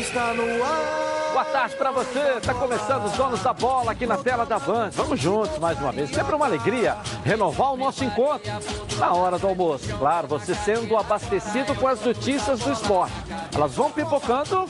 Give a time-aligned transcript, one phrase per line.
[0.00, 1.04] Está no ar.
[1.32, 2.40] Boa tarde para você.
[2.44, 4.90] Tá começando os donos da bola aqui na tela da Band.
[4.92, 6.10] Vamos juntos mais uma vez.
[6.10, 8.52] Sempre uma alegria renovar o nosso encontro
[8.98, 9.86] na hora do almoço.
[9.98, 13.12] Claro, você sendo abastecido com as notícias do esporte.
[13.54, 14.66] Elas vão pipocando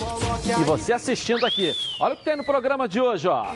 [0.47, 1.75] e você assistindo aqui.
[2.01, 3.47] Olha o que tem no programa de hoje, ó.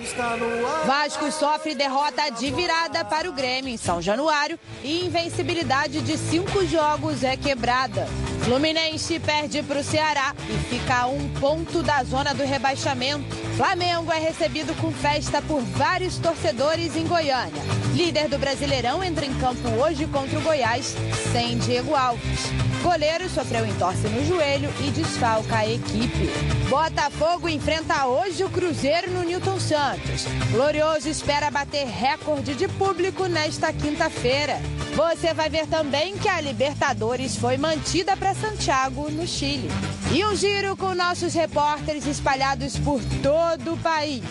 [0.87, 6.65] Vasco sofre derrota de virada para o Grêmio em São Januário e invencibilidade de cinco
[6.67, 8.07] jogos é quebrada.
[8.45, 13.37] Fluminense perde para o Ceará e fica a um ponto da zona do rebaixamento.
[13.57, 17.63] Flamengo é recebido com festa por vários torcedores em Goiânia.
[17.95, 20.95] Líder do Brasileirão entra em campo hoje contra o Goiás,
[21.33, 22.68] sem Diego Alves.
[22.83, 26.31] Goleiro sofreu entorse no joelho e desfalca a equipe.
[26.69, 30.25] Botafogo enfrenta hoje o Cruzeiro no Newton Santos.
[30.53, 34.61] Glorioso espera bater recorde de público nesta quinta-feira.
[34.95, 39.69] Você vai ver também que a Libertadores foi mantida para Santiago, no Chile.
[40.13, 44.23] E um giro com nossos repórteres espalhados por todo o país.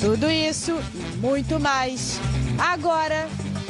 [0.00, 2.18] Tudo isso e muito mais.
[2.58, 3.28] Agora,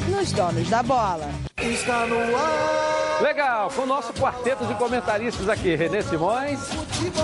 [0.09, 1.46] nos Donos da Bola.
[1.61, 2.97] Está no ar.
[3.19, 6.69] Legal, com o nosso quarteto de comentaristas aqui, Renê Simões,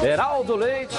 [0.03, 0.95] Heraldo Leite,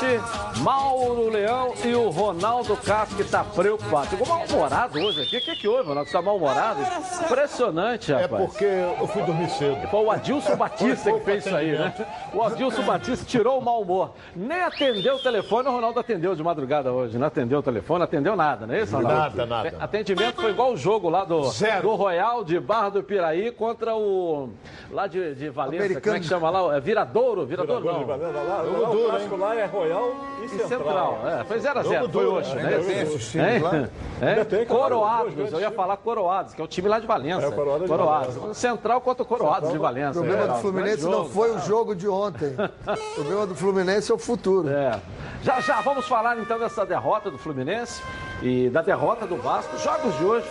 [0.60, 4.06] Mauro Leão e o Ronaldo Castro, que está preocupado.
[4.06, 5.38] Ficou mal-humorado hoje aqui.
[5.38, 6.08] O que, que houve, Ronaldo?
[6.08, 6.78] Você está mal-humorado?
[7.24, 8.44] Impressionante, É rapaz.
[8.46, 9.84] porque eu fui dormir cedo.
[9.90, 11.92] Foi o Adilson Batista que fez isso aí, né?
[12.32, 14.12] O Adilson Batista tirou o mau humor.
[14.36, 17.18] Nem atendeu o telefone, o Ronaldo atendeu de madrugada hoje.
[17.18, 19.36] Não atendeu o telefone, atendeu nada, não é isso, Ronaldo?
[19.38, 19.77] Nada, nada.
[19.80, 21.82] Atendimento foi igual o jogo lá do, Zero.
[21.88, 24.50] do Royal de Barra do Piraí contra o.
[24.91, 25.78] lá de, de Valência.
[25.78, 26.20] Como é Americano.
[26.20, 26.77] que chama lá?
[26.77, 27.47] É Viradouro?
[27.47, 28.05] Viradouro não.
[28.05, 29.39] Jogo duro, hein?
[29.39, 30.69] lá é Royal e E Central.
[30.69, 32.78] Central, é, foi 0x0, Jogo foi duro, hoje, né?
[32.84, 33.58] tem esses times Hein?
[33.61, 33.89] lá?
[34.20, 34.64] É?
[34.67, 37.47] Coroados, eu ia falar Coroados, que é o time lá de Valência.
[37.47, 38.55] É, Coroados de Valência.
[38.55, 40.20] Central contra o Coroados de Valência.
[40.20, 41.28] O problema é, do Fluminense não jogo.
[41.30, 42.55] foi o jogo de ontem.
[42.86, 44.69] O problema do Fluminense é o futuro.
[44.69, 45.00] É.
[45.42, 48.02] Já já vamos falar então dessa derrota do Fluminense
[48.42, 50.46] e da derrota do Vasco, jogos de hoje,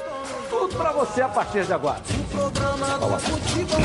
[0.49, 2.01] tudo pra você a partir de agora.
[2.31, 3.79] Programa do futebol.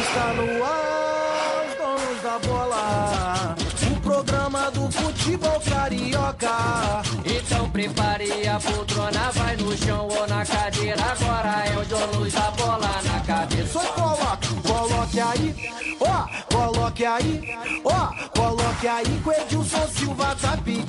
[0.00, 1.66] Está no ar.
[1.68, 3.56] Os donos da bola.
[3.90, 7.02] O programa do futebol carioca.
[7.24, 11.02] Então prepare a poltrona, vai no chão ou na cadeira.
[11.02, 13.72] Agora é o dono da bola na cabeça.
[13.72, 15.54] Só coloque, coloque aí,
[16.00, 18.08] ó, coloque aí, ó,
[18.38, 20.87] coloque aí que o Edilson Silva tá pedindo.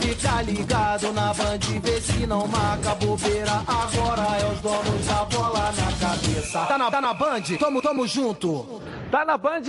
[0.00, 3.62] Fica ligado na band, vê se não marca bobeira.
[3.66, 6.64] Agora é os donos da bola na cabeça.
[6.66, 7.42] Tá na, tá na band?
[7.58, 8.80] Tamo, tamo junto.
[9.10, 9.62] Tá na Band?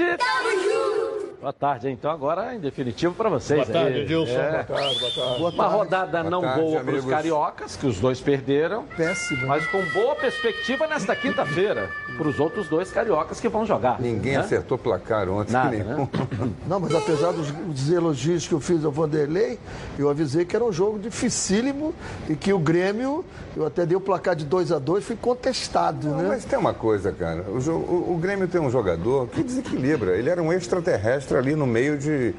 [1.45, 3.67] Boa tarde, então agora em definitivo pra vocês.
[3.67, 4.01] Boa tarde, aí.
[4.01, 4.31] Edilson.
[4.31, 4.51] É.
[4.51, 5.37] Boa tarde, boa tarde.
[5.39, 9.45] Boa Uma rodada não tarde, boa para os cariocas, que os dois perderam, Péssimo.
[9.45, 14.01] mas com boa perspectiva nesta quinta-feira para os outros dois cariocas que vão jogar.
[14.01, 14.39] Ninguém né?
[14.39, 15.53] acertou placar ontem.
[15.53, 15.97] Nada, nenhum.
[15.97, 16.09] né?
[16.65, 19.59] Não, mas apesar dos, dos elogios que eu fiz ao Vanderlei,
[19.99, 21.93] eu avisei que era um jogo dificílimo
[22.27, 23.23] e que o Grêmio,
[23.55, 26.25] eu até dei o placar de 2 a 2 fui contestado, Não, né?
[26.29, 27.43] Mas tem uma coisa, cara.
[27.47, 30.17] O, o- o Grêmio tem um jogador que desequilibra.
[30.17, 32.33] Ele era um extraterrestre ali no meio de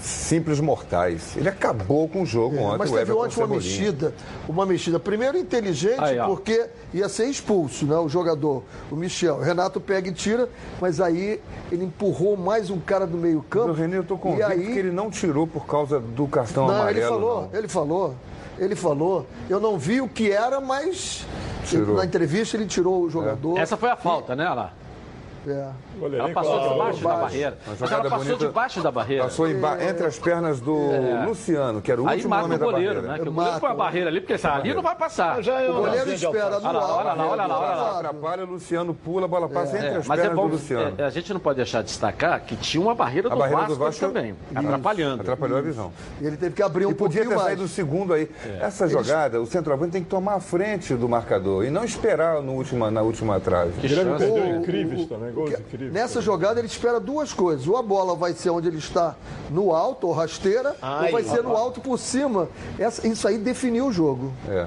[0.00, 1.36] simples mortais.
[1.36, 2.74] Ele acabou com o jogo ontem.
[2.74, 4.14] É, Mas o teve ontem uma mexida,
[4.48, 5.00] uma mexida.
[5.00, 7.96] Primeiro inteligente, Aí, porque ia ser expulso, né?
[7.96, 9.36] O jogador, o Michel.
[9.36, 10.48] O Renato pega e tira,
[10.80, 13.70] mas aí ele empurrou mais um cara do meio campo.
[13.70, 16.66] O René, eu tô e convicto aí, que ele não tirou por causa do cartão
[16.66, 16.98] Não, amarelo.
[16.98, 17.58] ele falou, não.
[17.58, 18.14] ele falou,
[18.58, 19.26] ele falou.
[19.48, 21.26] Eu não vi o que era, mas
[21.66, 21.96] Tirou.
[21.96, 23.58] na entrevista ele tirou o jogador.
[23.58, 24.72] Essa foi a falta, né, lá?
[25.46, 25.68] É.
[26.00, 27.58] Ela passou debaixo da barreira.
[27.66, 29.24] Mas ela passou debaixo da barreira.
[29.24, 30.76] Passou entre as pernas do
[31.26, 33.12] Luciano, que era o Aí último mata homem o da goleiro, barreira.
[33.18, 33.22] né?
[33.22, 35.42] Que o goleiro põe a barreira ali, porque ali não vai passar.
[35.42, 37.98] Já é O goleiro espera Olha lá, olha lá, olha lá, olha lá.
[37.98, 40.52] Atrapalha, o Luciano pula, a bola passa entre É, as mas é pernas bom, do
[40.54, 40.94] Luciano.
[40.98, 43.60] é, a gente não pode deixar de destacar que tinha uma barreira do, A barreira
[43.62, 45.20] Vasco, do Vasco também, atrapalhando.
[45.22, 45.92] Atrapalhou a visão.
[46.20, 48.30] E ele teve que abrir um E podia pouquinho ter saído o segundo aí.
[48.60, 52.52] Essa jogada, o centroavante tem que tomar a frente do marcador e não esperar no
[52.52, 53.72] última, na última trave.
[53.80, 54.24] Que chance.
[54.24, 55.81] incríveis o- também, gols incríveis.
[55.90, 57.66] Nessa jogada ele espera duas coisas.
[57.66, 59.14] Ou a bola vai ser onde ele está
[59.50, 62.48] no alto, ou rasteira, Ai, ou vai ser no alto por cima.
[62.78, 64.32] Essa- isso aí definiu o jogo.
[64.48, 64.66] É.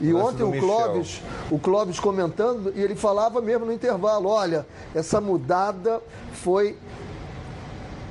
[0.00, 0.50] E ontem o.
[0.58, 1.20] Clóvis,
[1.50, 6.00] o Clóvis comentando, e ele falava mesmo no intervalo, olha, essa mudada
[6.32, 6.76] foi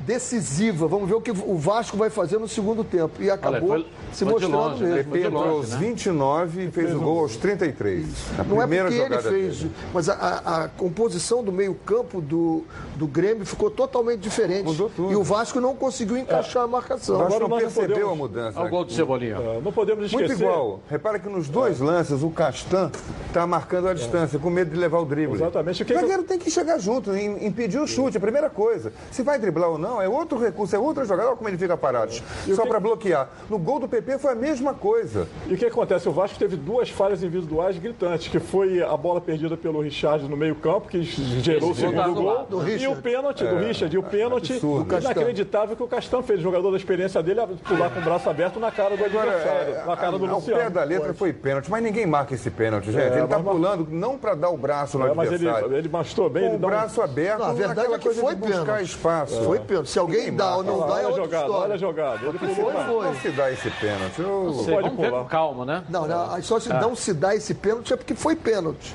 [0.06, 0.86] decisiva.
[0.86, 3.20] Vamos ver o que o Vasco vai fazer no segundo tempo.
[3.22, 4.94] E acabou foi- se Foi mostrando longe, né?
[4.96, 5.12] mesmo.
[5.12, 5.78] Pepe entrou longe, aos né?
[5.78, 8.06] 29 e fez o gol aos 33.
[8.36, 9.72] Na Não é porque ele fez, dele.
[9.94, 12.64] mas a, a- a composição do meio-campo do,
[12.96, 14.64] do Grêmio ficou totalmente diferente.
[14.64, 15.12] Mudou tudo.
[15.12, 17.18] E o Vasco não conseguiu encaixar a O marcação.
[17.18, 18.58] Vasco Agora não percebeu podemos- a mudança.
[18.60, 19.36] Olha o gol do Cebolinha.
[19.36, 20.42] É, Não podemos Muito esquecer.
[20.44, 20.80] igual.
[20.88, 22.90] Repara que nos dois lances o Castan
[23.26, 25.34] está marcando a distância, com medo de levar o drible.
[25.36, 25.82] Exatamente.
[25.82, 28.50] O que O que- zagueiro tem que chegar junto, im- impedir o chute, a primeira
[28.50, 28.92] coisa.
[29.10, 31.28] Se vai driblar ou não, é outro recurso, é outra jogada.
[31.28, 32.12] Olha como ele fica parado.
[32.46, 33.28] O Só que- para bloquear.
[33.48, 35.26] No gol do PP foi a mesma coisa.
[35.46, 36.08] E o que acontece?
[36.08, 40.36] O Vasco teve duas falhas individuais gritantes, que foi a bola perdida pelo Richard no
[40.36, 43.94] meio-campo, que gerou o Esse segundo tá do gol, do e o pênalti do Richard,
[43.94, 44.96] e o pênalti absurdo.
[44.98, 48.28] inacreditável que o Castan fez, o jogador da experiência dele, a pular com o braço
[48.30, 50.60] aberto na cara do adversário, é, na cara do Luciano.
[50.62, 53.12] pé da letra foi pênalti, mas ninguém marca esse pênalti, gente.
[53.12, 55.76] ele está mas- pulando não para dar o braço no É, mas ele, adversário.
[55.76, 58.04] ele mostrou bem, com ele o dá um- braço aberto, Não, a verdade é que
[58.04, 58.84] coisa foi de buscar pênalti.
[58.84, 59.42] espaço.
[59.44, 59.90] Foi pênalti.
[59.90, 61.64] Se alguém dá ou não Olha dá, é olha a outra jogada, história.
[61.64, 62.26] olha a jogada.
[62.26, 63.02] Ele pulou.
[63.02, 63.89] Não se dá esse pênalti.
[64.18, 65.22] Eu- Sei, pode vamos ver pular.
[65.22, 65.84] com calma, né?
[65.88, 68.94] Não, não, só se não se dá esse pênalti é porque foi pênalti.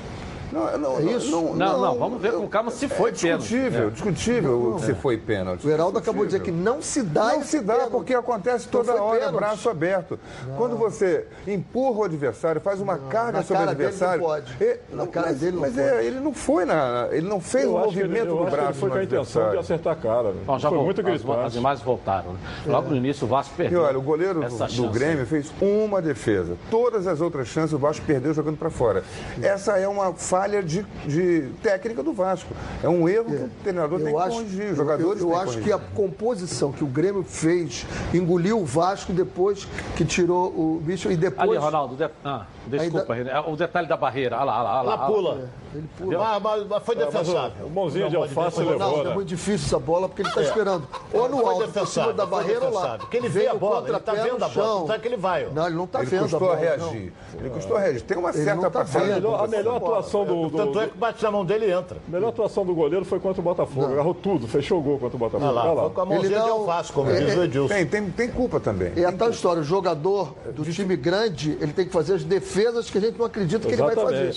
[0.56, 1.30] Não, não, É isso?
[1.30, 3.42] Não, Não, não, vamos ver com calma se foi é pênalti.
[3.42, 5.66] discutível, discutível se foi pênalti.
[5.66, 7.90] O Heraldo acabou de dizer que não se dá Não esse se dá, pênalti.
[7.92, 9.34] porque acontece toda hora, pênalti.
[9.36, 10.18] braço aberto.
[10.56, 14.20] Quando você empurra o adversário, faz uma carga na sobre o cara dele adversário.
[14.22, 14.56] não pode.
[14.60, 15.86] e- Na cara mas, dele não mas pode.
[15.88, 17.08] é, ele não foi na.
[17.10, 19.60] Ele não fez o ele- movimento do ele braço foi com a intenção de adversário.
[19.60, 20.34] acertar a cara.
[20.46, 21.58] Bom, já foi muito as, as gritante.
[21.58, 22.32] imagens voltaram.
[22.32, 22.38] Né?
[22.66, 23.82] Logo no início o Vasco E perdeu.
[23.82, 24.88] olha, o goleiro do.
[24.90, 26.56] Grêmio fez uma defesa.
[26.70, 29.02] Todas as outras chances o Vasco perdeu jogando para fora.
[29.42, 32.54] Essa é uma falha de, de técnica do Vasco.
[32.82, 34.70] É um erro que o treinador tem que corrigir.
[34.70, 37.84] Os jogadores eu, eu acho que que a composição que o Grêmio fez
[38.14, 39.66] engoliu o Vasco depois
[39.96, 41.50] que tirou o bicho e depois.
[41.50, 42.08] Ali, Ronaldo, de...
[42.24, 43.32] ah, desculpa, René.
[43.32, 44.36] É o detalhe da barreira.
[44.36, 44.80] Olha lá, olha lá.
[44.80, 45.50] Olha lá, Ela pula.
[45.76, 46.18] Ele pula.
[46.18, 47.66] Mas, mas- mas foi defensável.
[47.66, 49.14] O mãozinho de Não pode alface levou, é né?
[49.14, 50.86] muito difícil essa bola porque ele está esperando.
[51.12, 52.96] Ou no Foi alto, por cima da barreira ou lá.
[52.98, 55.16] Porque ele vê a o bola, ele tá contrapé vendo a bola, é que ele
[55.16, 55.50] vai, ó.
[55.50, 56.52] Não, ele não está Ele vendo a custou bola.
[56.54, 57.12] a reagir.
[57.38, 58.00] Ele custou a reagir.
[58.02, 59.20] Tem uma Ele certa não tá vendo.
[59.20, 61.98] de A melhor atuação do, do, Tanto é que bate na mão dele e entra.
[62.06, 63.86] a melhor atuação do goleiro foi contra o Botafogo.
[63.92, 65.44] Agarrou tudo, fechou o gol contra o Botafogo.
[65.44, 67.44] Olha lá, foi com a mãozinha Ele de não- alface, como é- diz o é-
[67.44, 67.74] Edilson.
[68.16, 68.92] Tem, culpa também.
[68.96, 72.90] É a tal história, o jogador do time grande, ele tem que fazer as defesas
[72.90, 74.34] que a gente não acredita que ele vai fazer.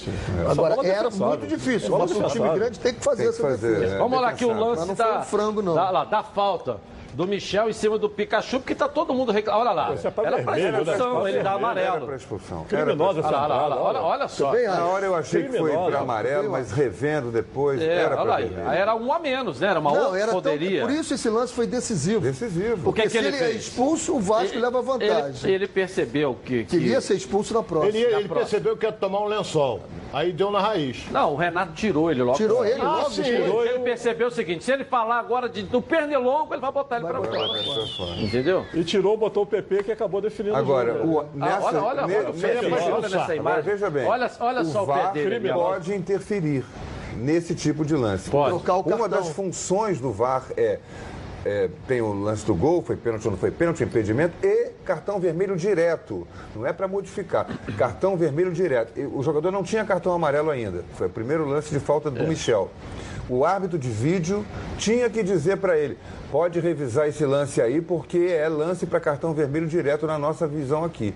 [0.50, 1.10] Agora, é era.
[1.30, 3.96] Muito difícil, mas o time grande tem que fazer Tem que essa fazer, defesa.
[3.96, 3.98] é.
[3.98, 5.76] Vamos olhar aqui o lance não foi da, um frango, não.
[5.76, 6.78] Da, lá, da falta
[7.14, 9.70] do Michel em cima do Pikachu, porque tá todo mundo reclamando.
[9.70, 9.94] Olha lá.
[9.94, 12.06] Isso é pra Era pra vermelho, expulsão, ele dá Era amarelo.
[12.06, 12.64] para expulsão.
[12.66, 14.52] Criminosa Olha essa olha entrada, olha, olha só.
[14.52, 15.92] Bem, Na hora eu achei que foi Criminosa.
[15.92, 18.70] para amarelo, mas revendo depois, É, era olha vermelho.
[18.70, 19.68] Aí era um a menos, né?
[19.70, 20.82] Era uma Não, outra era tão, poderia.
[20.82, 22.22] por isso esse lance foi decisivo.
[22.22, 22.84] Decisivo.
[22.84, 25.44] Porque que se ele ele, é expulso, o Vasco Ele- leva vantagem.
[25.44, 27.90] Ele, ele percebeu que, que- Queria ser expulso na próxima.
[27.90, 28.36] Ele, ele próxima.
[28.36, 29.82] percebeu que ia tomar um lençol.
[30.14, 31.06] Aí deu na raiz.
[31.12, 32.38] Não, o Renato tirou ele logo.
[32.38, 33.12] Tirou ele Ah, logo.
[33.12, 33.22] sim.
[33.24, 33.64] tirou.
[33.66, 37.08] Ele percebeu o seguinte: se ele falar agora de, do pernilongo, ele vai botar ele
[37.08, 38.22] pra fora.
[38.22, 38.66] Entendeu?
[38.74, 41.14] E tirou, botou o PP que acabou definindo Agora, o jogo.
[41.14, 42.34] o, Ah, nessa, olha, olha, ne- olha, o
[43.02, 43.64] nessa Agora, imagem.
[43.64, 45.54] veja bem, Olha, olha só o VAR ó.
[45.54, 46.64] pode interferir
[47.18, 48.30] nesse tipo de lance.
[48.30, 48.50] Pode.
[48.52, 50.80] Trocar o Uma das funções do VAR é,
[51.46, 55.20] é, tem o lance do gol, foi pênalti ou não foi pênalti, impedimento, e cartão
[55.20, 56.28] vermelho direto.
[56.56, 57.48] Não é para modificar.
[57.78, 58.98] Cartão vermelho direto.
[59.00, 60.84] E o jogador não tinha cartão amarelo ainda.
[60.96, 62.70] Foi o primeiro lance de falta do Michel.
[63.30, 64.44] O árbitro de vídeo
[64.78, 65.98] tinha que dizer para ele:
[66.32, 70.84] pode revisar esse lance aí, porque é lance para cartão vermelho direto na nossa visão
[70.84, 71.14] aqui.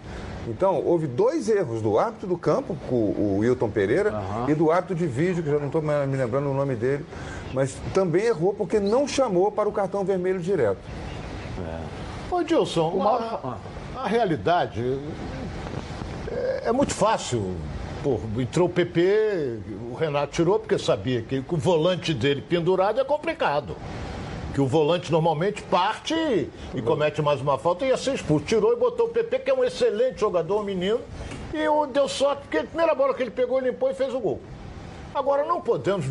[0.48, 4.13] Então, houve dois erros do árbitro do campo, o, o Wilton Pereira,
[4.48, 7.06] e do árbitro de vídeo, que já não estou me lembrando o nome dele,
[7.54, 10.80] mas também errou porque não chamou para o cartão vermelho direto.
[12.30, 13.57] Ô, Edilson, Mauro- a,
[14.04, 15.00] a realidade
[16.31, 17.56] é, é muito fácil.
[18.04, 19.60] Pô, entrou o PP,
[19.90, 23.78] o Renato tirou porque sabia que o volante dele pendurado é complicado.
[24.54, 26.14] Que o volante normalmente parte
[26.75, 28.46] e, comete mais uma falta e ia ser expulso.
[28.46, 31.00] Tirou e botou o PP, que é um excelente jogador, um menino,
[31.54, 31.63] e
[31.94, 34.42] deu sorte, porque a primeira bola que ele pegou, ele limpou e fez o gol.
[35.16, 36.06] Agora, não podemos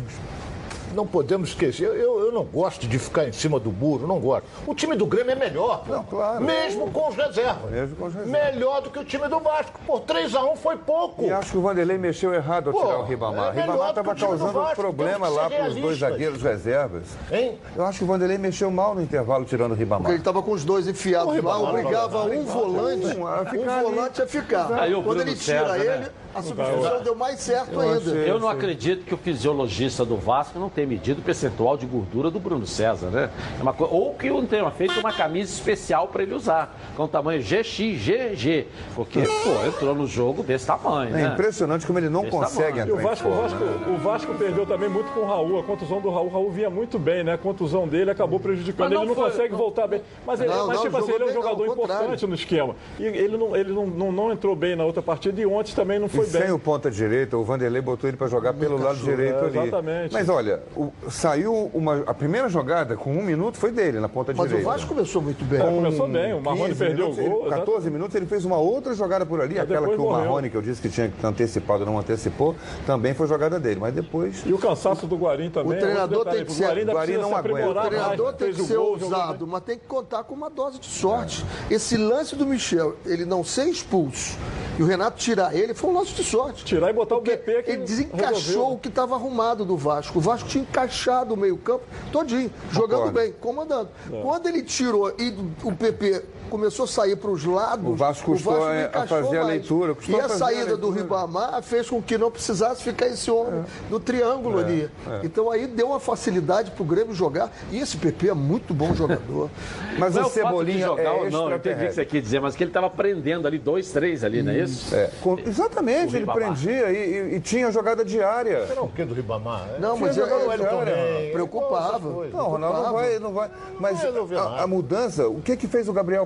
[0.93, 1.87] não podemos esquecer.
[1.87, 4.45] Eu, eu não gosto de ficar em cima do muro, não gosto.
[4.65, 5.83] O time do Grêmio é melhor.
[5.85, 5.93] pô.
[5.93, 6.43] Não, claro.
[6.43, 7.71] Mesmo com os reservas.
[7.71, 8.43] Mesmo com os reservas.
[8.43, 9.79] Melhor do que o time do Vasco.
[9.85, 11.23] Por 3x1 foi pouco.
[11.23, 13.57] E acho que o Vanderlei mexeu errado ao Pô, tirar o Ribamar.
[13.57, 17.03] é Ribamar estava causando Vasco, problema lá para os dois zagueiros reservas.
[17.31, 17.57] Hein?
[17.75, 20.01] Eu acho que o Vanderlei mexeu mal no intervalo tirando o Ribamar.
[20.01, 24.21] Porque ele estava com os dois enfiados lá, obrigava um volante, um a um volante
[24.21, 24.71] a ficar.
[24.73, 26.09] Aí o Quando ele tira César, ele, né?
[26.33, 28.11] a substituição deu mais certo ainda.
[28.11, 32.29] Eu não acredito que o fisiologista do Vasco não tenha medido o percentual de gordura
[32.31, 33.29] do Bruno César, né?
[33.59, 33.85] É uma co...
[33.85, 38.67] Ou que não tenha feito uma camisa especial para ele usar, com tamanho GXGG.
[38.95, 41.27] Porque, pô, entrou no jogo desse tamanho, É né?
[41.33, 42.95] impressionante como ele não Desse consegue tamanho.
[42.95, 43.95] O entrar em Vasco, o, Vasco, né?
[43.95, 45.59] o Vasco perdeu também muito com o Raul.
[45.59, 46.27] A contusão do Raul.
[46.27, 47.33] O Raul vinha muito bem, né?
[47.33, 48.91] A contusão dele acabou prejudicando.
[48.93, 50.01] Ele não foi- consegue não- voltar bem.
[50.25, 52.75] Mas, ele, Não, mas não, tipo assim, ele é um jogador importante no esquema.
[52.99, 55.99] E ele, não, ele não, não, não entrou bem na outra partida e ontem também
[55.99, 56.41] não foi E bem.
[56.43, 59.57] sem o ponta direita, o Vanderlei botou ele para jogar pelo lado direito é, ali.
[59.59, 60.13] exatamente.
[60.13, 64.31] Mas olha, o- saiu uma, a primeira jogada com um minuto foi dele na ponta
[64.33, 64.69] Mas o direita.
[64.69, 65.59] Vasco começou muito bem.
[65.61, 67.41] É, começou bem, o Marrone 15 perdeu minutos, o gol.
[67.47, 70.25] ele- 14 minutos ele fez uma outra jogada por ali, Mas aquela que o morreu.
[70.25, 73.79] Marrone, que eu disse que tinha que ter antecipado, não antecipou, também foi jogada dele.
[73.79, 74.43] Mas depois.
[74.45, 75.77] E o cansaço do Guarim também.
[75.77, 77.69] O treinador tem que o ser- Guarim o Guarim não aguenta.
[77.69, 80.49] O treinador mais, tem que o ser gol, ousado, mas tem que contar com uma
[80.49, 81.45] dose de sorte.
[81.69, 84.37] Esse lance do Michel, ele não ser expulso
[84.77, 86.65] e o Renato tirar ele, foi um lance de sorte.
[86.65, 88.71] Tirar e botar o BP que ele desencaixou resolveu.
[88.73, 90.17] o que estava arrumado do Vasco.
[90.17, 93.19] O Vasco tinha encaixado o meio-campo todinho, jogando Concordo.
[93.19, 93.89] bem, comandando.
[94.11, 94.21] É.
[94.21, 98.53] Quando ele tirou e o PP começou a sair para os lados, O Vasco custou,
[98.59, 99.47] não é, a fazer a mais.
[99.47, 101.01] leitura, custou E a a fazer a saída do leitura.
[101.01, 104.87] Ribamar fez com que não precisasse ficar esse homem no triângulo ali.
[105.23, 107.51] Então aí deu uma facilidade para o Grêmio jogar.
[107.71, 109.49] E esse PP é muito bom jogador.
[109.97, 111.93] Mas Não é o o de Cebolinha jogar é ou não, eu entendi o que
[111.93, 114.93] você quis dizer, mas que ele estava prendendo ali dois, três ali, não é isso?
[114.93, 116.35] É, com- exatamente, O ele Ribamar.
[116.53, 116.95] prendia e,
[117.33, 118.67] e- e tinha jogada diária.
[118.75, 119.67] Não, o que do Ribamar?
[119.75, 119.79] É?
[119.79, 122.09] Não, mas Tinha é, é, o preocupava.
[122.31, 123.49] Não, Ronaldo não vai, não vai.
[123.79, 126.25] Mas a, a mudança, o que que fez o Gabriel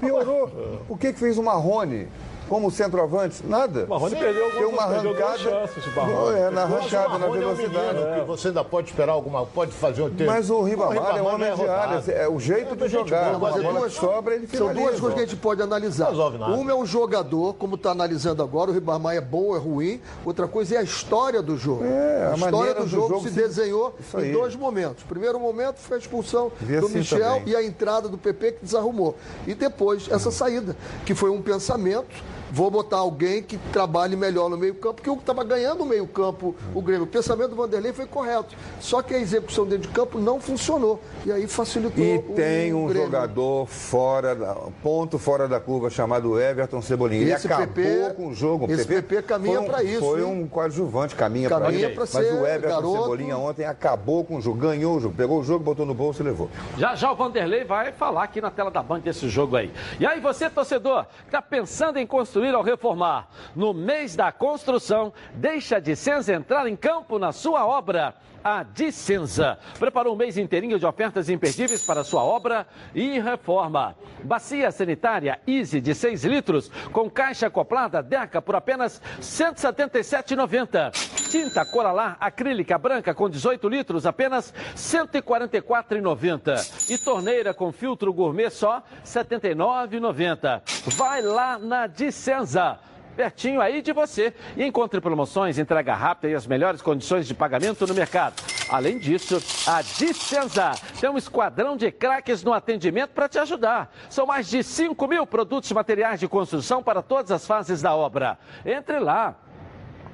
[0.00, 0.50] Piorou.
[0.88, 2.08] O que que fez o Marrone?
[2.48, 3.44] Como centroavante?
[3.44, 3.84] Nada.
[3.86, 5.50] O Marrone perdeu algumas- Deu uma perdeu duas arrancada.
[5.66, 6.30] chances, o.
[6.32, 7.98] É, na o arrancada, na Marrone é um velocidade.
[7.98, 10.30] menino que você ainda pode esperar alguma, pode fazer um tempo.
[10.30, 12.04] Mas o Ribamar é um homem não de área.
[12.12, 13.34] É o jeito É, de jogar.
[13.34, 14.80] boa, Mas é bola duas- sobra, ele São finaliza.
[14.86, 16.04] duas coisas que a gente pode analisar.
[16.04, 16.52] Não resolve nada.
[16.54, 20.00] Uma é um jogador, como está analisando agora, o Ribamar é bom ou é ruim.
[20.24, 21.84] Outra coisa é a história do jogo.
[21.84, 25.02] É, a a história do do jogo, jogo se se- desenhou em dois momentos.
[25.02, 27.42] O primeiro momento foi a expulsão Vi do assim Michel também.
[27.46, 29.16] e a entrada do PP que desarrumou.
[29.46, 32.06] E depois essa saída, que foi um pensamento.
[32.50, 36.54] Vou botar alguém que trabalhe melhor no meio-campo, porque o que estava ganhando o meio-campo,
[36.74, 37.04] o Grêmio.
[37.04, 38.54] O pensamento do Vanderlei foi correto.
[38.80, 41.00] Só que a execução dentro de campo não funcionou.
[41.24, 43.06] E aí facilitou E o tem um Grêmio.
[43.06, 47.22] jogador fora, da, ponto fora da curva chamado Everton Cebolinha.
[47.22, 48.66] Ele Esse acabou PP com o jogo.
[48.66, 50.26] O esse PP caminha foi um- pra isso, Foi hein?
[50.26, 52.16] um coadjuvante, caminha, Caminha pra isso.
[52.16, 53.02] Mas o Everton garoto.
[53.02, 56.22] Cebolinha ontem acabou com o jogo, ganhou o jogo, pegou o jogo, botou no bolso
[56.22, 56.48] e levou.
[56.78, 59.70] Já já o Vanderlei vai falar aqui na tela da Band desse jogo aí.
[59.98, 63.28] E aí você, torcedor, está pensando em construir ou reformar?
[63.54, 68.14] No mês da construção, deixa de Senza entrar em campo na sua obra.
[68.48, 73.96] A Dicenza preparou um mês inteirinho de ofertas imperdíveis para sua obra e reforma.
[74.22, 80.92] Bacia sanitária Easy de 6 litros com caixa acoplada Deca por apenas R$ 177,90.
[81.28, 86.88] Tinta Coralar acrílica branca com 18 litros apenas R$ 144,90.
[86.88, 90.62] E torneira com filtro gourmet só R$ 79,90.
[90.96, 92.78] Vai lá na Dicenza
[93.16, 97.86] pertinho aí de você e encontre promoções, entrega rápida e as melhores condições de pagamento
[97.86, 98.34] no mercado.
[98.68, 103.90] Além disso, a Dicenza tem um esquadrão de craques no atendimento para te ajudar.
[104.10, 107.94] São mais de 5 mil produtos e materiais de construção para todas as fases da
[107.94, 108.38] obra.
[108.64, 109.36] Entre lá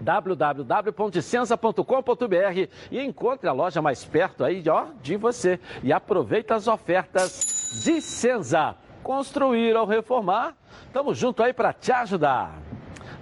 [0.00, 5.58] www.dicenza.com.br e encontre a loja mais perto aí ó, de você.
[5.82, 8.76] E aproveita as ofertas de Senza.
[9.02, 10.54] Construir ou reformar,
[10.86, 12.52] estamos junto aí para te ajudar.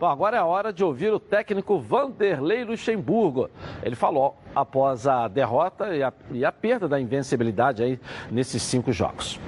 [0.00, 3.50] Bom, agora é a hora de ouvir o técnico Vanderlei Luxemburgo.
[3.82, 8.94] Ele falou após a derrota e a, e a perda da invencibilidade aí nesses cinco
[8.94, 9.38] jogos.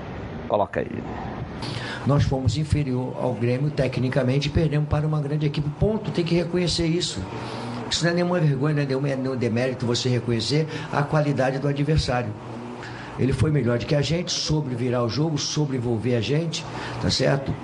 [0.46, 1.02] Coloca aí.
[2.06, 5.70] Nós fomos inferior ao Grêmio tecnicamente e perdemos para uma grande equipe.
[5.80, 7.22] Ponto, tem que reconhecer isso.
[7.90, 11.66] Isso não é nenhuma vergonha, não é nenhum- nenhum demérito você reconhecer a qualidade do
[11.66, 12.30] adversário.
[13.18, 16.62] Ele foi melhor do que a gente, soube virar o jogo, soube envolver a gente,
[17.00, 17.54] tá certo?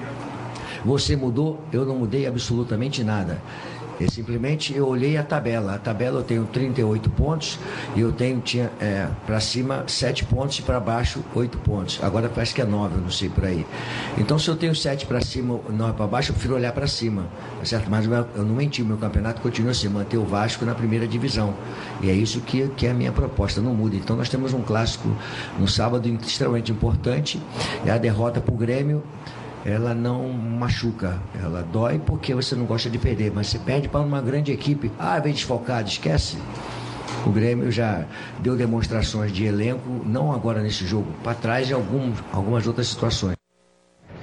[0.88, 3.42] Você mudou, eu não mudei absolutamente nada.
[4.00, 5.75] Eu simplesmente eu olhei a tabela.
[5.75, 7.59] A tabela eu tenho 38 pontos
[7.95, 11.99] e eu tenho tinha é, para cima 7 pontos e para baixo 8 pontos.
[12.02, 13.66] Agora parece que é 9, eu não sei por aí.
[14.16, 17.26] Então se eu tenho 7 para cima, 9 para baixo, eu prefiro olhar para cima,
[17.59, 17.90] tá certo?
[17.90, 21.52] Mas eu não menti, meu campeonato continua assim, manter o Vasco na primeira divisão.
[22.00, 23.95] E é isso que, que é a minha proposta, não muda.
[23.95, 25.07] Então nós temos um clássico
[25.59, 27.38] no sábado extremamente importante,
[27.85, 29.02] é a derrota para o Grêmio
[29.69, 34.01] ela não machuca, ela dói porque você não gosta de perder, mas você perde para
[34.01, 36.39] uma grande equipe, ah, vem desfalcado, esquece.
[37.27, 38.05] O Grêmio já
[38.41, 43.38] deu demonstrações de elenco, não agora nesse jogo, para trás em algum, algumas outras situações.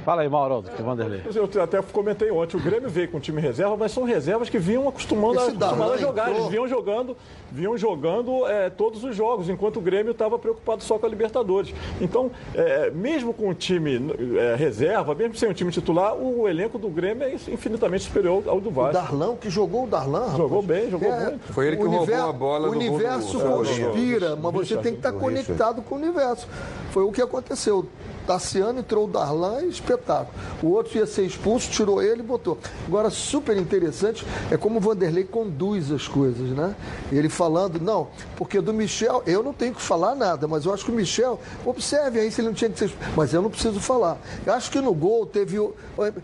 [0.05, 1.23] Fala aí, Mauro, do Vanderlei.
[1.33, 4.59] Eu até comentei ontem, o Grêmio veio com o time reserva, mas são reservas que
[4.59, 6.29] vinham acostumando, acostumando a jogar.
[6.29, 6.41] entrou.
[6.41, 7.17] Eles vinham jogando,
[7.51, 11.73] vinham jogando é, todos os jogos, enquanto o Grêmio estava preocupado só com a Libertadores.
[11.99, 13.99] Então, é, mesmo com o time
[14.37, 18.61] é, reserva, mesmo sem o time titular, o elenco do Grêmio é infinitamente superior ao
[18.61, 18.93] do O Vasco.
[18.93, 20.37] Darlan, que jogou o Darlan, rapaz.
[20.37, 21.51] Jogou bem, jogou muito.
[21.51, 24.99] Foi ele que o roubou a bola O universo do conspira, mas você tem que
[24.99, 26.47] estar do conectado com o universo.
[26.91, 27.87] Foi o que aconteceu.
[28.25, 30.29] Tassiano entrou o Darlan, espetáculo.
[30.63, 32.57] O outro ia ser expulso, tirou ele e botou.
[32.87, 36.75] Agora, super interessante é como o Vanderlei conduz as coisas, né?
[37.11, 40.83] Ele falando, não, porque do Michel, eu não tenho que falar nada, mas eu acho
[40.85, 43.11] que o Michel, observe aí se ele não tinha que ser expulso.
[43.15, 44.17] Mas eu não preciso falar.
[44.45, 45.73] Eu acho que no gol teve o.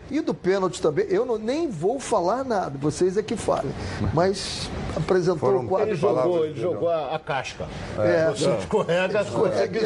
[0.10, 3.72] E do pênalti também, eu não- nem vou falar nada, vocês é que falem.
[4.14, 7.68] Mas apresentou Foram- o quadro Ele jogou, ele jogou a, a casca.
[8.00, 8.30] É.
[8.32, 9.82] Você escorrega, escorrega.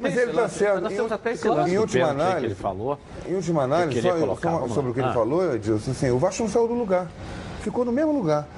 [0.00, 0.80] Mas ele está certo.
[0.80, 2.98] Nós Em, temos até esse em lance do última aí que análise, ele falou.
[3.28, 6.50] Em última análise, só, colocar, sobre o que ele falou, Edilson, assim, o Vasco não
[6.50, 7.06] saiu do lugar.
[7.60, 8.48] Ficou no mesmo lugar.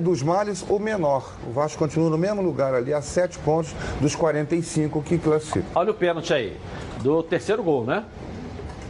[0.00, 1.32] Dos males ou menor.
[1.46, 5.66] O Vasco continua no mesmo lugar ali, a sete pontos dos 45 que classifica.
[5.74, 6.56] Olha o pênalti aí,
[7.02, 8.04] do terceiro gol, né?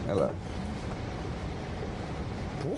[0.06, 0.30] Olha lá.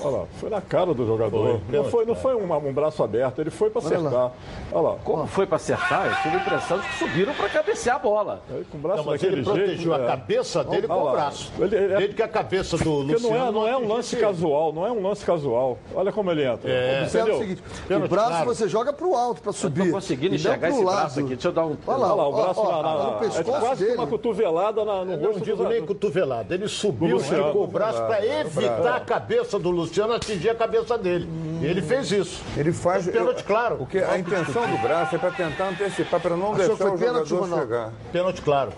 [0.02, 1.60] Olha lá, foi na cara do jogador.
[1.68, 4.08] Foi, não foi, não foi um, um braço aberto, ele foi para Olha lá.
[4.08, 4.32] acertar.
[4.72, 4.96] Olha lá.
[5.04, 6.06] Como foi para acertar?
[6.06, 8.42] Eu tive a impressão de que subiram para cabecear a bola.
[8.50, 10.06] Aí, com o braço Não, mas ele protegeu jeito, a é.
[10.06, 11.52] cabeça dele com o braço.
[11.58, 13.30] Ele- ele- Desde que a cabeça do Porque Luciano...
[13.36, 14.22] não é, não é um lance ele.
[14.24, 15.78] casual, não é um lance casual.
[15.94, 16.70] Olha como ele entra.
[16.70, 17.04] É.
[17.06, 17.34] Entendeu?
[17.36, 18.46] o seguinte, o braço claro.
[18.46, 19.86] você joga pro alto, pra subir.
[19.86, 20.96] Tô conseguindo E não enxergar esse lado.
[20.96, 21.28] braço aqui.
[21.30, 21.76] Deixa eu dar um.
[21.86, 23.96] Olha lá, Olha lá, o ó, braço ó, na, na, no na, é quase dele.
[23.96, 26.54] uma cotovelada na, no Eu não rosto digo nem cotovelada.
[26.54, 31.28] Ele subiu, esticou o braço para evitar a cabeça do Luciano atingir a cabeça dele.
[31.60, 32.42] E ele fez isso.
[32.56, 33.06] Ele faz.
[33.06, 33.76] É pênalti, claro.
[33.76, 36.98] Porque a intenção do braço é para tentar antecipar, para não Achou deixar foi o
[36.98, 37.92] pênalti, jogador chegar.
[38.12, 38.72] Pênalti, claro.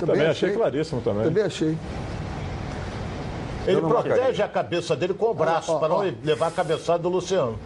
[0.00, 1.24] Também achei claríssimo também.
[1.24, 1.76] Também achei.
[3.66, 4.44] Ele não protege marcaria.
[4.44, 6.12] a cabeça dele com o braço, ó, para não ó.
[6.24, 7.58] levar a cabeçada do Luciano.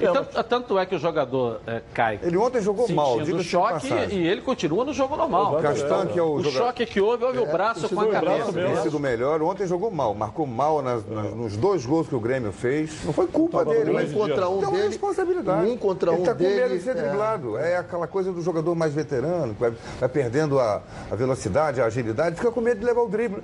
[0.00, 3.42] E tanto, tanto é que o jogador é, cai Ele ontem jogou mal, diga o
[3.42, 5.58] choque e ele continua no jogo normal.
[5.62, 6.66] Castan, que é o, O jogador.
[6.66, 8.34] choque que houve, houve o braço com a o cabeça.
[8.52, 8.52] mesmo.
[8.54, 8.82] Tem né?
[8.82, 9.40] sido melhor.
[9.42, 13.04] Ontem jogou mal, marcou mal nas- nas- nos dois gols que o Grêmio fez.
[13.04, 14.88] Não foi culpa dele, mas Um contra um Então é dele.
[14.88, 15.66] responsabilidade.
[15.70, 16.78] Um contra ele um tá com medo dele.
[16.78, 16.94] de ser é.
[16.94, 17.56] driblado.
[17.58, 17.76] É.
[17.76, 22.36] aquela coisa do jogador mais veterano, que vai, vai perdendo a, a velocidade, a agilidade,
[22.36, 23.42] fica com medo de levar o drible.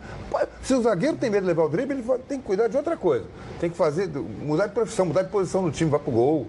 [0.62, 2.96] Se o zagueiro tem medo de levar o drible, ele tem que cuidar de outra
[2.96, 3.24] coisa.
[3.60, 4.08] Tem que fazer,
[4.42, 6.39] mudar de profissão, mudar de posição no time, vai pro gol.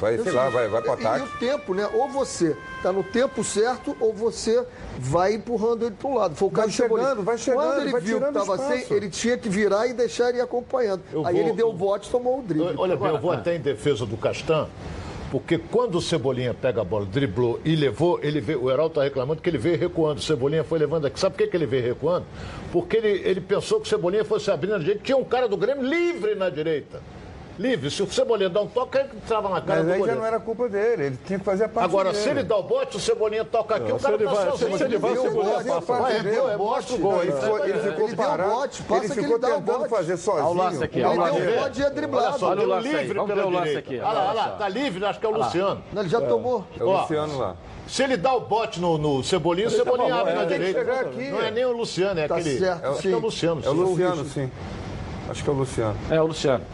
[0.00, 1.20] Vai, sei lá, vai, vai pro E- ataque.
[1.24, 1.88] E o tempo, né?
[1.94, 4.62] Ou você tá no tempo certo, ou você
[4.98, 6.34] vai empurrando ele para um lado.
[6.34, 9.08] Foi o Vai caso chegando, vai chegando, Quando ele vai viu que estava sem, ele
[9.08, 11.00] tinha que virar e deixar ele ir acompanhando.
[11.12, 12.74] Eu Aí vou- ele deu o bote e tomou o drible.
[12.76, 14.66] Olha bem, eu vou até em defesa do Castan,
[15.30, 19.04] porque quando o Cebolinha pega a bola, driblou e levou, ele veio, o Heraldo está
[19.04, 20.18] reclamando que ele veio recuando.
[20.18, 21.18] O Cebolinha foi levando aqui.
[21.18, 22.26] Sabe por que, que ele veio recuando?
[22.72, 25.00] Porque ele, ele pensou que o Cebolinha fosse abrindo na direita.
[25.04, 27.00] Tinha um cara do Grêmio livre na direita.
[27.58, 27.88] Livre.
[27.90, 30.20] Se o Cebolinha dá um toque, ele trava na cara Mas do aí já goleiro.
[30.20, 32.22] não era culpa dele, ele tinha que fazer a parte Agora, dele.
[32.22, 34.50] se ele dá o bote, o Cebolinha toca aqui, o se cara ele tá vai-
[34.50, 34.76] sozinho.
[34.78, 36.58] se ele vai Ele deu o a bote, passa- vai, Ele deu, deu é o
[36.58, 37.22] bote, o gol.
[37.22, 39.48] Ele, Ele foi- ele Ele ficou deu parado, bote, passa ele que ficou ele dá
[39.48, 39.90] o tentando bote.
[39.90, 40.44] fazer sozinho.
[40.46, 42.26] Olha o lance aqui, Ele olha o deu o bote e é driblado.
[42.26, 43.78] Olha só, o deu livre pela o direita.
[43.78, 45.82] aqui, Olha lá, olha lá, tá livre, acho que é o Luciano.
[45.92, 46.64] Não, Ele já tomou.
[46.78, 47.56] É o Luciano lá.
[47.86, 50.52] Se ele dá o bote no, no Cebolinha, o Cebolinha falou, abre é, na que
[50.58, 50.84] direita.
[51.30, 52.58] Não é nem o Luciano, é Tá aquele.
[52.58, 53.60] certo, que é o Luciano.
[53.64, 53.72] É o.
[53.72, 54.50] Luciano, sim.
[55.30, 55.96] Acho que é o Luciano.
[56.10, 56.64] É o Luciano.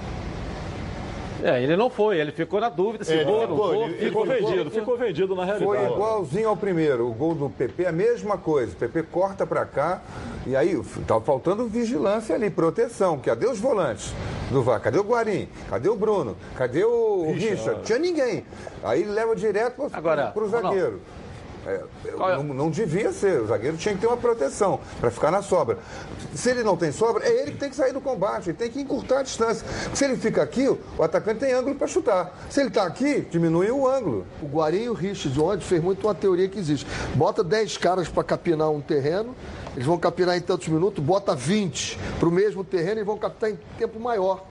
[1.42, 4.70] É, ele não foi, ele ficou na dúvida se vou ou não ele- Ficou vendido,
[4.70, 5.92] ficou vendido na Foi realidade.
[5.94, 7.08] igualzinho ao primeiro.
[7.08, 8.72] O gol do PP, a mesma coisa.
[8.72, 10.02] O PP corta pra cá
[10.46, 13.18] e aí tava faltando vigilância ali, proteção.
[13.18, 14.12] Cadê os volantes
[14.50, 14.80] do VAR?
[14.80, 15.48] Cadê o Guarim?
[15.68, 16.36] Cadê o Bruno?
[16.56, 17.82] Cadê o Richard?
[17.84, 18.44] Tinha ninguém.
[18.82, 20.68] Aí ele leva direto pro, Agora, pro Ronaldo.
[20.68, 20.94] zagueiro.
[20.96, 21.19] É, Qual
[21.66, 21.82] é?
[22.16, 23.40] não, não devia ser.
[23.42, 25.78] O zagueiro tinha que ter uma proteção para ficar na sobra.
[26.34, 28.70] Se ele não tem sobra, é ele que tem que sair do combate, ele tem
[28.70, 29.66] que encurtar a distância.
[29.94, 32.34] Se ele fica aqui, o atacante tem ângulo para chutar.
[32.48, 34.26] Se ele está aqui, diminui o ângulo.
[34.42, 36.86] O Guarim e o Richard ontem fez muito uma teoria que existe.
[37.14, 39.34] Bota 10 caras para capinar um terreno,
[39.74, 43.50] eles vão capinar em tantos minutos, bota 20 para o mesmo terreno e vão captar
[43.50, 44.44] em tempo maior.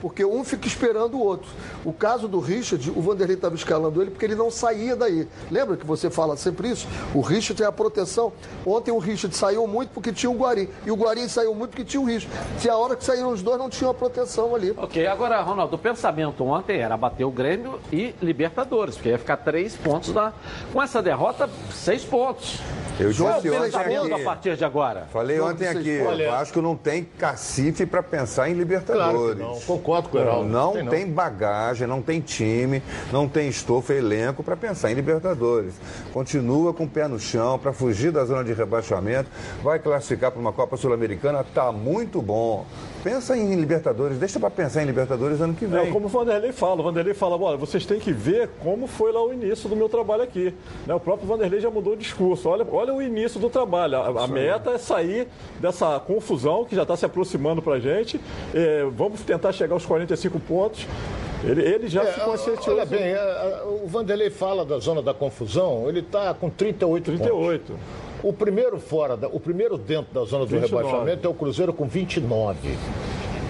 [0.00, 1.48] Porque um fica esperando o outro.
[1.84, 5.26] O caso do Richard, o Vanderlei estava escalando ele porque ele não saía daí.
[5.50, 6.86] Lembra que você fala sempre isso?
[7.14, 8.32] O Richard é a proteção.
[8.64, 10.68] Ontem o Richard saiu muito porque tinha o Guarim.
[10.86, 12.34] E o Guarim saiu muito porque tinha o Richard.
[12.58, 14.72] Se a hora que saíram os dois não tinha a proteção ali.
[14.76, 19.36] Ok, agora, Ronaldo, o pensamento ontem era bater o Grêmio e Libertadores, porque ia ficar
[19.38, 20.32] três pontos da.
[20.72, 22.58] Com essa derrota, seis pontos.
[22.98, 25.06] Eu Qual é o disse ontem pensamento a partir de agora?
[25.12, 29.38] Falei ontem aqui, olha- o Vasco não tem cacife para pensar em Claro que Libertadores.
[29.38, 29.89] não, concordo.
[29.90, 30.48] Concordo com o Heraldo.
[30.48, 31.14] Não Tem tem, não.
[31.14, 35.74] bagagem, não tem time, não tem estofo, elenco para pensar em Libertadores.
[36.12, 39.28] Continua com o pé no chão para fugir da zona de rebaixamento.
[39.62, 42.66] Vai classificar para uma Copa Sul-Americana, tá muito bom.
[43.02, 45.90] Pensa em Libertadores, deixa para pensar em Libertadores ano que É, vem.
[45.90, 49.24] como o Vanderlei fala, o Vanderlei fala, olha, vocês têm que ver como foi lá
[49.24, 50.52] o início do meu trabalho aqui.
[50.86, 52.46] Né, O próprio Vanderlei já mudou o discurso.
[52.50, 53.96] Olha, olha o início do trabalho.
[53.96, 58.20] A, a meta é sair dessa confusão que já está se aproximando para a gente.
[58.54, 60.86] É, vamos tentar chegar aos 45 pontos.
[61.42, 62.74] Ele, ele já É, se conscientizou.
[62.74, 67.02] olha bem, é, é, o Vanderlei fala da zona da confusão, ele está com 38
[67.04, 67.64] 38.
[67.72, 67.82] pontos.
[68.22, 70.84] O primeiro fora, da- o primeiro dentro da zona do 29.
[70.84, 72.76] rebaixamento é o Cruzeiro com 29.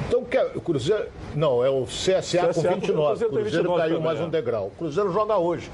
[0.09, 1.07] Então, que é- o Cruzeiro.
[1.35, 3.25] Não, é o CSA, CSA com com 29.
[3.25, 4.23] O Cruzeiro Cruzeiro 29 caiu também, mais é.
[4.25, 4.67] um degrau.
[4.67, 5.71] O Cruzeiro joga hoje.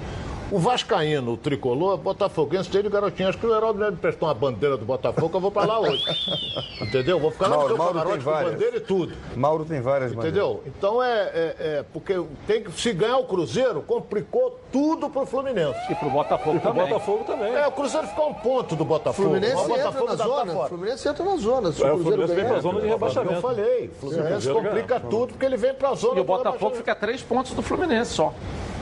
[0.48, 3.28] O Vascaíno, o tricolor, Botafoguense, tem de garotinho.
[3.28, 6.04] Acho que o Heraldo me prestou uma bandeira do Botafogo, eu vou pra lá hoje.
[6.80, 7.18] Entendeu?
[7.18, 8.52] Vou ficar lá no Mauro, seu Mauro tem camarote com várias.
[8.52, 9.12] bandeira e tudo.
[9.35, 10.62] Mauro tem várias Entendeu?
[10.64, 15.80] Então é, é, é, porque tem que se ganhar o Cruzeiro, complicou tudo pro Fluminense.
[15.90, 16.87] E pro Botafogo O também.
[16.87, 17.52] Botafogo também.
[17.52, 19.28] É, o Cruzeiro ficou um ponto do Botafogo.
[19.30, 20.52] Fluminense o entra Botafogo na tá- tá zona.
[20.52, 20.68] fora.
[20.68, 21.72] Fluminense entra na zona.
[21.72, 23.40] Se É, o o Cruzeiro Fluminense vem ganhar, pra zona de Eu rebaixamento.
[23.40, 25.00] falei, o Fluminense complica ganhar.
[25.11, 28.32] tudo porque ele vem pra zona E o Botafogo fica três pontos do Fluminense só.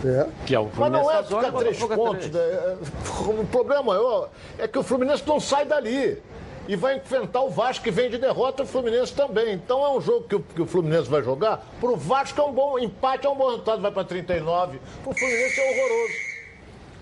[0.04, 0.26] É.
[0.44, 2.28] Que é o Mas não é ficar o três pontos.
[2.28, 2.32] três.
[2.32, 2.76] né?
[3.40, 6.22] O problema maior é que o Fluminense não sai dali.
[6.66, 9.52] E vai enfrentar o Vasco, que vem de derrota, o Fluminense também.
[9.52, 11.62] Então é um jogo que o, que o Fluminense vai jogar.
[11.78, 14.80] Pro Vasco é um bom empate, é um bom resultado, vai pra 39.
[15.02, 16.33] Pro Fluminense é horroroso.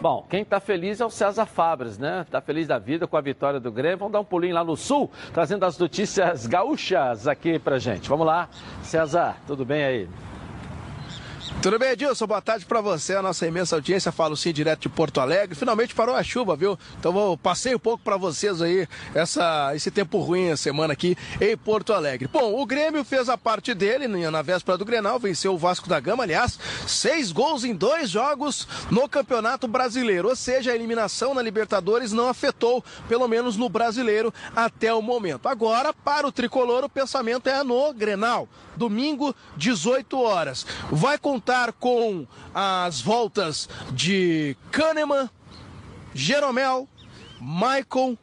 [0.00, 2.22] Bom, quem está feliz é o César Fabres, né?
[2.22, 3.98] Está feliz da vida com a vitória do Grêmio.
[3.98, 8.08] Vamos dar um pulinho lá no Sul, trazendo as notícias gaúchas aqui pra gente.
[8.08, 8.48] Vamos lá,
[8.82, 10.08] César, tudo bem aí?
[11.62, 12.26] Tudo bem, Edilson?
[12.26, 14.10] Boa tarde para você, a nossa imensa audiência.
[14.10, 15.54] Falo sim direto de Porto Alegre.
[15.54, 16.78] Finalmente parou a chuva, viu?
[16.98, 21.18] Então vou passei um pouco para vocês aí essa, esse tempo ruim a semana aqui
[21.38, 22.28] em Porto Alegre.
[22.32, 26.00] Bom, o Grêmio fez a parte dele na véspera do Grenal, venceu o Vasco da
[26.00, 30.28] Gama, aliás, seis gols em dois jogos no Campeonato Brasileiro.
[30.28, 35.46] Ou seja, a eliminação na Libertadores não afetou, pelo menos no Brasileiro, até o momento.
[35.46, 38.48] Agora, para o tricolor, o pensamento é no Grenal.
[38.76, 40.66] Domingo, 18 horas.
[40.90, 45.30] Vai contar com as voltas de Kahneman,
[46.14, 46.86] Jeromel,
[47.40, 48.16] Maicon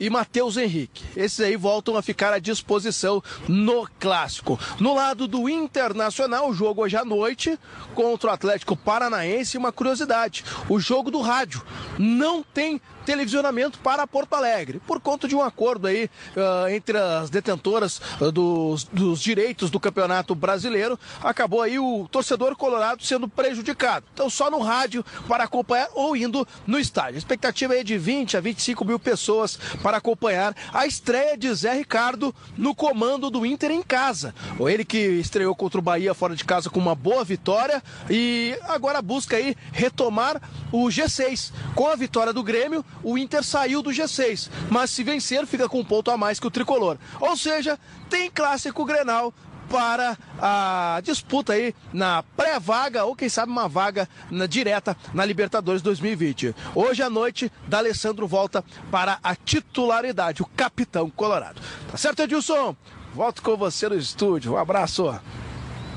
[0.00, 1.04] e Matheus Henrique.
[1.16, 4.58] Esses aí voltam a ficar à disposição no clássico.
[4.78, 7.58] No lado do Internacional, o jogo hoje à noite
[7.94, 9.58] contra o Atlético Paranaense.
[9.58, 11.62] Uma curiosidade: o jogo do rádio
[11.98, 17.30] não tem televisionamento para Porto Alegre, por conta de um acordo aí uh, entre as
[17.30, 24.04] detentoras uh, dos, dos, direitos do Campeonato Brasileiro, acabou aí o torcedor colorado sendo prejudicado.
[24.12, 27.14] Então só no rádio para acompanhar ou indo no estádio.
[27.14, 31.72] A expectativa é de 20 a 25 mil pessoas para acompanhar a estreia de Zé
[31.72, 34.34] Ricardo no comando do Inter em casa.
[34.60, 39.00] Ele que estreou contra o Bahia fora de casa com uma boa vitória e agora
[39.00, 41.52] busca aí retomar o G6.
[41.74, 45.80] Com a vitória do Grêmio, o Inter saiu do G6, mas se vencer fica com
[45.80, 46.98] um ponto a mais que o tricolor.
[47.20, 47.78] Ou seja,
[48.10, 49.32] tem clássico Grenal
[49.68, 55.82] para a disputa aí na pré-vaga ou quem sabe uma vaga na, direta na Libertadores
[55.82, 56.54] 2020.
[56.74, 61.60] Hoje à noite, D'Alessandro volta para a titularidade, o capitão colorado.
[61.90, 62.74] Tá certo, Edilson?
[63.14, 64.54] Volto com você no estúdio.
[64.54, 65.18] Um abraço.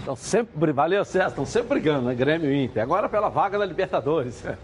[0.01, 2.15] Estão sempre, valeu, César, estão sempre brigando, né?
[2.15, 2.81] Grêmio e Inter.
[2.81, 4.43] Agora pela vaga da Libertadores.
[4.43, 4.55] É,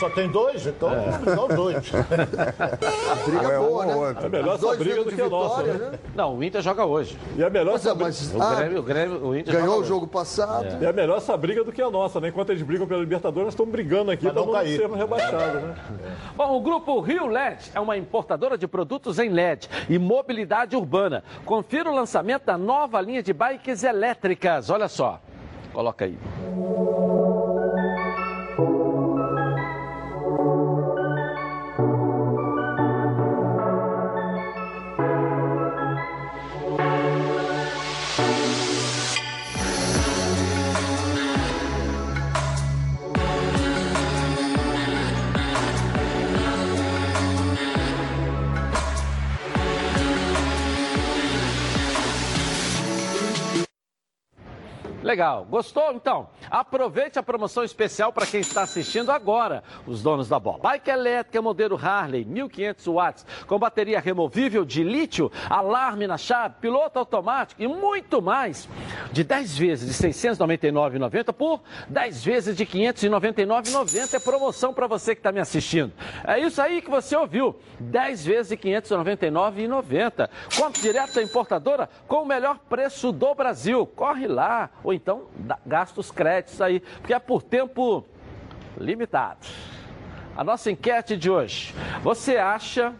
[0.00, 0.94] só tem dois, então É.
[0.94, 1.92] vamos brigar os dois.
[1.92, 4.20] A briga É um boa, ou né?
[4.22, 5.90] É melhor dois essa briga do de que a nossa, vitória, né?
[5.90, 5.98] né?
[6.14, 7.18] Não, o Inter joga hoje.
[7.36, 8.04] E é melhor é, essa briga...
[8.06, 9.88] mas O ah, Grêmio, o Grêmio, o Inter ganhou joga o hoje.
[9.90, 10.82] jogo passado.
[10.82, 12.28] E é melhor essa briga do que a nossa, né?
[12.28, 14.78] Enquanto eles brigam pela Libertadores, nós estamos brigando aqui para não não, cair.
[14.78, 15.74] sermos rebaixados, né?
[16.34, 21.22] Bom, o grupo Rio LED é uma importadora de produtos em LED e mobilidade urbana.
[21.44, 24.37] Confira o lançamento da nova linha de bikes elétricas.
[24.70, 25.20] Olha só.
[25.72, 26.16] Coloca aí.
[55.08, 55.46] Legal.
[55.48, 55.94] Gostou?
[55.94, 60.58] Então, aproveite a promoção especial para quem está assistindo agora, os donos da bola.
[60.58, 66.98] Bike elétrica modelo Harley, 1500 watts, com bateria removível de lítio, alarme na chave, piloto
[66.98, 68.68] automático e muito mais.
[69.10, 74.86] De 10 vezes de R$ 699,90 por 10 vezes de R$ 599,90 é promoção para
[74.86, 75.90] você que está me assistindo.
[76.22, 77.56] É isso aí que você ouviu.
[77.80, 80.28] 10 vezes de R$ 599,90.
[80.54, 83.86] Compre direto da importadora com o melhor preço do Brasil.
[83.86, 84.68] Corre lá.
[84.84, 88.04] Ou então dá- gasta os créditos aí, porque é por tempo
[88.76, 89.46] limitado.
[90.36, 91.74] A nossa enquete de hoje.
[92.02, 92.92] Você acha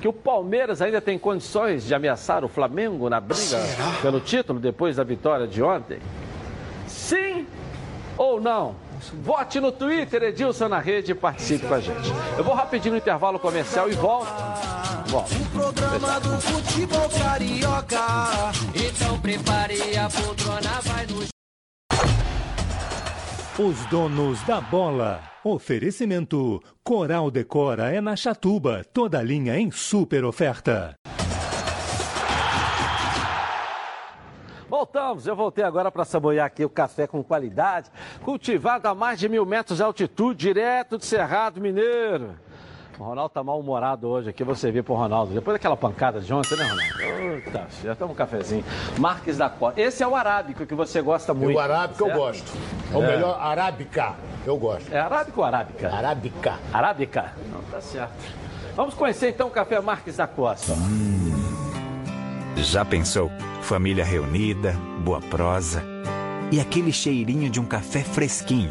[0.00, 3.58] que o Palmeiras ainda tem condições de ameaçar o Flamengo na briga
[4.02, 5.98] pelo título depois da vitória de ontem?
[6.86, 7.46] Sim
[8.16, 8.74] ou não?
[9.22, 12.12] Vote no Twitter, Edilson na rede e participe com a gente.
[12.36, 14.28] Eu vou rapidinho no intervalo comercial e volto.
[15.08, 15.34] Volto.
[15.52, 18.52] Programa do futebol carioca.
[18.74, 21.28] Então prepare a poltrona, vai no
[23.66, 25.22] Os donos da bola.
[25.42, 30.94] Oferecimento: Coral Decora é na Chatuba, toda linha em super oferta.
[34.68, 37.90] Voltamos, eu voltei agora para saborear aqui o café com qualidade,
[38.22, 42.36] cultivado a mais de mil metros de altitude, direto de Cerrado Mineiro.
[42.98, 45.32] O Ronaldo tá mal-humorado hoje aqui, você vê pro Ronaldo.
[45.32, 47.42] Depois daquela pancada de ontem, né, Ronaldo?
[47.44, 48.64] Puta, já toma um cafezinho.
[48.98, 49.80] Marques da Costa.
[49.80, 51.56] Esse é o arábico que você gosta muito.
[51.56, 52.18] o arábica eu certo?
[52.18, 52.52] gosto.
[52.92, 53.06] É o É.
[53.06, 54.14] melhor arábica.
[54.44, 54.92] Eu gosto.
[54.92, 55.94] É arábico ou arábica?
[55.94, 56.54] Arábica.
[56.72, 57.32] Arábica?
[57.52, 58.12] Não, tá certo.
[58.74, 60.72] Vamos conhecer então o café Marques da Costa.
[62.56, 63.30] Já pensou?
[63.62, 64.72] Família reunida,
[65.04, 65.84] boa prosa
[66.50, 68.70] e aquele cheirinho de um café fresquinho.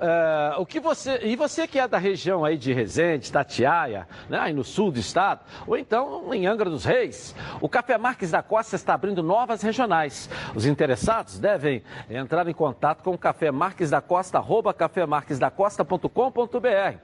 [0.00, 4.38] É, o que você e você que é da região aí de Resende, Tatiaia, né,
[4.38, 8.42] aí no sul do estado, ou então em Angra dos Reis, o Café Marques da
[8.42, 10.28] Costa está abrindo novas regionais.
[10.54, 16.98] Os interessados devem entrar em contato com o Café Marques da Costa, arroba cafemarquesdacosta.com.br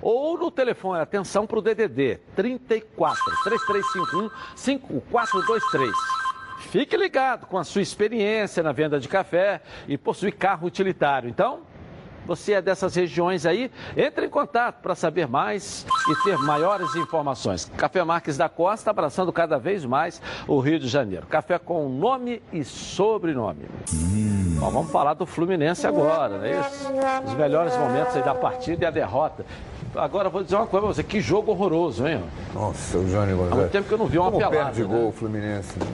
[0.00, 5.90] ou no telefone, atenção para o DDD 34 3351 5423.
[6.70, 11.28] Fique ligado com a sua experiência na venda de café e possui carro utilitário.
[11.28, 11.60] Então,
[12.26, 17.70] você é dessas regiões aí, entre em contato para saber mais e ter maiores informações.
[17.76, 21.26] Café Marques da Costa abraçando cada vez mais o Rio de Janeiro.
[21.26, 23.66] Café com nome e sobrenome.
[24.58, 26.86] Bom, vamos falar do Fluminense agora, não é isso?
[27.26, 29.44] Os melhores momentos aí da partida e a derrota.
[29.94, 32.22] Agora vou dizer uma coisa pra você, que jogo horroroso, hein?
[32.52, 34.56] Nossa, o Johnny Há muito tempo que eu não vi uma Como pelada.
[34.72, 34.88] perde né?
[34.88, 35.78] gol o Fluminense.
[35.78, 35.86] né?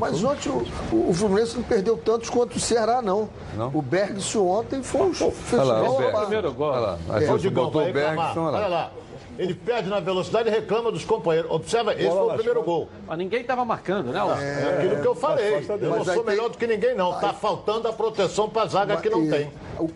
[0.00, 3.28] Mas ontem o, o Fluminense não perdeu tantos quanto o Ceará, não.
[3.74, 5.94] O Bergson ontem foi um Olha lá, festival.
[5.96, 6.20] o lá.
[6.20, 6.68] Primeiro gol.
[6.70, 7.36] Olha lá.
[7.38, 7.92] Digão, botou o.
[7.92, 8.68] Bergson, olha Olha lá.
[8.68, 8.92] lá.
[9.38, 11.48] Ele perde na velocidade e reclama dos companheiros.
[11.52, 12.88] Observa, esse foi o primeiro gol.
[13.06, 14.18] Mas ninguém estava marcando, né?
[14.18, 14.42] Alonso?
[14.42, 15.64] É aquilo que eu falei.
[15.68, 17.12] Eu não Mas sou tem- melhor do que ninguém, não.
[17.20, 19.50] Tá faltando a proteção pra zaga que não E- tem.
[19.78, 19.88] o-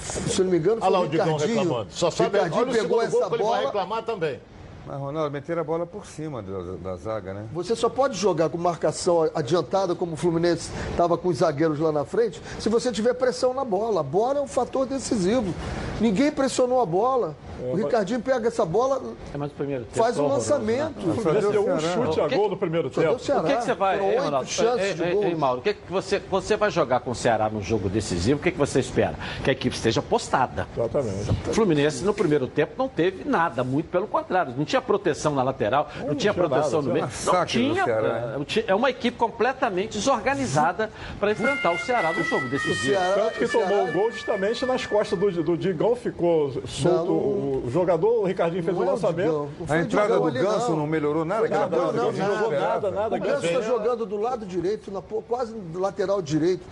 [0.00, 1.58] se eu não me engano, foi Olha lá o o Digão Ricardinho.
[1.60, 1.86] reclamando.
[1.92, 3.58] Só sabe, Ricardinho olha o pegou gol essa que ele vai bola.
[3.58, 4.40] reclamar também.
[4.86, 7.46] Mas, Ronaldo, meteram a bola por cima da, da zaga, né?
[7.52, 11.92] Você só pode jogar com marcação adiantada, como o Fluminense estava com os zagueiros lá
[11.92, 14.00] na frente, se você tiver pressão na bola.
[14.00, 15.54] A bola é um fator decisivo.
[16.00, 17.36] Ninguém pressionou a bola.
[17.62, 19.00] O Ricardinho pega essa bola,
[19.34, 21.06] É, mas o primeiro tempo faz foi um lançamento.
[21.06, 21.12] né?
[21.12, 23.12] O Fluminense deu um chute a O que gol no primeiro tempo.
[23.12, 24.48] O que, que você vai, hein, Ronaldo?
[24.48, 27.62] chances Ei, ei, Mauro, o que, que você, você vai jogar com o Ceará num
[27.62, 28.38] jogo decisivo?
[28.40, 29.14] O que, que você espera?
[29.44, 30.66] Que a equipe esteja postada.
[30.76, 31.30] Exatamente.
[31.50, 34.54] O Fluminense no primeiro tempo não teve nada, muito pelo contrário.
[34.56, 37.08] Não tinha proteção na lateral, não, tinha tinha proteção nada, no meio.
[37.26, 37.84] Não tinha.
[37.84, 42.90] Eh, ti- É uma equipe completamente desorganizada para enfrentar o Ceará no jogo decisivo.
[42.98, 47.06] Ceará- Tanto que o tomou o gol justamente nas costas do, do Digão, ficou solto.
[47.06, 49.48] Não, o, o jogador, o Ricardinho fez Não o é o lançamento.
[49.66, 50.76] Foi A o entrada do Ganso não.
[50.78, 51.48] não melhorou nada?
[51.48, 52.60] Não, não, não, jogou esperava.
[52.60, 53.16] nada, nada.
[53.16, 56.62] O Ganso está jogando do lado direito, na, quase do lateral direito.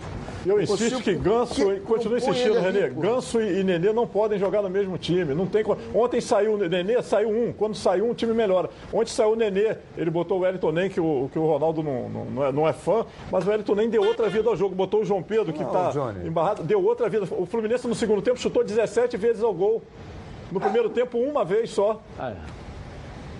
[0.45, 2.89] Eu insisto que Ganso, que- põe insistindo, Renê.
[2.89, 5.33] Ganso e Nenê não podem jogar no mesmo time.
[5.33, 5.63] Não tem,
[5.93, 7.51] ontem saiu o Nenê, saiu um.
[7.51, 8.69] Quando saiu um, o time melhora.
[8.93, 12.09] Ontem saiu o Nenê, ele botou o Wellington Nem, que o, que o Ronaldo não,
[12.09, 14.73] não, não é, não é fã, mas o Wellington Nem deu outra vida ao jogo.
[14.75, 15.91] Botou o João Pedro, que está
[16.25, 17.27] embarrado, deu outra vida.
[17.31, 19.81] O Fluminense no segundo tempo chutou 17 vezes ao gol.
[20.51, 22.01] No primeiro tempo, uma vez só.
[22.17, 22.58] Ah, é.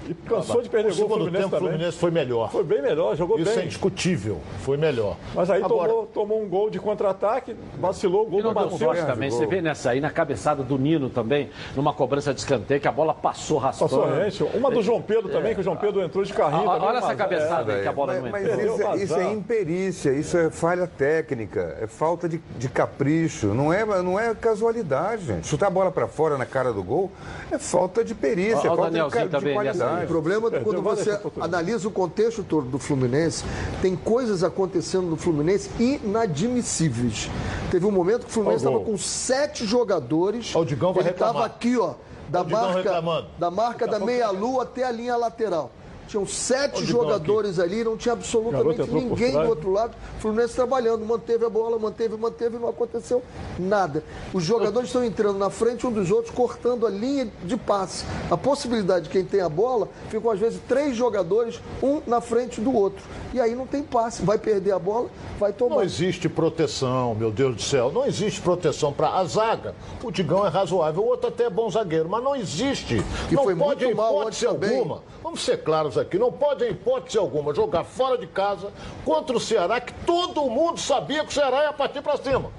[0.09, 1.59] E cansou de No perder gol o segundo Fluminense tempo, o.
[1.59, 2.51] Fluminense foi melhor.
[2.51, 3.65] Foi bem melhor, jogou Isso é bem.
[3.65, 4.39] indiscutível.
[4.61, 5.15] Foi melhor.
[5.35, 8.87] Mas aí Agora, tomou, tomou um gol de contra-ataque, vacilou, gol E não do deu
[8.87, 9.07] Marcelo.
[9.07, 9.29] também.
[9.29, 12.91] Você vê nessa aí, na cabeçada do Nino também, numa cobrança de escanteio, que a
[12.91, 13.91] bola passou raspando.
[13.91, 14.43] Passou rente.
[14.57, 16.67] Uma do João Pedro também, que o João Pedro entrou de carrinho.
[16.67, 18.75] Olha também, essa mas- cabeçada aí que a bola Mas, não mas entrou.
[18.75, 23.71] isso, é, isso é imperícia, isso é falha técnica, é falta de, de capricho, não
[23.71, 25.47] é, não é casualidade, gente.
[25.47, 27.11] Chutar a bola para fora na cara do gol
[27.51, 29.98] é falta de perícia, Ó, ó é o falta de, de também nessa qualidade.
[30.03, 33.43] O problema é Perdeu quando você analisa o contexto todo do Fluminense,
[33.81, 37.29] tem coisas acontecendo no Fluminense inadmissíveis.
[37.71, 40.53] Teve um momento que o Fluminense estava com sete jogadores.
[40.55, 41.93] O Digão vai Ele estava aqui, ó,
[42.27, 43.01] da marca,
[43.37, 45.71] da marca da meia-lua até a linha lateral.
[46.09, 49.95] Tinham sete jogadores ali, não tinha absolutamente ninguém do outro lado.
[50.17, 53.21] O Fluminense trabalhando, manteve a bola, manteve, manteve, não aconteceu
[53.59, 54.03] nada.
[54.33, 58.05] Os jogadores estão entrando na frente um dos outros, cortando a linha de passe.
[58.31, 62.59] A possibilidade de quem tem a bola, ficam às vezes três jogadores, um na frente
[62.59, 63.05] do outro.
[63.31, 65.75] E aí não tem passe, vai perder a bola, vai tomar.
[65.75, 67.91] Não existe proteção, meu Deus do céu.
[67.91, 69.75] Não existe proteção para a zaga.
[70.03, 73.03] O Digão é razoável, o outro até é bom zagueiro, mas não existe.
[73.27, 74.79] Que não foi pode, muito mal hipótese também.
[74.79, 75.03] alguma.
[75.21, 78.71] Vamos ser claros aqui, não pode, em hipótese alguma, jogar fora de casa
[79.05, 82.49] contra o Ceará, que todo mundo sabia que o Ceará ia partir para cima.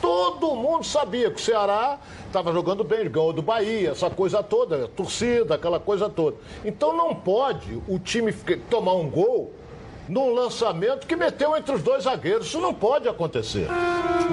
[0.00, 4.88] Todo mundo sabia que o Ceará estava jogando bem, ganhou do Bahia, essa coisa toda,
[4.88, 6.36] torcida, aquela coisa toda.
[6.64, 8.32] Então não pode o time
[8.70, 9.52] tomar um gol
[10.08, 12.46] num lançamento que meteu entre os dois zagueiros.
[12.46, 13.68] Isso não pode acontecer.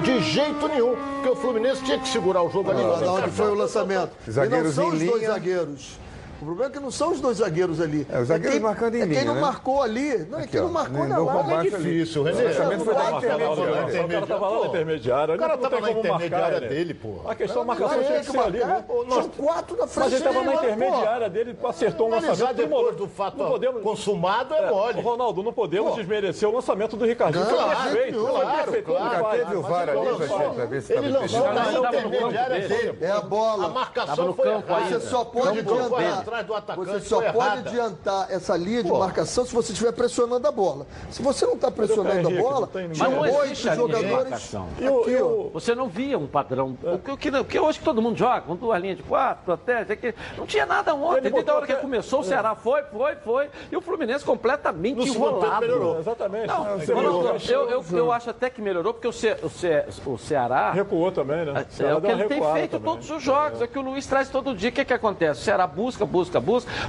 [0.02, 0.96] De jeito nenhum.
[1.14, 2.80] Porque o Fluminense tinha que segurar o jogo ali.
[2.80, 4.10] Olha lá de onde foi o lançamento.
[4.24, 5.32] e não Zagueiros são em os dois linha.
[5.32, 5.98] zagueiros.
[6.40, 8.06] O problema é que não são os dois zagueiros ali.
[8.08, 9.40] É, os zagueiros quem, marcando em é quem linha, não né?
[9.40, 10.18] marcou ali.
[10.30, 12.22] Não, é quem ó, não marcou na baixo É difícil.
[12.22, 14.04] O lançamento foi da intermediária.
[14.04, 15.34] O cara tava lá na intermediária.
[15.34, 16.68] O cara não tem tava na intermediária né?
[16.68, 17.20] dele, pô.
[17.28, 18.84] A questão da marcação tinha que ser ali, né?
[19.08, 20.04] Tinham quatro na frente.
[20.04, 22.38] Mas ele estava na intermediária dele, acertou um lançamento.
[22.38, 22.92] depois demorou.
[22.94, 25.00] do fato Não podemos- consumado é mole.
[25.00, 27.44] Ronaldo, não podemos desmerecer o lançamento do Ricardinho.
[27.44, 28.18] Não, foi claro, perfeito.
[28.20, 28.92] Foi claro, perfeito.
[28.92, 29.56] vai.
[29.56, 32.98] o VAR ali pra, pra ver se Ele estava lançou na tava intermediária dele.
[33.00, 33.68] É a A bola.
[33.68, 34.46] marcação Tava no foi.
[34.88, 36.27] Você só pode adiantar.
[36.28, 37.70] Atrás do atacante, Você só pode errada.
[37.70, 38.98] adiantar essa linha de Pô.
[38.98, 40.86] marcação se você estiver pressionando a bola.
[41.10, 44.10] Se você não está pressionando a bola, não não tinha oito jogadores.
[44.10, 44.68] marcação.
[44.78, 46.76] E o- Aqui, e o- Você não via um padrão.
[46.82, 49.02] O que, o que, o que hoje que todo mundo joga, com duas linhas de
[49.02, 49.84] quatro, até.
[49.96, 51.18] que não tinha nada ontem.
[51.18, 53.50] Ele Desde a hora que até- começou, o Ceará foi, foi, foi.
[53.72, 55.60] E o Fluminense completamente No enrolado.
[55.60, 55.98] melhorou.
[55.98, 56.46] Exatamente.
[56.46, 57.68] Não, Você Ronaldo, melhorou.
[57.70, 60.72] eu, eu, eu acho até que melhorou, porque o, Ce, o, Ce, o Ceará.
[60.72, 61.64] Recuou também, né?
[61.68, 62.92] É Ceará o que deu uma ele tem feito também.
[62.92, 63.62] todos os jogos.
[63.62, 64.68] É que o Luiz traz todo dia.
[64.68, 65.40] O que, que acontece?
[65.40, 66.40] O Ceará busca, busca, busca,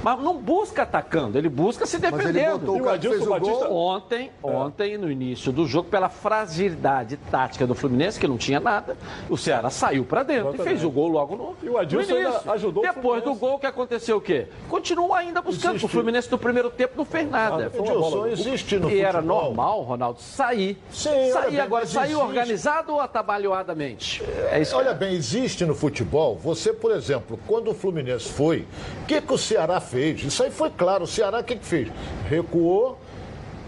[0.02, 2.58] mas não busca atacando, ele busca se Mas ele defendendo.
[2.60, 3.38] botou E o o que Adilson o gol.
[3.40, 8.58] Batista- Ontem, ontem, no início do jogo, pela fragilidade tática do Fluminense, que não tinha
[8.60, 8.96] nada,
[9.28, 10.68] o Ceará saiu pra dentro e Exatamente.
[10.68, 12.38] fez o gol logo no, E o Adilson no início.
[12.40, 13.40] ainda ajudou o Depois do Fluminense.
[13.40, 14.46] gol, o que aconteceu o quê?
[14.68, 15.72] Continua ainda buscando.
[15.72, 17.70] Existe- O Fluminense no primeiro tempo não fez nada.
[17.74, 20.78] Edilson, existe no E era normal, Ronaldo, sair.
[20.90, 24.22] Sim, sair bem, agora, sair existe- organizado ou atabalhoadamente?
[24.50, 28.66] É isso que Olha bem, existe no futebol, você, por exemplo, quando o Fluminense foi,
[29.02, 30.22] o que, que o Ceará fez?
[30.24, 31.88] Isso aí foi claro, o Ceará o que, que fez?
[32.28, 32.98] Recuou,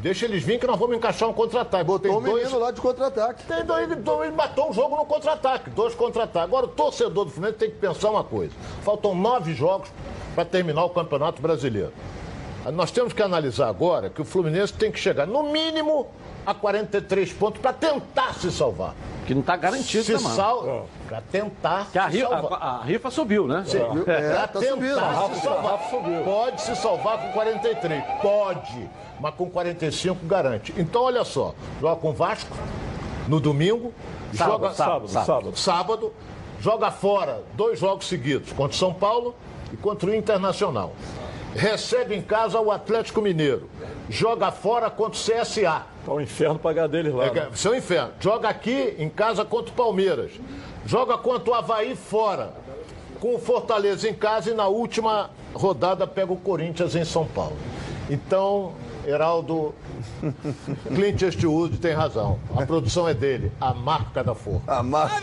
[0.00, 1.84] deixa eles virem que nós vamos encaixar um contra-ataque.
[1.84, 3.44] Botou o dois- menino lá de contra-ataque.
[3.44, 6.42] Tem dois, ele, ele matou um jogo no contra-ataque, dois contra-ataques.
[6.48, 9.88] Agora, o torcedor do Fluminense tem que pensar uma coisa: faltam nove jogos
[10.34, 11.92] para terminar o Campeonato Brasileiro.
[12.72, 16.06] Nós temos que analisar agora que o Fluminense tem que chegar, no mínimo,
[16.44, 18.94] a 43 pontos para tentar se salvar.
[19.26, 20.34] que não está garantido, Se né, mano?
[20.34, 20.84] salva.
[21.08, 22.58] Para tentar Que a, se ri- salvar.
[22.60, 23.64] a- a rifa subiu, né?
[23.72, 24.94] É, Pra tá tentar subindo.
[25.34, 25.78] se salvar.
[26.24, 28.02] Pode se salvar com 43.
[28.20, 28.90] Pode.
[29.20, 30.74] Mas com 45 garante.
[30.76, 31.54] Então, olha só.
[31.80, 32.56] Joga com o Vasco
[33.28, 33.94] no domingo.
[34.34, 35.56] Sábado, joga sábado, sábado.
[35.56, 36.12] sábado.
[36.58, 39.34] joga fora dois jogos seguidos, contra o São Paulo
[39.72, 40.94] e contra o Internacional.
[41.54, 43.68] Recebe em casa o Atlético Mineiro.
[44.08, 45.82] Joga fora contra o CSA.
[46.06, 47.26] É o inferno pagar deles lá.
[47.26, 47.48] É, né?
[47.54, 48.12] seu inferno.
[48.20, 50.32] Joga aqui em casa contra o Palmeiras.
[50.84, 52.54] Joga contra o Havaí fora.
[53.20, 57.56] Com o Fortaleza em casa e na última rodada pega o Corinthians em São Paulo.
[58.10, 58.72] Então,
[59.06, 59.74] Heraldo,
[60.94, 62.38] Clint Eastwood tem razão.
[62.56, 64.62] A produção é dele, a marca da força.
[64.66, 65.22] A marca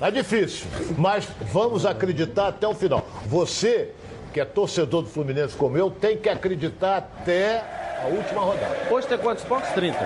[0.00, 3.04] É difícil, mas vamos acreditar até o final.
[3.26, 3.92] Você,
[4.36, 7.64] que é torcedor do Fluminense como eu, tem que acreditar até
[8.04, 8.76] a última rodada.
[8.90, 9.70] Hoje tem quantos pontos?
[9.70, 9.98] 30.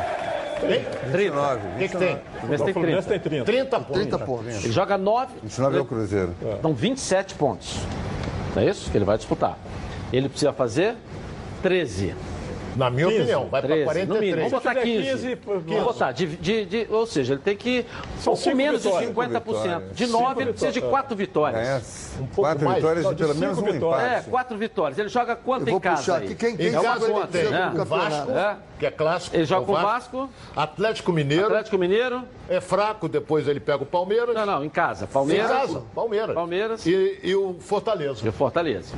[0.61, 0.85] Tem?
[1.11, 1.37] 30.
[1.37, 2.15] O que, que tem?
[2.15, 3.43] O Fluminense tem 30.
[3.43, 3.45] tem 30.
[3.45, 3.95] 30 pontos.
[3.95, 4.65] 30 pontos.
[4.65, 5.33] Ele joga 9.
[5.43, 6.35] 29 é o Cruzeiro.
[6.61, 7.81] Então, 27 pontos.
[8.55, 9.59] Não é isso que ele vai disputar.
[10.13, 10.95] Ele precisa fazer
[11.61, 12.15] 13.
[12.77, 14.51] Na minha 15, opinião, vai para 13, no mínimo.
[14.51, 14.51] 43.
[14.51, 15.23] Vamos botar Se tiver 15.
[15.27, 17.85] 15, pô, Vamos botar, de, de- de- ou seja, ele tem que
[18.21, 19.11] São cinco menos de vitórias.
[19.11, 19.93] 50%.
[19.93, 20.91] De Cinco 9, ele precisa de vitórias.
[21.01, 21.63] 4 vitórias.
[21.63, 21.81] Ganhar
[22.19, 24.03] pouco quatro mais, vitórias e de pelo menos um vitórias.
[24.03, 24.31] É, empate.
[24.31, 24.99] 4 vitórias.
[24.99, 26.25] Ele joga quanto Eu em casa puxar aí?
[26.27, 27.73] aqui quem, quem Em casa vai ele acontecer tem né?
[27.77, 28.31] o Vasco.
[28.31, 28.57] É.
[28.79, 29.37] que é clássico.
[29.37, 32.23] Ele joga é com o Vasco, Atlético Mineiro Atlético Mineiro.
[32.49, 34.35] é fraco, depois ele pega o Palmeiras.
[34.35, 35.05] Não, não, em casa.
[35.05, 36.35] Em Palmeiras casa, Palmeiras.
[36.35, 36.87] Palmeiras.
[36.87, 38.25] E, e o Fortaleza.
[38.25, 38.95] e o Fortaleza.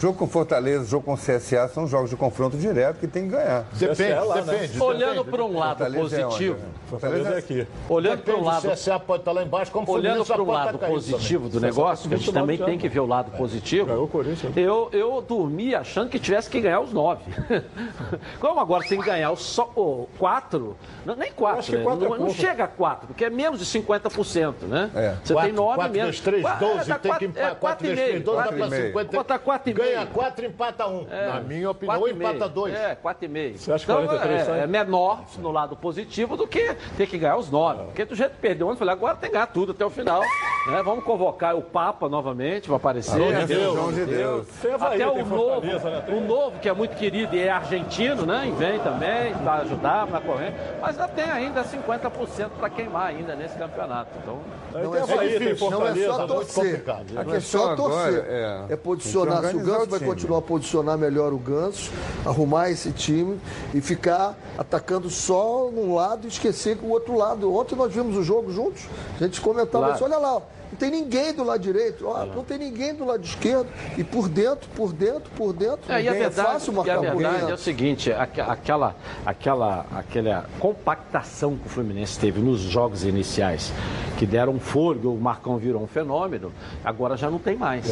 [0.00, 3.64] Jogo com Fortaleza, jogo com CSA são jogos de confronto direto que tem que ganhar.
[3.72, 4.52] Depende, CSA lá, né?
[4.52, 4.82] depende.
[4.82, 5.30] Olhando depende.
[5.30, 6.64] para um lado Fortaleza é onde, positivo, né?
[6.90, 7.66] Fortaleza é aqui.
[7.88, 10.46] olhando para um lado o CSA pode estar lá embaixo, como o Olhando para um
[10.46, 13.86] pode lado positivo do negócio, que a gente também tem que ver o lado positivo.
[13.86, 14.54] Ganhou o Corinthians.
[14.56, 17.22] Eu, eu dormi achando que tivesse que ganhar os nove.
[18.40, 20.76] Como agora tem que ganhar os só o quatro,
[21.06, 21.82] não, nem quatro, acho que né?
[21.84, 22.34] quatro é não, não pouco.
[22.40, 24.90] chega a quatro, porque é menos de 50%, né?
[24.94, 25.14] É.
[25.24, 26.08] Você Quatro, tem nove quatro menos.
[26.08, 27.50] vezes três, Qua- 12, dá tem que quatro- empatar.
[27.50, 28.86] é, 4 vezes e meio, 3, 12 dá quatro para e meio.
[28.88, 29.04] 50.
[29.10, 29.83] Vou botar quatro e meio.
[29.84, 31.06] Ganha 4, empata 1.
[31.10, 32.50] É, Na minha opinião, quatro e empata meio.
[32.50, 32.74] 2.
[32.74, 33.56] É, 4,5.
[33.58, 34.60] Você acha que então, 43 é, sai?
[34.60, 37.84] é menor no lado positivo do que ter que ganhar os nove.
[37.84, 39.90] Porque do jeito que perdeu ontem, eu falei, agora tem que ganhar tudo até o
[39.90, 40.20] final.
[40.70, 40.82] né?
[40.82, 43.16] Vamos convocar o Papa novamente, vai aparecer.
[43.16, 44.46] João de Deus, João de Deus.
[44.74, 46.04] Havaí, Até o novo, né?
[46.08, 48.46] O novo, que é muito querido e é argentino, né?
[48.48, 50.52] E vem também para ajudar, para correr.
[50.80, 54.10] Mas ainda tem ainda 50% para queimar ainda nesse campeonato.
[54.22, 54.40] Então,
[54.72, 56.84] Não é, só, tem não é só torcer.
[56.88, 58.24] A questão é questão torcer.
[58.28, 59.40] é- É, posicionar.
[59.40, 61.90] tem Se que o Ganso vai continuar a posicionar melhor o Ganso,
[62.24, 63.40] arrumar esse time
[63.72, 67.52] e ficar atacando só num lado e esquecer que o outro lado.
[67.54, 68.82] Ontem nós vimos o jogo juntos.
[69.20, 69.94] A gente comentava Claro.
[69.94, 70.04] isso.
[70.04, 70.42] Olha lá,
[70.74, 73.68] não tem ninguém do lado direito, ó, não tem ninguém do lado esquerdo.
[73.96, 75.80] E por dentro, por dentro, por dentro.
[75.88, 78.12] É, e a ninguém verdade, é fácil e a marcar por verdade é o seguinte,
[78.12, 83.72] aque- aquela, aquela, aquela compactação que o Fluminense teve nos jogos iniciais,
[84.18, 86.52] que deram um fôlego, o Marcão virou um fenômeno,
[86.84, 87.86] agora já não tem mais.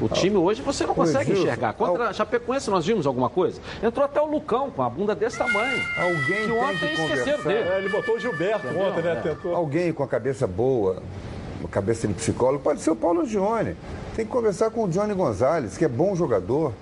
[0.00, 1.72] O time hoje você não consegue Gilson, enxergar.
[1.74, 3.60] Contra a Chapecoense nós vimos alguma coisa?
[3.82, 5.82] Entrou até o Lucão com a bunda desse tamanho.
[5.98, 7.68] Alguém que tem ontem que esqueceram dele.
[7.68, 9.20] É, ele botou o Gilberto ontem, né?
[9.22, 9.54] Tentou.
[9.54, 11.02] Alguém com a cabeça boa,
[11.68, 13.76] cabeça de psicólogo, pode ser o Paulo Gione.
[14.14, 16.72] Tem que conversar com o Johnny Gonzalez, que é bom jogador.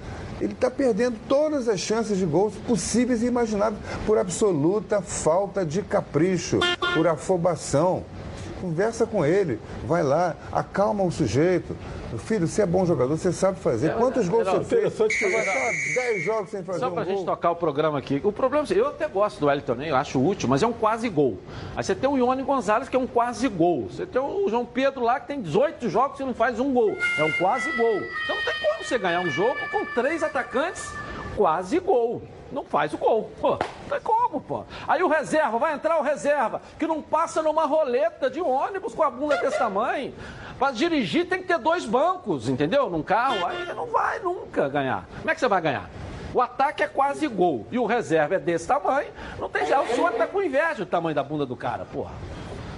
[0.41, 5.83] Ele está perdendo todas as chances de gols possíveis e imagináveis por absoluta falta de
[5.83, 6.59] capricho,
[6.95, 8.05] por afobação.
[8.63, 9.59] Conversa com ele,
[9.89, 11.77] vai lá, acalma o sujeito.
[12.17, 13.93] Filho, você é bom jogador, você sabe fazer.
[13.95, 15.25] Quantos gols Geraldo, você fez?
[15.25, 17.25] Agora tá 10 jogos sem fazer Só um pra gente gol.
[17.25, 18.21] tocar o programa aqui.
[18.23, 19.91] O problema é eu até gosto do Wellington, né?
[19.91, 21.39] eu acho útil, mas é um quase gol.
[21.75, 23.89] Aí você tem o Ione Gonzalez, que é um quase gol.
[23.91, 26.97] Você tem o João Pedro lá, que tem 18 jogos e não faz um gol.
[27.19, 27.97] É um quase gol.
[27.97, 30.89] Então não tem como você ganhar um jogo com três atacantes
[31.35, 32.23] quase gol.
[32.53, 33.31] Não faz o gol.
[33.41, 34.65] Pô, não tem como, pô.
[34.87, 39.03] Aí o reserva, vai entrar o reserva, que não passa numa roleta de ônibus com
[39.03, 40.15] a bunda desse tamanho.
[40.59, 42.91] Pra dirigir tem que ter dois bancos, entendeu?
[42.91, 43.47] Num carro.
[43.47, 45.07] Aí não vai nunca ganhar.
[45.19, 45.89] Como é que você vai ganhar?
[46.35, 49.11] O ataque é quase gol e o reserva é desse tamanho.
[49.39, 49.81] Não tem já.
[49.81, 52.13] O senhor tá com inveja do tamanho da bunda do cara, porra.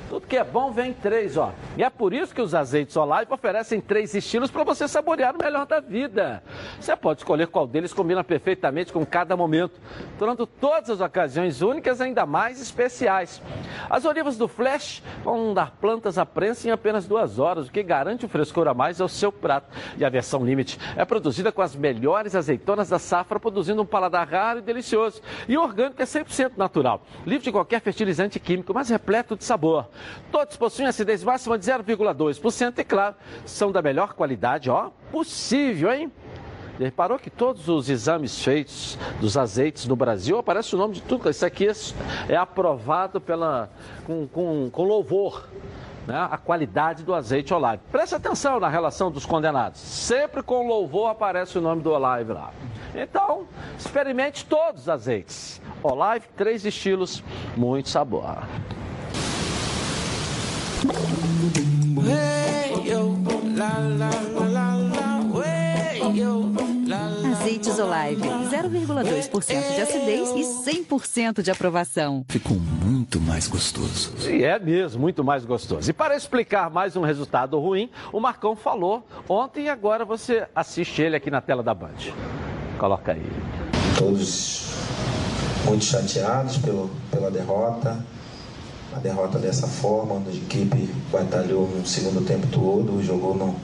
[0.09, 1.53] Tudo que é bom vem em três, ó.
[1.77, 5.43] E é por isso que os azeites Olive oferecem três estilos para você saborear o
[5.43, 6.43] melhor da vida.
[6.79, 9.81] Você pode escolher qual deles combina perfeitamente com cada momento,
[10.19, 13.41] tornando todas as ocasiões únicas ainda mais especiais.
[13.89, 17.83] As olivas do Flash vão dar plantas à prensa em apenas duas horas, o que
[17.83, 19.69] garante um frescor a mais ao seu prato.
[19.97, 24.29] E a versão Limite é produzida com as melhores azeitonas da safra, produzindo um paladar
[24.29, 25.21] raro e delicioso.
[25.49, 29.87] E o orgânico é 100% natural, livre de qualquer fertilizante químico, mas repleto de sabor.
[30.31, 36.13] Todos possuem acidez máxima de 0,2% e, claro, são da melhor qualidade, ó, possível, hein?
[36.79, 41.31] Reparou que todos os exames feitos dos azeites no Brasil aparece o nome de tudo.
[41.31, 41.69] Isso aqui
[42.29, 43.71] é aprovado pela,
[44.05, 45.49] com, com, com louvor.
[46.07, 46.29] Né?
[46.31, 47.81] A qualidade do azeite Olive.
[47.91, 49.81] Preste atenção na relação dos condenados.
[49.81, 52.53] Sempre com louvor aparece o nome do Olive lá.
[52.95, 53.47] Então,
[53.79, 55.63] experimente todos os azeites.
[55.83, 57.23] Olive, três estilos,
[57.57, 58.37] muito sabor.
[67.45, 72.24] Azeites Olive, 0,2% de acidez e 100% de aprovação.
[72.28, 74.12] Ficou muito mais gostoso.
[74.28, 75.91] E é mesmo, muito mais gostoso.
[75.91, 81.03] E para explicar mais um resultado ruim, o Marcão falou ontem e agora você assiste
[81.03, 81.91] ele aqui na tela da Band.
[82.78, 83.22] Coloca aí.
[83.99, 84.72] Todos
[85.64, 88.05] muito chateados pelo, pela derrota.
[88.95, 93.57] A derrota dessa forma, a equipe batalhou no segundo tempo todo, jogou no,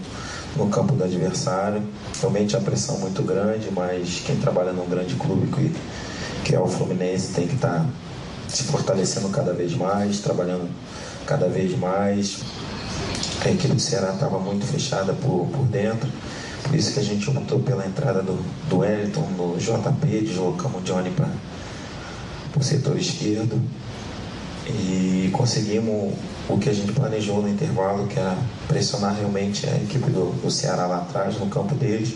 [0.57, 1.85] no campo do adversário.
[2.19, 5.73] Realmente a pressão muito grande, mas quem trabalha num grande clube que,
[6.45, 7.87] que é o Fluminense tem que estar
[8.49, 10.69] se fortalecendo cada vez mais, trabalhando
[11.25, 12.41] cada vez mais.
[13.45, 16.11] A equipe do Ceará estava muito fechada por, por dentro,
[16.65, 18.37] por isso que a gente optou pela entrada do,
[18.69, 21.29] do Wellington no JP, deslocamos o Johnny para
[22.59, 23.63] o setor esquerdo
[24.71, 26.15] e conseguimos
[26.49, 28.37] o que a gente planejou no intervalo, que era
[28.69, 32.15] pressionar realmente a equipe do, do Ceará lá atrás, no campo deles.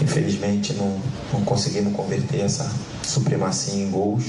[0.00, 0.98] Infelizmente não,
[1.32, 2.70] não conseguimos converter essa
[3.02, 4.24] supremacia em gols,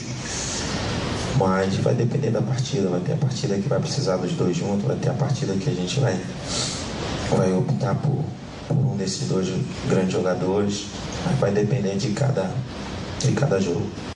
[1.38, 2.90] mas vai depender da partida.
[2.90, 5.70] Vai ter a partida que vai precisar dos dois juntos, vai ter a partida que
[5.70, 6.18] a gente vai,
[7.30, 8.24] vai optar por,
[8.68, 9.48] por um desses dois
[9.90, 10.86] grandes jogadores,
[11.26, 12.50] mas vai depender de cada,
[13.20, 14.07] de cada jogo.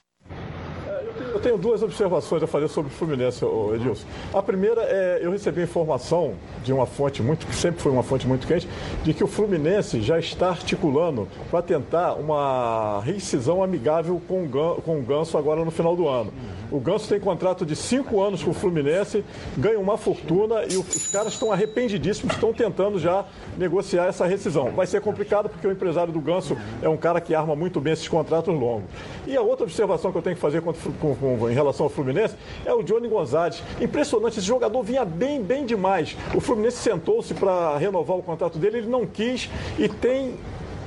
[1.42, 4.06] Tenho duas observações a fazer sobre o Fluminense, Edilson.
[4.32, 8.28] A primeira é, eu recebi informação de uma fonte muito, que sempre foi uma fonte
[8.28, 8.68] muito quente,
[9.04, 14.82] de que o Fluminense já está articulando para tentar uma rescisão amigável com o, Gan,
[14.82, 16.32] com o Ganso agora no final do ano.
[16.72, 19.26] O Ganso tem contrato de cinco anos com o Fluminense,
[19.58, 23.26] ganha uma fortuna e os caras estão arrependidíssimos, estão tentando já
[23.58, 24.72] negociar essa rescisão.
[24.72, 27.92] Vai ser complicado porque o empresário do Ganso é um cara que arma muito bem
[27.92, 28.86] esses contratos longos.
[29.28, 31.90] E a outra observação que eu tenho que fazer com, com, com, em relação ao
[31.90, 33.64] Fluminense é o Johnny Gonzalez.
[33.80, 36.16] Impressionante, esse jogador vinha bem, bem demais.
[36.36, 40.36] O Fluminense sentou-se para renovar o contrato dele, ele não quis e tem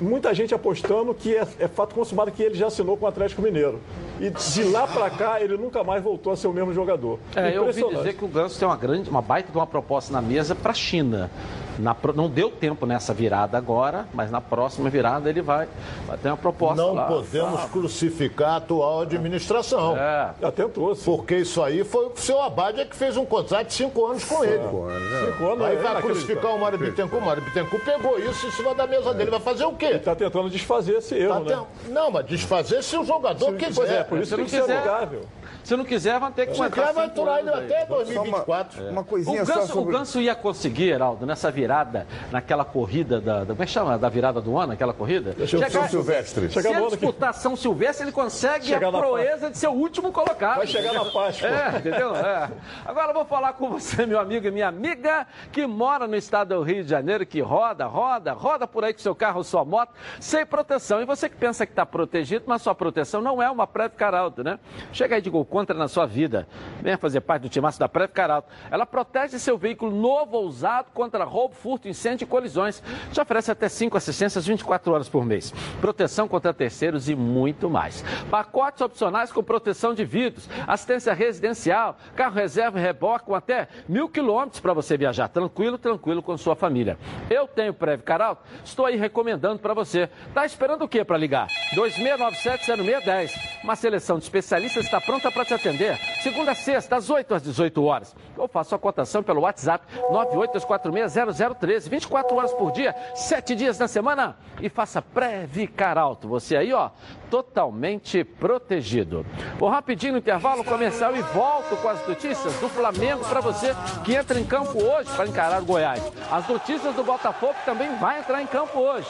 [0.00, 3.42] muita gente apostando que é, é, fato consumado que ele já assinou com o Atlético
[3.42, 3.80] Mineiro.
[4.20, 7.18] E de lá para cá, ele nunca mais voltou a ser o mesmo jogador.
[7.34, 10.12] É, eu ouvi dizer que o Ganso tem uma grande, uma baita de uma proposta
[10.12, 11.30] na mesa para a China.
[11.78, 15.66] Na, não deu tempo nessa virada agora, mas na próxima virada ele vai,
[16.06, 16.80] vai ter uma proposta.
[16.80, 17.72] Não lá, podemos sabe?
[17.72, 19.96] crucificar a atual administração.
[19.96, 20.30] É.
[20.40, 21.04] Já tentou, sim.
[21.04, 24.44] Porque isso aí foi o seu Abad que fez um contrato de cinco anos com
[24.44, 24.62] ele.
[24.62, 25.26] Cinco anos, né?
[25.32, 27.22] Cinco anos, Aí é vai crucificar o Mário Bittencourt.
[27.22, 29.30] O Mário Bittencourt pegou isso em cima da mesa dele.
[29.30, 29.86] Vai fazer o quê?
[29.86, 31.64] Ele está tentando desfazer esse erro, Tá né?
[31.84, 33.92] ten- Não, mas desfazer se o jogador Se- quiser.
[34.00, 35.22] É, por isso Se tem não que ser quiser, amigável.
[35.64, 37.08] Se não quiser, vai ter que quer, vai
[37.56, 37.64] aí.
[37.64, 38.88] até Só uma, 2024.
[38.90, 39.92] uma O coisinha só Ganso, o sobre...
[39.96, 43.98] Ganso ia conseguir, Heraldo, nessa virada, naquela corrida da, da- Como é que chama?
[43.98, 45.34] Da virada do ano, aquela corrida?
[45.70, 46.48] São Silvestre.
[46.48, 49.68] Se Chegar ele ano que- disputar São Silvestre, ele consegue Chegar a proeza de ser
[49.68, 50.58] o último colocado.
[50.58, 51.48] Vai chegar na Páscoa.
[51.48, 52.14] É, entendeu?
[52.14, 52.50] É.
[52.84, 56.54] Agora eu vou falar com você, meu amigo e minha amiga, que mora no estado
[56.54, 59.92] do Rio de Janeiro, que roda, roda, roda por aí com seu carro, sua moto,
[60.20, 61.00] sem proteção.
[61.00, 64.44] E você que pensa que está protegido, mas sua proteção não é uma Preve Caralto,
[64.44, 64.58] né?
[64.92, 66.48] Chega aí de Gol Contra na sua vida.
[66.82, 68.48] Venha fazer parte do timaço da Preve Caralto.
[68.72, 72.82] Ela protege seu veículo novo ou usado contra roubo, furto, incêndio e colisões.
[73.12, 75.54] Te oferece até 5 assistências 24 horas por mês.
[75.80, 78.04] Proteção contra terceiros e muito mais.
[78.28, 84.08] Pacotes opcionais com proteção de vidros, assistência residencial, carro reserva e reboque com até mil
[84.08, 86.98] quilômetros para você viajar tranquilo, tranquilo com sua família.
[87.30, 90.10] Eu tenho Preve Caralto, estou aí recomendando para você.
[90.34, 91.46] Tá esperando o quê para ligar?
[91.76, 93.30] 2697-0610.
[93.62, 95.98] Uma seleção de especialistas está pronta para te atender.
[96.22, 98.14] Segunda a sexta, às 8 às 18 horas.
[98.36, 101.88] Ou faça a cotação pelo WhatsApp 982460013.
[101.88, 104.36] 24 horas por dia, 7 dias na semana.
[104.60, 106.28] E faça Preve Caralto.
[106.28, 106.90] Você aí, ó,
[107.30, 109.26] totalmente protegido.
[109.58, 113.74] Vou rapidinho no intervalo comercial e volto com as notícias do Flamengo para você
[114.04, 116.02] que entra em campo hoje para encarar o Goiás.
[116.30, 119.08] As notícias do Botafogo também vai entrar em campo hoje.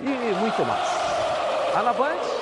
[0.00, 0.88] E muito mais.
[1.72, 2.40] Tá na Band?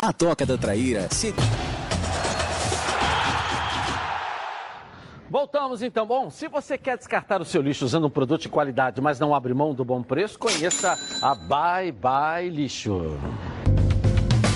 [0.00, 1.34] A Toca da Traíra se...
[5.28, 6.06] Voltamos então.
[6.06, 9.34] Bom, se você quer descartar o seu lixo usando um produto de qualidade, mas não
[9.34, 13.18] abre mão do bom preço, conheça a Bye Bye Lixo.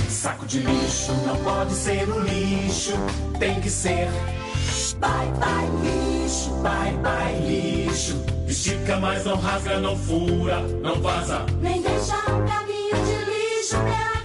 [0.09, 2.93] Saco de lixo não pode ser um lixo,
[3.41, 4.07] tem que ser.
[5.01, 8.25] Bye bye lixo, bye bye lixo.
[8.47, 11.45] Estica, mas não rasga, não fura, não vaza.
[11.61, 14.22] Nem deixa um caminho de lixo pela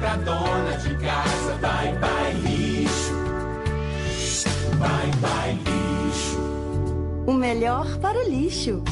[0.00, 1.54] pra dona de casa.
[1.60, 3.12] Bye bye lixo,
[4.78, 6.40] bye bye lixo.
[7.26, 8.82] O melhor para o lixo.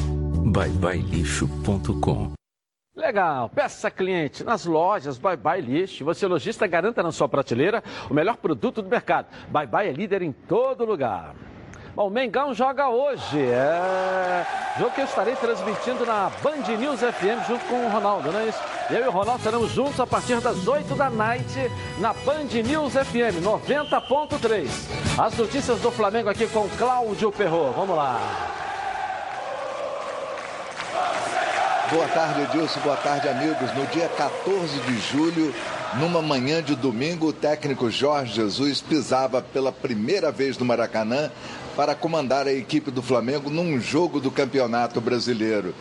[0.53, 2.33] Byebyelixo.com
[2.95, 3.49] Legal.
[3.49, 6.05] Peça cliente nas lojas Bye Bye Lixo.
[6.05, 9.27] Você, lojista, garanta na sua prateleira o melhor produto do mercado.
[9.51, 11.35] Bye Bye é líder em todo lugar.
[11.99, 13.41] Bom, o Mengão joga hoje.
[13.41, 14.47] É
[14.79, 18.47] jogo que eu estarei transmitindo na Band News FM junto com o Ronaldo, não é
[18.47, 18.61] isso?
[18.89, 21.69] Eu e o Ronaldo estaremos juntos a partir das 8 da noite
[21.99, 24.69] na Band News FM 90.3.
[25.19, 27.73] As notícias do Flamengo aqui com Cláudio Perro.
[27.73, 28.21] Vamos lá.
[31.91, 32.79] Boa tarde, Edilson.
[32.79, 33.75] Boa tarde, amigos.
[33.75, 35.53] No dia 14 de julho,
[35.95, 41.29] numa manhã de domingo, o técnico Jorge Jesus pisava pela primeira vez no Maracanã
[41.79, 45.73] para comandar a equipe do Flamengo num jogo do Campeonato Brasileiro.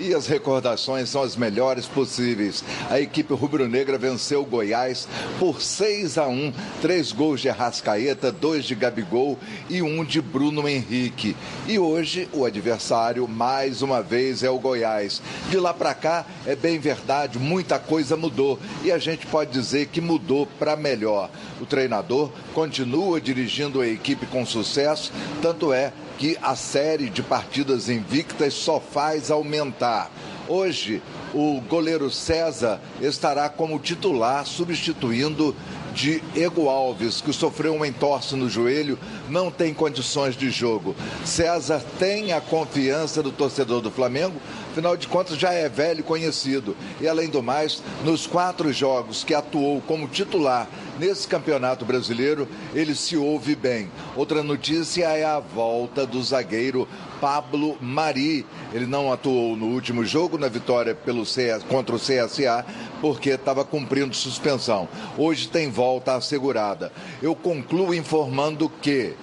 [0.00, 2.64] E as recordações são as melhores possíveis.
[2.90, 5.06] A equipe rubro-negra venceu o Goiás
[5.38, 9.38] por 6 a 1, três gols de Arrascaeta, dois de Gabigol
[9.70, 11.36] e um de Bruno Henrique.
[11.68, 15.22] E hoje o adversário mais uma vez é o Goiás.
[15.48, 19.86] De lá para cá é bem verdade, muita coisa mudou e a gente pode dizer
[19.86, 21.30] que mudou para melhor.
[21.60, 27.88] O treinador continua dirigindo a equipe com sucesso, tanto é que a série de partidas
[27.88, 30.10] invictas só faz aumentar.
[30.48, 31.02] Hoje,
[31.32, 35.56] o goleiro César estará como titular, substituindo
[35.94, 38.98] Diego Alves, que sofreu um entorse no joelho,
[39.28, 40.94] não tem condições de jogo.
[41.24, 44.34] César tem a confiança do torcedor do Flamengo,
[44.70, 46.76] afinal de contas já é velho conhecido.
[47.00, 52.94] E além do mais, nos quatro jogos que atuou como titular nesse campeonato brasileiro, ele
[52.94, 53.90] se ouve bem.
[54.16, 56.88] Outra notícia é a volta do zagueiro
[57.20, 58.44] Pablo Mari.
[58.72, 62.64] Ele não atuou no último jogo, na vitória pelo CS, contra o CSA,
[63.00, 64.88] porque estava cumprindo suspensão.
[65.16, 66.92] Hoje tem volta assegurada.
[67.22, 69.14] Eu concluo informando que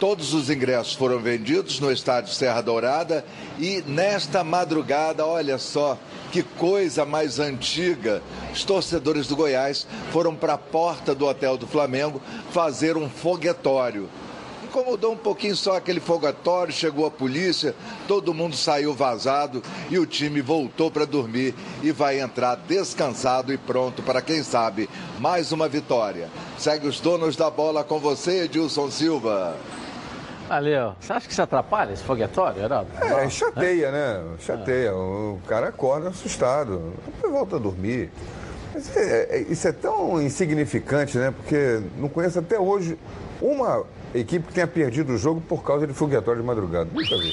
[0.00, 3.24] Todos os ingressos foram vendidos no estádio Serra Dourada
[3.58, 5.98] e nesta madrugada, olha só
[6.30, 8.22] que coisa mais antiga,
[8.52, 12.22] os torcedores do Goiás foram para a porta do hotel do Flamengo
[12.52, 14.08] fazer um foguetório.
[14.62, 17.74] Incomodou um pouquinho só aquele fogatório, chegou a polícia,
[18.06, 23.58] todo mundo saiu vazado e o time voltou para dormir e vai entrar descansado e
[23.58, 24.88] pronto para, quem sabe,
[25.18, 26.28] mais uma vitória.
[26.56, 29.56] Segue os donos da bola com você, Edilson Silva.
[30.48, 30.94] Valeu.
[31.00, 32.90] Você acha que isso atrapalha esse foguetório, Heraldo?
[33.00, 34.24] É, chateia, né?
[34.40, 34.94] Chateia.
[34.94, 36.94] O cara acorda assustado.
[37.04, 38.10] Depois volta a dormir.
[38.72, 41.32] Mas é- é- isso é tão insignificante, né?
[41.36, 42.98] Porque não conheço até hoje
[43.40, 43.84] uma
[44.14, 46.88] equipe que tenha perdido o jogo por causa de foguetório de madrugada.
[46.92, 47.32] Nunca vi.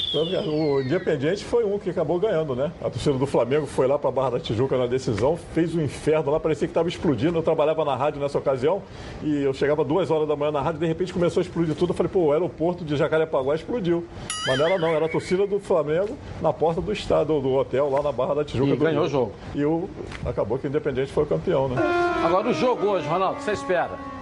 [0.49, 2.71] O Independiente foi um que acabou ganhando, né?
[2.81, 5.81] A torcida do Flamengo foi lá para a Barra da Tijuca na decisão, fez um
[5.81, 7.37] inferno lá, parecia que estava explodindo.
[7.37, 8.81] Eu trabalhava na rádio nessa ocasião
[9.23, 11.91] e eu chegava duas horas da manhã na rádio, de repente começou a explodir tudo.
[11.91, 14.05] Eu falei, pô, o aeroporto de Jacarepaguá explodiu.
[14.47, 17.89] Mas não era não, era a torcida do Flamengo na porta do estado, do hotel,
[17.89, 18.73] lá na Barra da Tijuca.
[18.73, 19.07] E do ganhou Rio.
[19.07, 19.31] o jogo.
[19.53, 19.89] E o,
[20.25, 21.75] acabou que o Independiente foi o campeão, né?
[22.23, 24.14] Agora o jogo hoje, Ronaldo, o que você espera?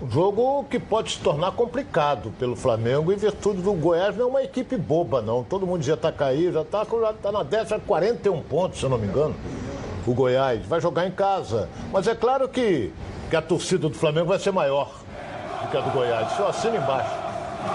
[0.00, 4.28] Um jogo que pode se tornar complicado pelo Flamengo em virtude do Goiás não é
[4.28, 5.42] uma equipe boba, não.
[5.42, 8.90] Todo mundo já está caído, já está já tá na décima 41 pontos, se eu
[8.90, 9.34] não me engano.
[10.06, 11.70] O Goiás vai jogar em casa.
[11.90, 12.92] Mas é claro que,
[13.30, 14.90] que a torcida do Flamengo vai ser maior
[15.62, 16.30] do que a do Goiás.
[16.30, 17.14] Isso eu assino embaixo.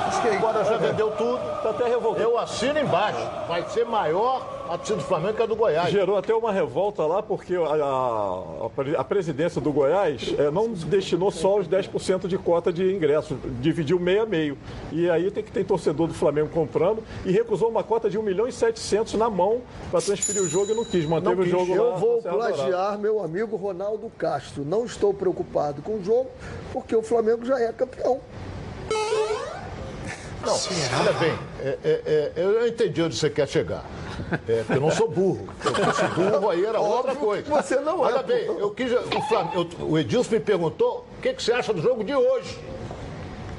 [0.08, 1.40] Acho que agora já vendeu tudo.
[1.64, 2.22] Tá até revoltado.
[2.22, 3.20] Eu assino embaixo.
[3.48, 5.92] Vai ser maior a torcida do Flamengo que a do Goiás.
[5.92, 10.50] Gerou até uma revolta lá, porque a, a- a pre- a presidência do Goiás eh,
[10.50, 14.58] não destinou só os 10% de cota de ingresso, dividiu meio a meio.
[14.92, 18.24] E aí tem que ter torcedor do Flamengo comprando e recusou uma cota de 1
[18.24, 21.46] milhão e 700 na mão para transferir o jogo e não quis, manteve Não o
[21.46, 21.78] jogo lá.
[21.78, 24.64] Eu na vou plagiar meu amigo Ronaldo Castro.
[24.66, 26.30] Não estou preocupado com o jogo,
[26.72, 28.20] porque o Flamengo já é campeão.
[30.46, 33.86] Não, olha bem, é, é, é, eu entendi onde você quer chegar.
[34.48, 35.48] É, porque eu não sou burro.
[35.62, 37.44] Se eu fosse burro, aí era outra coisa.
[37.50, 38.92] você não é, Olha bem, eu quis.
[38.92, 42.14] O, Flam- eu- o Edilson me perguntou o que, que você acha do jogo de
[42.16, 42.58] hoje.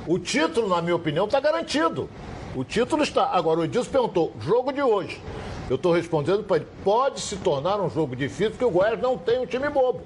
[0.06, 2.08] O título, na minha opinião, está garantido.
[2.54, 3.26] O título está.
[3.28, 5.20] Agora, o Edilson perguntou, jogo de hoje.
[5.70, 9.16] Eu estou respondendo para ele, pode se tornar um jogo difícil, porque o Goiás não
[9.16, 10.00] tem um time bobo.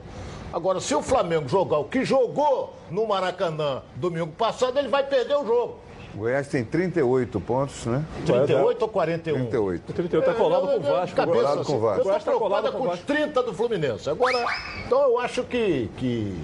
[0.52, 5.34] Agora, se o Flamengo jogar o que jogou no Maracanã domingo passado, ele vai perder
[5.36, 5.78] o jogo.
[6.16, 8.02] O Goiás tem 38 pontos, né?
[8.24, 9.34] 38 ou 41?
[9.34, 9.92] 38.
[9.92, 11.14] 38 tá colado com o Vasco.
[11.14, 12.00] Cabeça, colado com o Vasco.
[12.00, 13.06] Eu Goiás estou tá colado preocupada com o com os Vasco.
[13.06, 14.08] 30 do Fluminense.
[14.08, 14.46] Agora,
[14.86, 16.34] então eu acho que, que,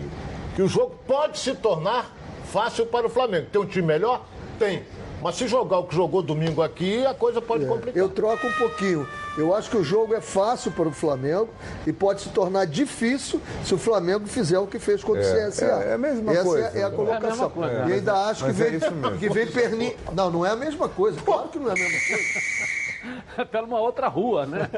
[0.55, 2.15] que o jogo pode se tornar
[2.45, 3.47] fácil para o Flamengo.
[3.51, 4.27] Tem um time melhor?
[4.59, 4.83] Tem.
[5.23, 7.97] Mas se jogar o que jogou domingo aqui, a coisa pode complicar.
[7.97, 9.07] Eu troco um pouquinho.
[9.39, 11.49] Eu acho que o jogo é fácil para o Flamengo
[11.87, 15.51] e pode se tornar difícil se o Flamengo fizer o que fez contra É, o
[15.51, 15.65] CSA.
[15.65, 16.67] é- é a mesma Essa coisa.
[16.67, 17.51] É, é a É a colocação.
[17.51, 17.85] coisa.
[17.89, 19.19] E ainda acho que é vem, mesmo.
[19.19, 19.97] que vem perni...
[20.13, 21.21] Não, não é a mesma coisa.
[21.21, 22.92] Claro que não é a mesma coisa.
[23.51, 24.69] pela uma outra rua, né?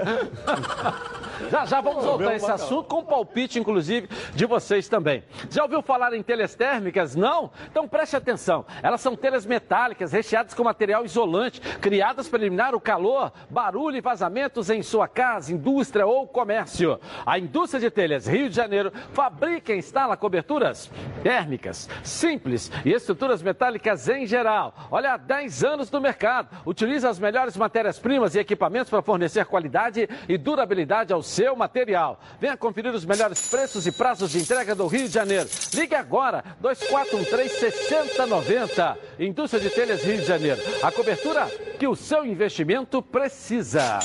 [1.50, 5.22] já já vamos voltar a esse assunto com palpite, inclusive, de vocês também.
[5.50, 7.14] Já ouviu falar em telhas térmicas?
[7.14, 7.50] Não?
[7.70, 8.64] Então preste atenção.
[8.82, 14.00] Elas são telhas metálicas recheadas com material isolante, criadas para eliminar o calor, barulho e
[14.00, 16.98] vazamentos em sua casa, indústria ou comércio.
[17.26, 20.90] A indústria de telhas Rio de Janeiro fabrica e instala coberturas
[21.22, 24.74] térmicas, simples e estruturas metálicas em geral.
[24.90, 26.48] Olha, há 10 anos no mercado.
[26.64, 32.20] Utiliza as melhores matérias-primas e equipamentos para fornecer qualidade e durabilidade ao seu material.
[32.40, 35.48] Venha conferir os melhores preços e prazos de entrega do Rio de Janeiro.
[35.74, 38.96] Ligue agora, 2413-6090.
[39.18, 40.60] Indústria de Telhas Rio de Janeiro.
[40.82, 41.46] A cobertura
[41.78, 44.00] que o seu investimento precisa.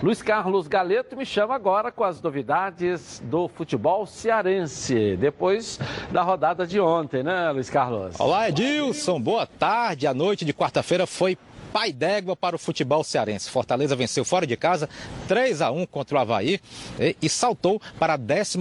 [0.00, 5.80] Luiz Carlos Galeto me chama agora com as novidades do futebol cearense, depois
[6.12, 8.14] da rodada de ontem, né, Luiz Carlos?
[8.20, 10.06] Olá, Edilson, boa tarde.
[10.06, 11.36] A noite de quarta-feira foi
[11.72, 13.50] pai d'égua para o futebol cearense.
[13.50, 14.88] Fortaleza venceu fora de casa
[15.26, 16.60] 3 a 1 contra o Havaí
[17.20, 18.58] e, saltou para a 12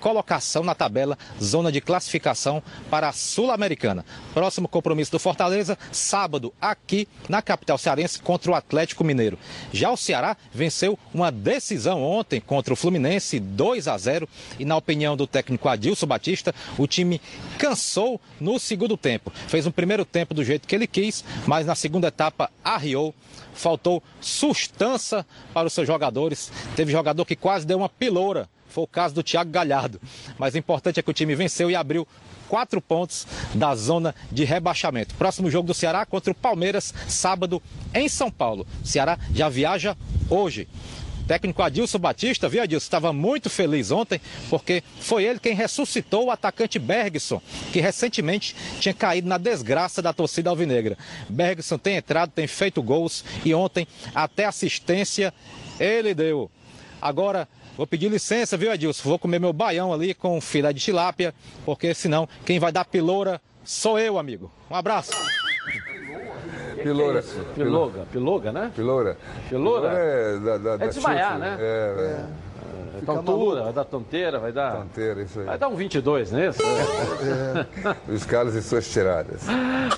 [0.00, 4.04] colocação na tabela, zona de classificação para a Sul-Americana.
[4.32, 9.38] Próximo compromisso do Fortaleza, sábado, aqui na capital cearense, contra o Atlético Mineiro.
[9.72, 14.28] Já o Ceará venceu uma decisão ontem contra o Fluminense, 2 a 0
[14.58, 17.20] e, na opinião do técnico Adilson Batista, o time
[17.58, 19.32] cansou no segundo tempo.
[19.48, 23.14] Fez um primeiro tempo do jeito que ele quis, mas na segunda etapa arriou,
[23.54, 26.50] faltou sustância para os seus jogadores.
[26.76, 28.48] Teve jogador que quase deu uma piloura.
[28.68, 30.00] Foi o caso do Thiago Galhardo.
[30.36, 32.06] Mas o importante é que o time venceu e abriu
[32.48, 35.14] quatro pontos da zona de rebaixamento.
[35.14, 37.62] Próximo jogo do Ceará contra o Palmeiras, sábado
[37.94, 38.66] em São Paulo.
[38.82, 39.96] O Ceará já viaja
[40.28, 40.68] hoje.
[41.26, 44.20] Técnico Adilson Batista, viu Adilson, estava muito feliz ontem,
[44.50, 47.40] porque foi ele quem ressuscitou o atacante Bergson,
[47.72, 50.98] que recentemente tinha caído na desgraça da torcida alvinegra.
[51.28, 55.32] Bergson tem entrado, tem feito gols e ontem até assistência
[55.80, 56.50] ele deu.
[57.00, 59.08] Agora, vou pedir licença, viu Adilson?
[59.08, 63.40] Vou comer meu baião ali com filé de tilápia, porque senão quem vai dar piloura
[63.64, 64.50] sou eu, amigo.
[64.70, 65.12] Um abraço.
[66.84, 67.22] Piloura.
[67.22, 68.72] Que é Piloga, piloga, né?
[68.74, 69.16] Piloura.
[69.48, 69.88] Piloura?
[69.88, 71.40] É, da, da, É desmaiar, chute.
[71.40, 71.56] né?
[71.60, 72.24] É, é.
[72.96, 74.76] É, tontura, vai dar tonteira, vai dar.
[74.76, 75.46] Tonteira, isso aí.
[75.46, 76.50] Vai dar um 22, não é?
[78.06, 79.46] Luiz Carlos e suas tiradas.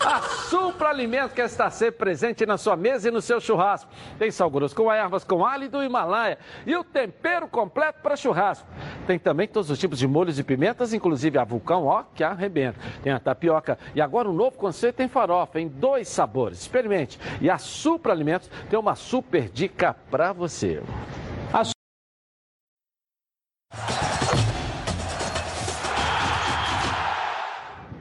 [0.05, 3.91] A Supra Alimento quer estar sempre presente na sua mesa e no seu churrasco.
[4.19, 8.67] Tem sal grosso com ervas, com alho do Himalaia e o tempero completo para churrasco.
[9.07, 12.79] Tem também todos os tipos de molhos e pimentas, inclusive a vulcão, ó, que arrebenta.
[13.03, 16.61] Tem a tapioca e agora um novo conceito em farofa, em dois sabores.
[16.61, 17.19] Experimente.
[17.41, 20.83] E a Supra Alimentos tem uma super dica para você.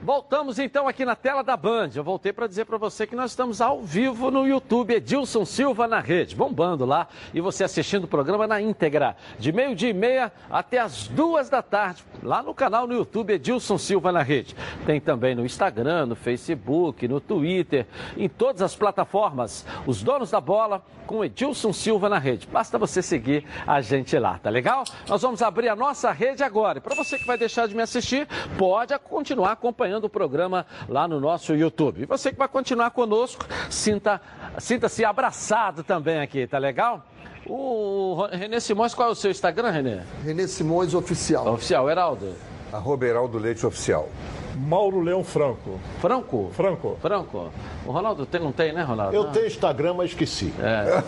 [0.06, 1.90] Voltamos então aqui na tela da Band.
[1.92, 5.88] Eu voltei para dizer para você que nós estamos ao vivo no YouTube Edilson Silva
[5.88, 10.32] na rede, bombando lá e você assistindo o programa na íntegra, de meio-dia e meia
[10.48, 14.54] até as duas da tarde, lá no canal no YouTube Edilson Silva na rede.
[14.86, 17.84] Tem também no Instagram, no Facebook, no Twitter,
[18.16, 19.66] em todas as plataformas.
[19.88, 22.46] Os donos da bola com Edilson Silva na rede.
[22.46, 24.84] Basta você seguir a gente lá, tá legal?
[25.08, 26.80] Nós vamos abrir a nossa rede agora.
[26.80, 31.18] Para você que vai deixar de me assistir, pode continuar acompanhando o programa lá no
[31.20, 32.02] nosso YouTube.
[32.02, 34.20] E você que vai continuar conosco, sinta,
[34.58, 37.04] sinta-se abraçado também aqui, tá legal?
[37.46, 40.00] O Renê Simões, qual é o seu Instagram, Renê?
[40.24, 41.46] Renê Simões Oficial.
[41.54, 42.34] Oficial, Heraldo.
[42.72, 44.08] Arroba Heraldo Leite Oficial.
[44.56, 45.78] Mauro Leão Franco.
[46.00, 46.50] Franco?
[46.54, 46.98] Franco.
[47.00, 47.52] Franco.
[47.84, 49.14] O Ronaldo tem, não tem, né, Ronaldo?
[49.14, 49.30] Eu Não.
[49.32, 50.52] tenho Instagram, mas esqueci.
[50.58, 51.02] É.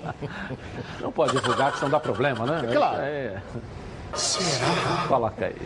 [1.00, 2.68] Não pode divulgar, que senão dá problema, né?
[2.70, 3.00] É claro.
[3.00, 3.42] É.
[4.14, 5.06] Será?
[5.08, 5.56] Coloca aí.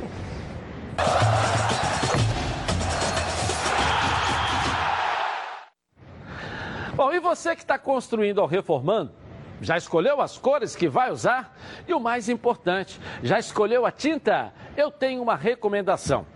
[6.95, 9.13] Bom, e você que está construindo ou reformando?
[9.61, 11.57] Já escolheu as cores que vai usar?
[11.89, 14.53] E o mais importante, já escolheu a tinta?
[14.77, 16.27] Eu tenho uma recomendação,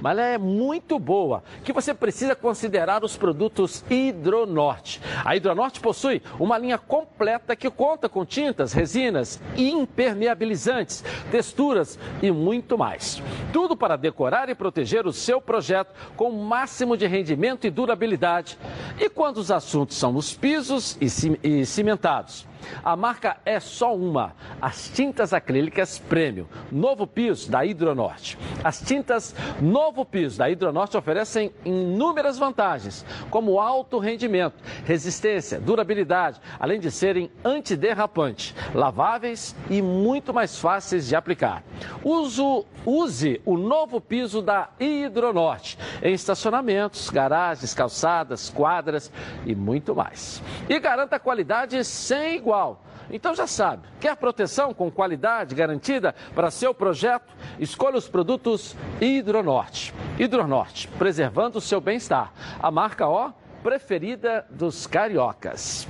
[0.00, 5.00] mas ela é muito boa, que você precisa considerar os produtos Hidronorte.
[5.24, 12.76] A Hidronorte possui uma linha completa que conta com tintas, resinas, impermeabilizantes, texturas e muito
[12.76, 13.22] mais.
[13.52, 18.58] Tudo para decorar e proteger o seu projeto com o máximo de rendimento e durabilidade.
[18.98, 22.46] E quando os assuntos são os pisos e ci- cimentados?
[22.84, 28.36] A marca é só uma, as tintas acrílicas Premium, novo piso da Hidronorte.
[28.64, 36.78] As tintas Novo Piso da Hidronorte oferecem inúmeras vantagens, como alto rendimento, resistência, durabilidade, além
[36.78, 41.62] de serem antiderrapantes, laváveis e muito mais fáceis de aplicar.
[42.04, 49.10] Uso, use o novo piso da Hidronorte em estacionamentos, garagens, calçadas, quadras
[49.46, 50.42] e muito mais.
[50.68, 52.82] E garanta qualidade sem igual.
[53.10, 57.32] Então já sabe, quer proteção com qualidade garantida para seu projeto?
[57.58, 59.94] Escolha os produtos Hidronorte.
[60.18, 62.32] Hidronorte, preservando o seu bem-estar.
[62.60, 63.32] A marca ó
[63.62, 65.88] preferida dos cariocas.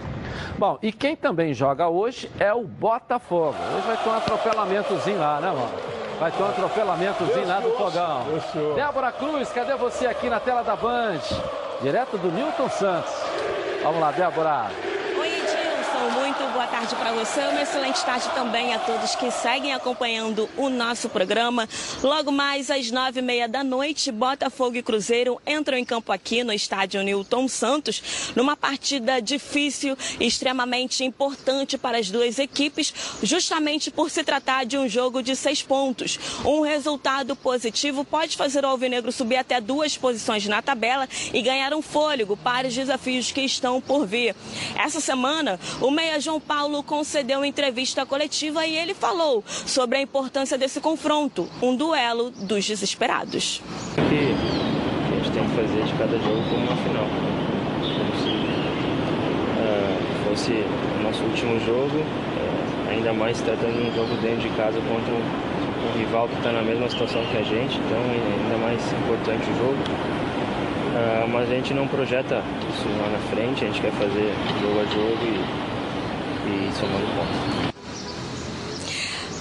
[0.59, 3.57] Bom, e quem também joga hoje é o Botafogo.
[3.77, 5.99] Hoje vai ter um atropelamentozinho lá, né, mano?
[6.19, 8.25] Vai ter um atropelamentozinho lá do fogão.
[8.75, 11.21] Débora Cruz, cadê você aqui na tela da Band?
[11.81, 13.13] Direto do Newton Santos.
[13.83, 14.67] Vamos lá, Débora.
[16.29, 17.41] Muito boa tarde para você.
[17.41, 21.67] Uma excelente tarde também a todos que seguem acompanhando o nosso programa.
[22.03, 26.45] Logo mais às nove e meia da noite, Botafogo e Cruzeiro entram em campo aqui
[26.45, 34.11] no estádio Newton Santos, numa partida difícil extremamente importante para as duas equipes, justamente por
[34.11, 36.21] se tratar de um jogo de seis pontos.
[36.45, 41.73] Um resultado positivo pode fazer o Alvinegro subir até duas posições na tabela e ganhar
[41.73, 44.37] um fôlego para os desafios que estão por vir.
[44.77, 50.59] Essa semana, o meia João Paulo concedeu entrevista coletiva e ele falou sobre a importância
[50.59, 53.63] desse confronto, um duelo dos desesperados.
[53.95, 57.07] que a gente tem que fazer de cada jogo como uma final.
[57.81, 58.31] Como se
[59.59, 62.03] ah, fosse o nosso último jogo,
[62.37, 66.37] ah, ainda mais tratando de um jogo dentro de casa contra um, um rival que
[66.37, 69.79] está na mesma situação que a gente, então é ainda mais importante o jogo.
[70.95, 74.81] Ah, mas a gente não projeta isso lá na frente, a gente quer fazer jogo
[74.81, 75.78] a jogo e,
[76.49, 77.68] e somando pontos.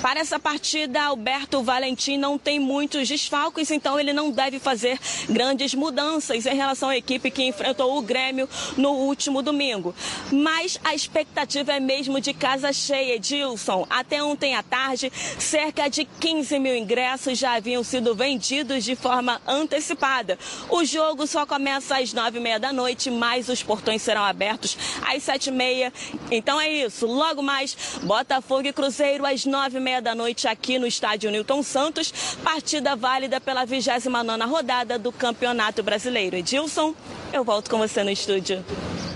[0.01, 5.73] Para essa partida, Alberto Valentim não tem muitos desfalques, então ele não deve fazer grandes
[5.73, 9.95] mudanças em relação à equipe que enfrentou o Grêmio no último domingo.
[10.31, 13.87] Mas a expectativa é mesmo de casa cheia, Edilson.
[13.89, 19.41] Até ontem à tarde, cerca de 15 mil ingressos já haviam sido vendidos de forma
[19.47, 20.37] antecipada.
[20.69, 24.77] O jogo só começa às nove e meia da noite, mas os portões serão abertos
[25.01, 25.91] às sete e meia.
[26.29, 27.07] Então é isso.
[27.07, 31.63] Logo mais, Botafogo e Cruzeiro às nove e meia da noite aqui no estádio Newton
[31.63, 32.35] Santos.
[32.43, 36.35] Partida válida pela 29ª rodada do Campeonato Brasileiro.
[36.35, 36.93] Edilson,
[37.31, 38.61] eu volto com você no estúdio.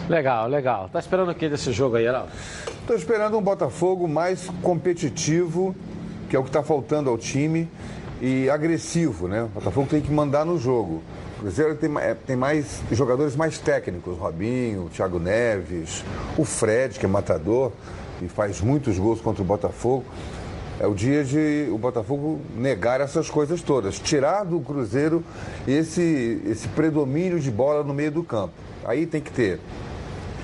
[0.08, 0.88] Legal, legal.
[0.88, 2.32] Tá esperando o que desse jogo aí, Heraldo?
[2.80, 5.76] Estou esperando um Botafogo mais competitivo,
[6.30, 7.70] que é o que está faltando ao time,
[8.22, 9.44] e agressivo, né?
[9.44, 11.04] O Botafogo tem que mandar no jogo.
[11.36, 16.02] O Cruzeiro tem, é, tem mais jogadores mais técnicos, Robinho, Thiago Neves,
[16.38, 17.74] o Fred, que é matador
[18.22, 20.06] e faz muitos gols contra o Botafogo.
[20.80, 25.24] É o dia de o Botafogo negar essas coisas todas, tirar do Cruzeiro
[25.68, 28.54] esse, esse predomínio de bola no meio do campo.
[28.84, 29.60] Aí tem que ter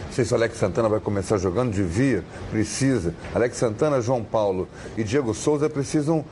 [0.08, 3.14] não sei se o Alex Santana vai começar jogando, devia, precisa.
[3.36, 4.68] Alex Santana, João Paulo
[4.98, 6.26] e Diego Souza precisam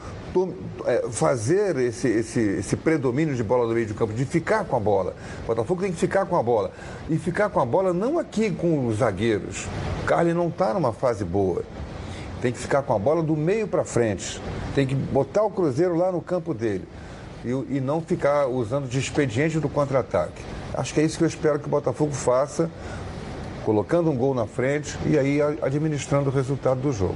[0.85, 4.75] é, fazer esse, esse, esse predomínio de bola no meio de campo, de ficar com
[4.75, 5.15] a bola.
[5.43, 6.71] O Botafogo tem que ficar com a bola.
[7.09, 9.67] E ficar com a bola não aqui com os zagueiros.
[10.01, 11.61] O Carly não está numa fase boa.
[12.45, 14.39] Tem que ficar com a bola do meio para frente.
[14.75, 16.87] Tem que botar o Cruzeiro lá no campo dele.
[17.43, 20.43] E, e não ficar usando de expediente do contra-ataque.
[20.71, 22.69] Acho que é isso que eu espero que o Botafogo faça
[23.63, 27.15] colocando um gol na frente e aí administrando o resultado do jogo.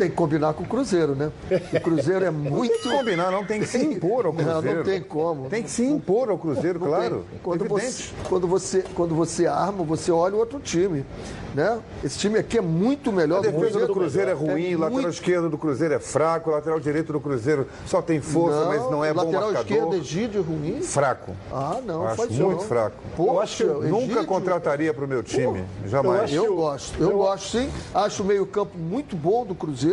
[0.00, 1.30] Tem que combinar com o Cruzeiro, né?
[1.74, 2.72] O Cruzeiro é muito.
[2.72, 4.76] Tem que combinar, não, tem que se impor ao Não, Cruzeiro.
[4.78, 5.48] não tem como.
[5.50, 7.24] Tem que se impor ao Cruzeiro, Não claro.
[7.30, 7.38] tem.
[7.42, 11.04] Quando você, quando, você, quando você arma, você olha o outro time.
[11.54, 11.80] Né?
[12.04, 13.38] Esse time aqui é muito melhor.
[13.38, 16.52] A defesa do Cruzeiro é ruim, o lateral muito- esquerdo do Cruzeiro é fraco, o
[16.52, 19.60] lateral direito do Cruzeiro só tem força, mas não é bom lateral marcador.
[19.76, 20.80] esquerdo, Egídio, ruim.
[20.80, 21.32] Fraco.
[21.52, 22.64] Ah, não, Eu acho faz isso muito não.
[22.68, 22.94] fraco.
[23.16, 24.26] Poxa, eu acho que nunca Egídio.
[24.26, 26.32] contrataria para o meu time, jamais.
[26.32, 27.68] Eu, gosto, eu, gosto sim.
[27.92, 29.89] Acho o meio-campo muito bom do Cruzeiro,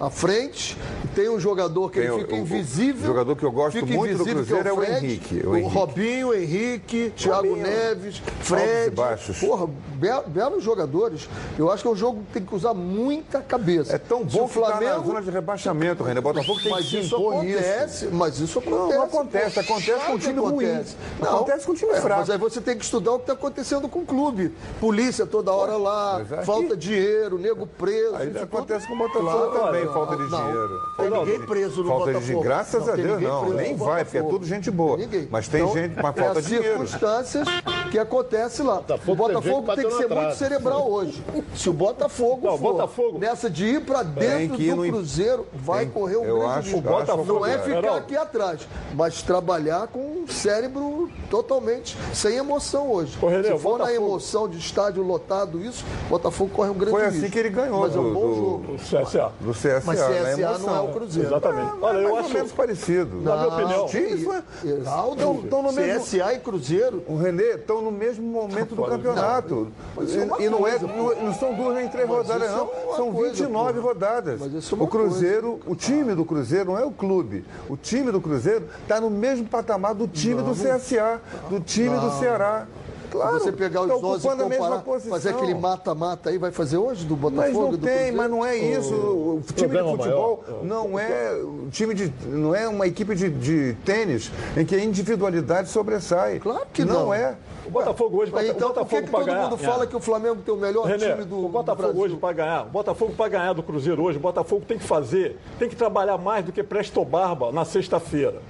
[0.00, 0.76] à frente.
[1.14, 3.06] Tem um jogador que Tem ele o- fica o- o invisível.
[3.06, 5.56] jogador que eu gosto fica muito do que Cruzeiro é o Fred, Henrique, o O,
[5.56, 5.74] Henrique.
[5.74, 7.66] Robinho, o Henrique, Thiago Robinho.
[7.66, 8.90] Neves, Fred.
[8.94, 9.38] baixos.
[9.38, 11.28] Porra, be- belos jogadores.
[11.58, 13.94] Eu acho que é um jogo que tem que usar muita cabeça.
[13.94, 16.20] É tão bom que tá na zona de rebaixamento, René.
[16.20, 18.16] Botafogo tem mas que se isso impor acontece, nisso.
[18.16, 18.80] Mas isso acontece.
[18.82, 19.54] Não, não acontece.
[19.54, 19.60] pô.
[19.60, 20.64] Acontece com um que time ruim.
[20.66, 20.96] acontece.
[21.20, 22.20] Acontece com um time É, fraco.
[22.20, 24.54] Mas aí você tem que estudar o que está acontecendo com o clube.
[24.80, 28.14] Polícia toda hora lá, falta dinheiro, nego preso.
[28.16, 30.82] Aí isso acontece com o Botafogo Claro, também, não, falta de dinheiro.
[30.96, 32.38] Tem ninguém preso no falta Botafogo.
[32.38, 34.98] de graças a Deus não, nem vai, porque é tudo gente boa.
[35.30, 36.86] Mas tem Então, gente, mas é falta as dinheiro.
[36.86, 37.48] circunstâncias
[37.90, 38.82] que acontece lá.
[39.06, 41.22] o Botafogo tem que ser muito cerebral hoje.
[41.54, 45.46] Se o Botafogo Não, o for Botafogo- nessa de ir para dentro do no- Cruzeiro,
[45.52, 46.78] vai tem- correr um eu grande acho- risco.
[46.78, 47.98] o Botafogo- Não é ficar Geraldo.
[47.98, 53.16] aqui atrás, mas trabalhar com um cérebro totalmente sem emoção hoje.
[53.20, 56.90] Renê, Se for na Botafogo- emoção de estádio lotado isso, o Botafogo corre um grande
[56.92, 57.18] Foi risco.
[57.18, 58.72] assim que ele ganhou Mas é um do- bom do- jogo.
[58.74, 59.32] O CSA.
[59.40, 61.28] Do CSA, Mas na CSA não é o Cruzeiro.
[61.28, 61.72] Exatamente.
[61.80, 62.28] Olha, É eu mais acho.
[62.28, 63.16] ou menos parecido.
[63.22, 63.84] Na minha opinião.
[63.84, 67.02] Os times foi- Heraldo, Estão no mesmo- CSA e Cruzeiro.
[67.06, 69.68] O Renê estão no mesmo momento do campeonato.
[69.98, 72.70] é e não, é, não, não são duas nem três Mas rodadas, é não.
[72.96, 73.86] São coisa, 29 pô.
[73.86, 74.40] rodadas.
[74.40, 77.44] É o Cruzeiro, o time do Cruzeiro não é o clube.
[77.68, 82.10] O time do Cruzeiro está no mesmo patamar do time do CSA, do time do
[82.18, 82.66] Ceará.
[83.10, 86.76] Claro, Se você pegar os tá 11 e comparar, fazer aquele mata-mata aí, vai fazer
[86.76, 88.16] hoje do Mas Botafogo não e do tem, Cruzeiro?
[88.16, 88.94] mas não é isso.
[88.94, 93.76] O time de futebol não é o time de, não é uma equipe de, de
[93.84, 96.38] tênis em que a individualidade sobressai.
[96.38, 97.06] Claro que não.
[97.06, 97.36] Não é.
[97.66, 99.42] O Botafogo hoje, Mas o então, por que, Botafogo que para todo ganhar.
[99.42, 102.16] mundo fala que o Flamengo tem o melhor René, time do, o Botafogo do hoje
[102.16, 105.68] para ganhar, o Botafogo para ganhar do Cruzeiro hoje, o Botafogo tem que fazer, tem
[105.68, 108.40] que trabalhar mais do que Presto Barba na sexta-feira.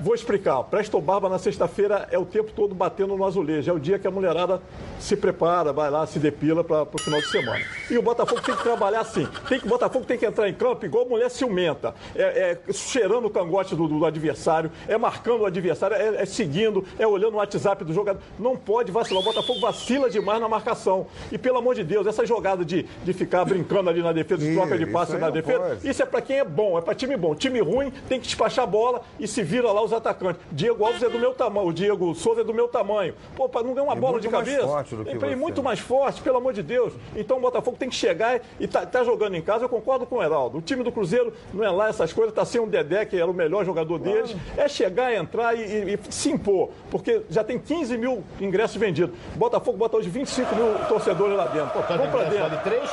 [0.00, 0.62] Vou explicar.
[0.64, 3.70] Presto Barba na sexta-feira é o tempo todo batendo no azulejo.
[3.70, 4.60] É o dia que a mulherada
[4.98, 7.64] se prepara, vai lá, se depila para o final de semana.
[7.90, 9.26] E o Botafogo tem que trabalhar assim.
[9.48, 11.94] Tem que, o Botafogo tem que entrar em campo igual mulher ciumenta.
[12.14, 16.84] É, é cheirando o cangote do, do adversário, é marcando o adversário, é, é seguindo,
[16.98, 18.20] é olhando o WhatsApp do jogador.
[18.38, 19.22] Não pode vacilar.
[19.22, 21.06] O Botafogo vacila demais na marcação.
[21.32, 24.50] E pelo amor de Deus, essa jogada de, de ficar brincando ali na defesa, de
[24.50, 25.88] Ih, troca de passe na não defesa, pode.
[25.88, 27.34] isso é para quem é bom, é para time bom.
[27.34, 30.40] Time ruim tem que despachar a bola e se vira lá os atacantes.
[30.52, 33.14] Diego Alves é do meu tamanho, o Diego Souza é do meu tamanho.
[33.36, 35.18] Pô, para não ganhar uma E bola muito de mais cabeça, forte do que ir
[35.18, 35.36] você.
[35.36, 36.92] muito mais forte, pelo amor de Deus.
[37.14, 40.16] Então o Botafogo tem que chegar e tá, tá jogando em casa, eu concordo com
[40.16, 40.58] o Heraldo.
[40.58, 43.30] O time do Cruzeiro não é lá essas coisas, tá sem o Dedé, que era
[43.30, 44.34] o melhor jogador deles.
[44.56, 49.16] É chegar, entrar e, e- e se impor, porque já tem 15 mil ingressos vendidos.
[49.34, 51.70] O Botafogo bota hoje 25 mil torcedores lá dentro.
[51.70, 52.48] Pô, Cada vamos pra dentro.
[52.48, 52.90] vale 3,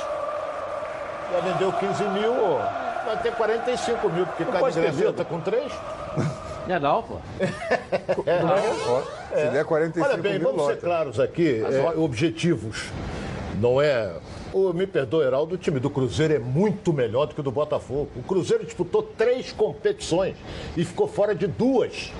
[1.31, 2.33] já vendeu 15 mil,
[3.05, 5.71] vai ter 45 mil, porque cada pode ter ingresso entra com 3.
[6.67, 7.15] Não é não, pô.
[8.87, 9.01] Ó,
[9.35, 12.91] Se der 45 Olha bem, mil, vamos ser claros aqui, é, objetivos.
[13.59, 14.13] Não é.
[14.75, 18.09] Me perdoe, Heraldo, o time do Cruzeiro é muito melhor do que o do Botafogo.
[18.15, 20.35] O Cruzeiro disputou três competições
[20.77, 22.11] e ficou fora de duas.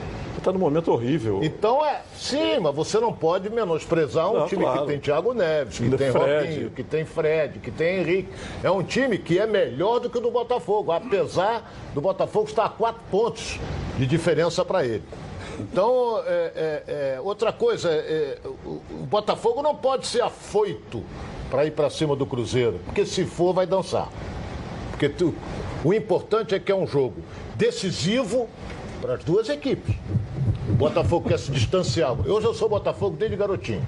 [0.43, 1.39] Tá num momento horrível.
[1.43, 4.81] Então é, sim, mas você não pode menosprezar um Não, time claro.
[4.81, 6.47] que tem Thiago Neves, que tem Fred.
[6.49, 8.29] Robinho, que tem Fred, que tem Henrique.
[8.61, 12.65] É um time que é melhor do que o do Botafogo, apesar do Botafogo estar
[12.65, 13.57] a quatro pontos
[13.97, 15.03] de diferença para ele.
[15.59, 16.83] Então, é, é,
[17.17, 21.03] é, outra coisa, é, o, o Botafogo não pode ser afoito
[21.49, 24.09] para ir para cima do Cruzeiro, porque se for, vai dançar.
[24.89, 25.33] Porque tu-
[25.85, 27.21] o importante é que é um jogo
[27.55, 28.49] decisivo
[29.01, 29.95] para as duas equipes.
[30.73, 32.13] Botafogo quer se distanciar.
[32.27, 33.81] Hoje eu sou Botafogo desde garotinho.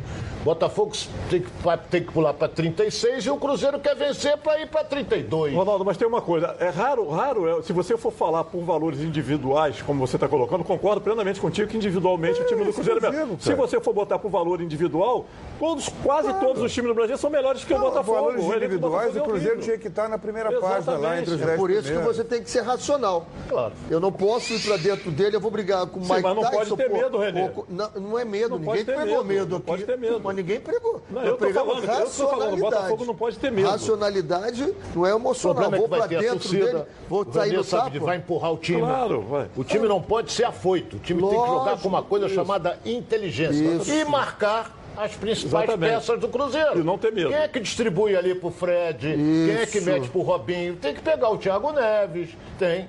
[0.46, 0.91] Botafogo
[1.28, 1.50] tem que,
[1.89, 5.52] tem que pular para 36 e o Cruzeiro quer vencer para ir para 32.
[5.56, 9.00] Ronaldo, mas tem uma coisa, é raro, raro, é, se você for falar por valores
[9.00, 13.10] individuais, como você está colocando, concordo plenamente contigo que individualmente o time do Cruzeiro é
[13.10, 13.28] melhor.
[13.39, 15.26] Se você for botar por valor individual,
[15.58, 18.16] todos, quase todos os times do Brasil são melhores que o Não, Botafogo.
[18.16, 19.66] valores O elenco do individuais, Botafogo o é Cruzeiro horrível.
[19.66, 21.46] tinha que estar na primeira página lá entre os Exatamente.
[21.48, 23.26] 10 É por isso que você tem que ser racional.
[23.50, 23.74] Claro.
[23.89, 26.36] Eu não posso ir pra dentro dele, eu vou brigar com o Sim, Mike mas
[26.36, 26.56] não Tyson.
[26.58, 27.50] pode ter pô, medo, Renê.
[27.50, 29.66] pô, não, não é medo, Não ninguém pregou medo, medo, aqui.
[29.66, 30.22] pode ter medo.
[30.24, 31.02] Mas ninguém pregou.
[31.10, 32.58] Não, eu tô pregamos falando, eu tô falando, o.
[32.58, 33.68] Botafogo não pode ter medo.
[33.70, 35.74] Racionalidade não é emocional.
[35.74, 38.00] é Vou que vai pra ter a dentro torcida, dele, vou o sair que sapo.
[38.02, 38.82] vai empurrar o time.
[38.82, 39.48] Claro, vai.
[39.56, 40.98] O time não pode ser afoito.
[40.98, 43.64] O time tem que jogar com uma coisa Lógico, chamada inteligência.
[43.64, 43.92] Isso.
[43.92, 45.94] E marcar as principais Exatamente.
[45.94, 46.80] peças do Cruzeiro.
[46.80, 47.30] E não ter medo.
[47.30, 49.00] Quem é que distribui ali pro Fred?
[49.16, 49.86] Quem é que Isso.
[49.90, 50.76] mete pro Robinho?
[50.78, 52.30] Tem que pegar o Thiago Neves.
[52.58, 52.88] Tem.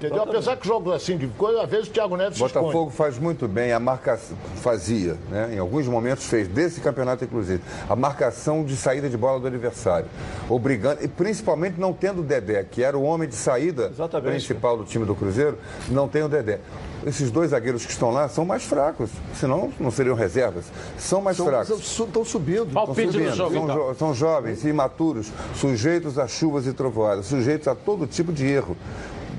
[0.00, 0.22] Entendeu?
[0.22, 2.64] Apesar que jogos assim de coisa, às vezes o Thiago Neves se esconde.
[2.64, 5.50] Botafogo faz muito bem a marcação, fazia, né?
[5.54, 10.06] em alguns momentos fez, desse campeonato inclusive, a marcação de saída de bola do adversário,
[10.48, 14.30] obrigando, e principalmente não tendo o Dedé, que era o homem de saída Exatamente.
[14.30, 15.58] principal do time do Cruzeiro,
[15.90, 16.60] não tem o Dedé.
[17.06, 20.64] Esses dois zagueiros que estão lá são mais fracos, senão não seriam reservas.
[20.98, 21.70] São mais fracos.
[21.70, 22.66] Estão subindo.
[22.68, 23.34] Estão Palpite do subindo.
[23.34, 23.76] jogo, são, então.
[23.76, 28.76] jo- são jovens, imaturos, sujeitos a chuvas e trovoadas, sujeitos a todo tipo de erro,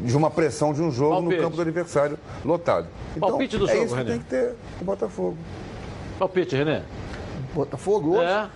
[0.02, 1.36] de uma pressão de um jogo Palpite.
[1.38, 2.88] no campo do adversário lotado.
[3.16, 4.12] Então, Palpite do é jogo, isso que René.
[4.12, 5.38] tem que ter o Botafogo.
[6.20, 6.84] Palpite, René.
[7.54, 8.47] Botafogo hoje, É.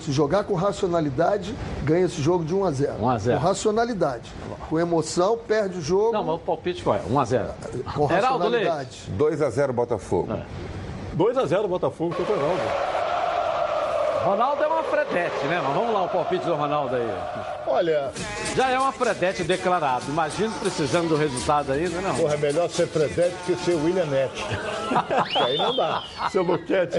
[0.00, 3.38] se jogar com racionalidade, ganha esse jogo de 1 a 0 1 a 0.
[3.40, 4.32] Com racionalidade.
[4.68, 6.12] Com emoção, perde o jogo.
[6.12, 7.00] Não, mas o palpite qual é?
[7.00, 7.46] 1x0.
[7.94, 8.66] com Heraldo Leite.
[8.66, 9.02] racionalidade.
[9.16, 10.32] 2 a 0 Botafogo.
[10.32, 10.42] É.
[11.16, 12.62] 2x0 Botafogo contra o Ronaldo.
[14.22, 15.60] Ronaldo é uma fredete, né?
[15.62, 17.10] Mas vamos lá o palpite do Ronaldo aí.
[17.66, 18.12] Olha.
[18.54, 20.04] Já é uma fredete declarado.
[20.08, 22.14] Imagina precisando do resultado ainda, não.
[22.14, 24.32] Porra, é melhor ser Fredete que ser William Nett.
[25.34, 26.04] aí não dá.
[26.30, 26.98] Seu Luquete.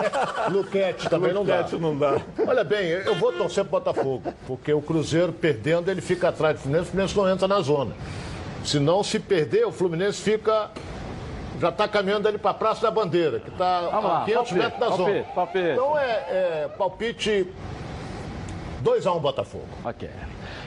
[0.50, 2.12] Luquete também Luquete não dá.
[2.12, 2.22] não dá.
[2.46, 6.62] Olha bem, eu vou torcer pro Botafogo, porque o Cruzeiro perdendo, ele fica atrás do
[6.62, 7.92] Fluminense, o Fluminense não entra na zona.
[8.64, 10.70] Se não, se perder, o Fluminense fica.
[11.62, 14.80] Já está caminhando ali para a Praça da Bandeira, que está a 500 palpite, metros
[14.80, 15.24] da palpite, zona.
[15.32, 15.68] palpite.
[15.68, 17.52] Então é, é palpite
[18.82, 19.68] 2x1 Botafogo.
[19.84, 20.10] Ok.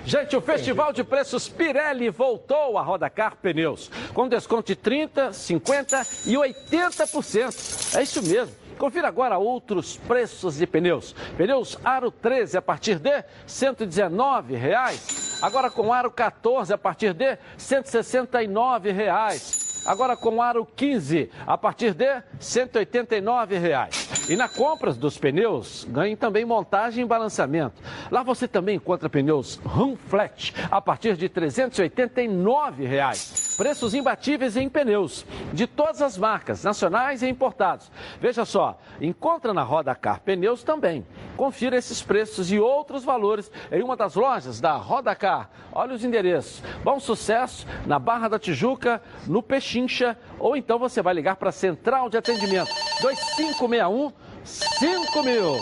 [0.06, 6.28] Gente, o Festival de Preços Pirelli voltou a Rodacar Pneus, com desconto de 30%, 50%
[6.28, 7.98] e 80%.
[7.98, 8.56] É isso mesmo.
[8.78, 11.14] Confira agora outros preços de pneus.
[11.36, 15.40] Pneus Aro 13 a partir de 119 reais.
[15.42, 19.65] Agora com Aro 14 a partir de 169 reais.
[19.86, 24.28] Agora com aro 15, a partir de 189 reais.
[24.28, 27.80] E na compra dos pneus, ganhe também montagem e balançamento.
[28.10, 33.56] Lá você também encontra pneus Rum Flat a partir de 389 reais.
[33.58, 37.92] Preços imbatíveis em pneus, de todas as marcas, nacionais e importados.
[38.20, 41.06] Veja só, encontra na Roda Car Pneus também.
[41.38, 45.50] Confira esses preços e outros valores em uma das lojas da Roda Car.
[45.72, 46.64] Olha os endereços.
[46.84, 49.44] Bom sucesso na Barra da Tijuca, no
[49.76, 52.72] Pechincha, ou então você vai ligar para a Central de Atendimento
[53.02, 54.14] 2561
[54.44, 55.62] 5000.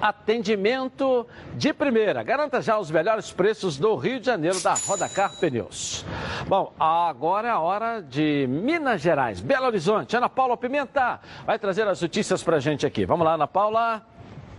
[0.00, 2.22] Atendimento de primeira.
[2.22, 6.06] Garanta já os melhores preços do Rio de Janeiro da Rodacar Pneus.
[6.46, 10.16] Bom, agora é a hora de Minas Gerais, Belo Horizonte.
[10.16, 13.04] Ana Paula Pimenta vai trazer as notícias pra gente aqui.
[13.04, 14.06] Vamos lá, Ana Paula.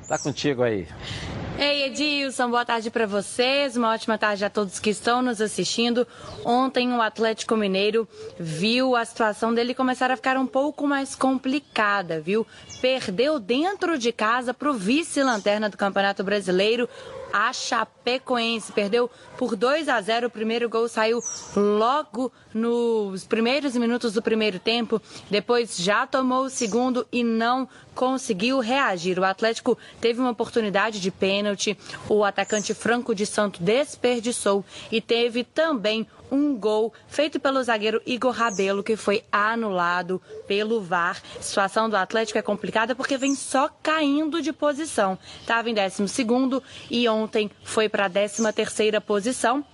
[0.07, 0.88] Tá contigo aí.
[1.62, 3.76] Ei, Edilson, boa tarde para vocês.
[3.76, 6.07] Uma ótima tarde a todos que estão nos assistindo.
[6.45, 8.07] Ontem o Atlético Mineiro
[8.39, 12.47] viu a situação dele começar a ficar um pouco mais complicada, viu?
[12.80, 16.88] Perdeu dentro de casa para o vice-lanterna do Campeonato Brasileiro,
[17.34, 18.72] a Chapecoense.
[18.72, 20.28] Perdeu por 2 a 0.
[20.28, 21.20] O primeiro gol saiu
[21.57, 25.01] logo nos primeiros minutos do primeiro tempo.
[25.30, 29.20] Depois já tomou o segundo e não conseguiu reagir.
[29.20, 31.49] O Atlético teve uma oportunidade de pênalti.
[32.08, 38.32] O atacante Franco de Santo desperdiçou e teve também um gol feito pelo zagueiro Igor
[38.32, 41.22] Rabelo, que foi anulado pelo VAR.
[41.38, 45.18] A situação do Atlético é complicada porque vem só caindo de posição.
[45.41, 49.66] Estava em 12 e ontem foi para a 13 terceira posição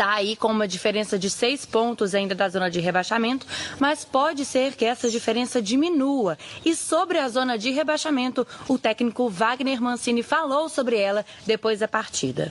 [0.00, 3.46] está aí com uma diferença de seis pontos ainda da zona de rebaixamento,
[3.78, 6.38] mas pode ser que essa diferença diminua.
[6.64, 11.88] E sobre a zona de rebaixamento, o técnico Wagner Mancini falou sobre ela depois da
[11.88, 12.50] partida.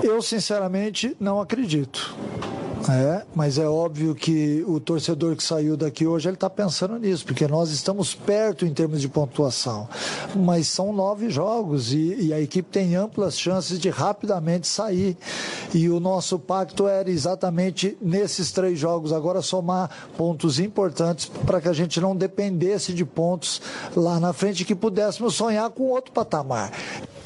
[0.00, 2.14] Eu, sinceramente, não acredito.
[2.88, 7.24] É, mas é óbvio que o torcedor que saiu daqui hoje ele está pensando nisso,
[7.24, 9.88] porque nós estamos perto em termos de pontuação.
[10.34, 15.16] Mas são nove jogos e, e, a equipe tem amplas chances de rapidamente sair.
[15.72, 21.68] E o nosso pacto era exatamente nesses três jogos agora somar pontos importantes para que
[21.68, 23.62] a gente não dependesse de pontos
[23.94, 26.72] lá na frente que pudéssemos sonhar com outro patamar.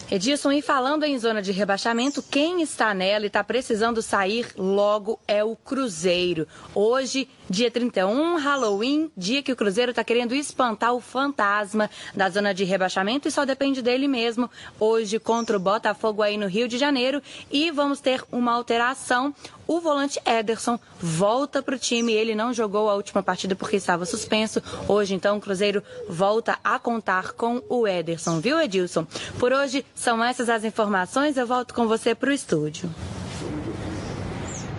[0.08, 5.18] Edilson, e falando em zona de rebaixamento, quem está nela e está precisando sair logo
[5.26, 6.46] é o Cruzeiro.
[6.72, 12.52] Hoje, dia 31, Halloween, dia que o Cruzeiro está querendo espantar o fantasma da zona
[12.52, 14.50] de rebaixamento e só depende dele mesmo.
[14.78, 17.22] Hoje, contra o Botafogo aí no Rio de Janeiro.
[17.50, 19.34] E vamos ter uma alteração.
[19.66, 22.12] O volante Ederson volta para o time.
[22.12, 24.62] Ele não jogou a última partida porque estava suspenso.
[24.88, 29.06] Hoje, então, o Cruzeiro volta a contar com o Ederson, viu, Edilson?
[29.38, 31.36] Por hoje, são essas as informações.
[31.36, 32.90] Eu volto com você para o estúdio.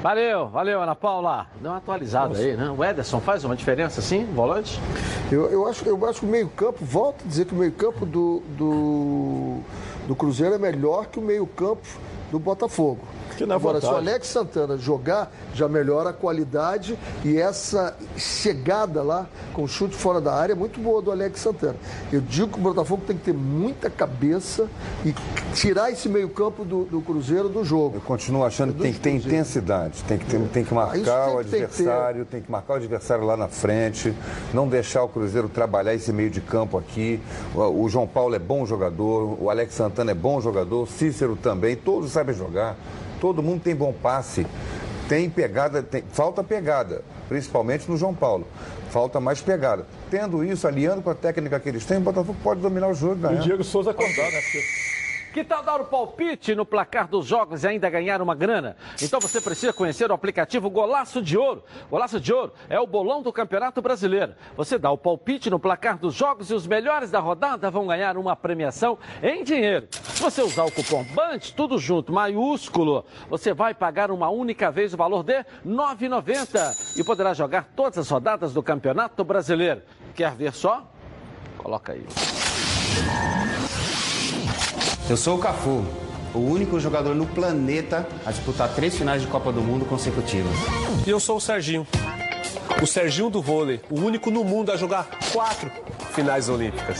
[0.01, 1.47] Valeu, valeu, Ana Paula.
[1.59, 2.69] Dá uma atualizada aí, né?
[2.69, 4.79] O Ederson faz uma diferença assim, volante?
[5.31, 8.43] Eu, eu, acho, eu acho que o meio-campo, volto a dizer que o meio-campo do,
[8.57, 9.57] do,
[10.07, 11.85] do Cruzeiro é melhor que o meio-campo
[12.31, 12.99] do Botafogo.
[13.45, 13.89] Na Agora, se o.
[13.95, 20.33] Alex Santana jogar, já melhora a qualidade e essa chegada lá com chute fora da
[20.33, 21.75] área é muito boa do Alex Santana.
[22.11, 24.67] Eu digo que o Botafogo tem que ter muita cabeça
[25.05, 25.13] e
[25.53, 27.97] tirar esse meio-campo do, do Cruzeiro do jogo.
[27.97, 30.97] Eu continuo achando que tem que ter intensidade, tem que, ter, tem que Ah, marcar
[30.97, 31.63] isso o ter.
[31.63, 34.13] adversário, tem que marcar o adversário lá na frente,
[34.53, 37.19] não deixar o Cruzeiro trabalhar esse meio de campo aqui.
[37.55, 41.35] O, o João Paulo é bom jogador, o Alex Santana é bom jogador, o Cícero
[41.35, 42.75] também, todos sabem jogar,
[43.19, 44.45] todo mundo tem bom passe.
[45.09, 48.45] Tem pegada, tem- falta pegada, principalmente no João Paulo.
[48.89, 49.85] Falta mais pegada.
[50.11, 53.15] Tendo isso, aliando com a técnica que eles têm, o Botafogo pode dominar o jogo
[53.15, 53.39] ganhar.
[53.39, 54.41] o Diego Souza acordar, né?
[54.41, 54.61] Porque
[55.37, 58.75] Que tal dar o palpite no placar dos jogos e ainda ganhar uma grana?
[58.99, 61.63] Então você precisa conhecer o aplicativo Golaço de Ouro.
[61.91, 64.33] Golaço de Ouro é o bolão do Campeonato Brasileiro.
[64.55, 68.17] Você dá o palpite no placar dos jogos e os melhores da rodada vão ganhar
[68.17, 69.87] uma premiação em dinheiro.
[69.91, 74.95] Se você usar o cupom BAND, tudo junto, maiúsculo, você vai pagar uma única vez
[74.95, 79.83] o valor de R$ 9,90 e poderá jogar todas as rodadas do Campeonato Brasileiro.
[80.15, 80.91] Quer ver só?
[81.59, 82.07] Coloca aí.
[85.09, 85.85] Eu sou o Cafu,
[86.33, 90.51] o único jogador no planeta a disputar três finais de Copa do Mundo consecutivas.
[91.05, 91.87] E eu sou o Serginho.
[92.81, 95.71] O Serginho do vôlei, o único no mundo a jogar quatro
[96.11, 96.97] finais olímpicas.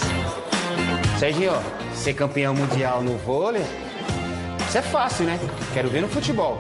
[1.20, 1.52] Serginho,
[1.94, 3.66] ser campeão mundial no vôlei?
[4.70, 5.38] Isso é fácil, né?
[5.74, 6.60] Quero ver no futebol.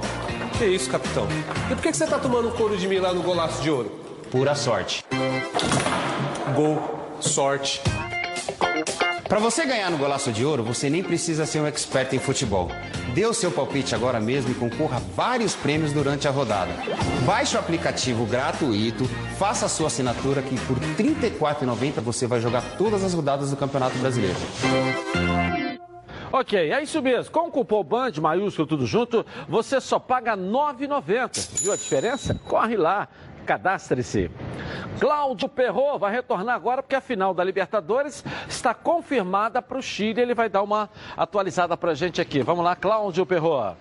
[0.57, 1.27] Que isso, capitão?
[1.71, 3.89] E por que você tá tomando couro de mim lá no golaço de ouro?
[4.29, 5.01] Pura sorte.
[6.53, 6.77] Gol,
[7.21, 7.81] sorte.
[9.27, 12.69] Para você ganhar no Golaço de Ouro, você nem precisa ser um expert em futebol.
[13.13, 16.71] Dê o seu palpite agora mesmo e concorra a vários prêmios durante a rodada.
[17.25, 19.03] Baixe o aplicativo gratuito,
[19.37, 23.57] faça a sua assinatura que por R$ 34,90 você vai jogar todas as rodadas do
[23.57, 24.37] Campeonato Brasileiro.
[26.31, 27.29] Ok, é isso mesmo.
[27.31, 31.63] Com o cupom BAND, maiúsculo, tudo junto, você só paga R$ 9,90.
[31.63, 32.33] Viu a diferença?
[32.45, 33.09] Corre lá,
[33.47, 34.29] cadastre-se.
[34.99, 40.21] Cláudio Perro vai retornar agora porque a final da Libertadores está confirmada para o Chile.
[40.21, 42.43] Ele vai dar uma atualizada para a gente aqui.
[42.43, 43.75] Vamos lá, Cláudio Perro.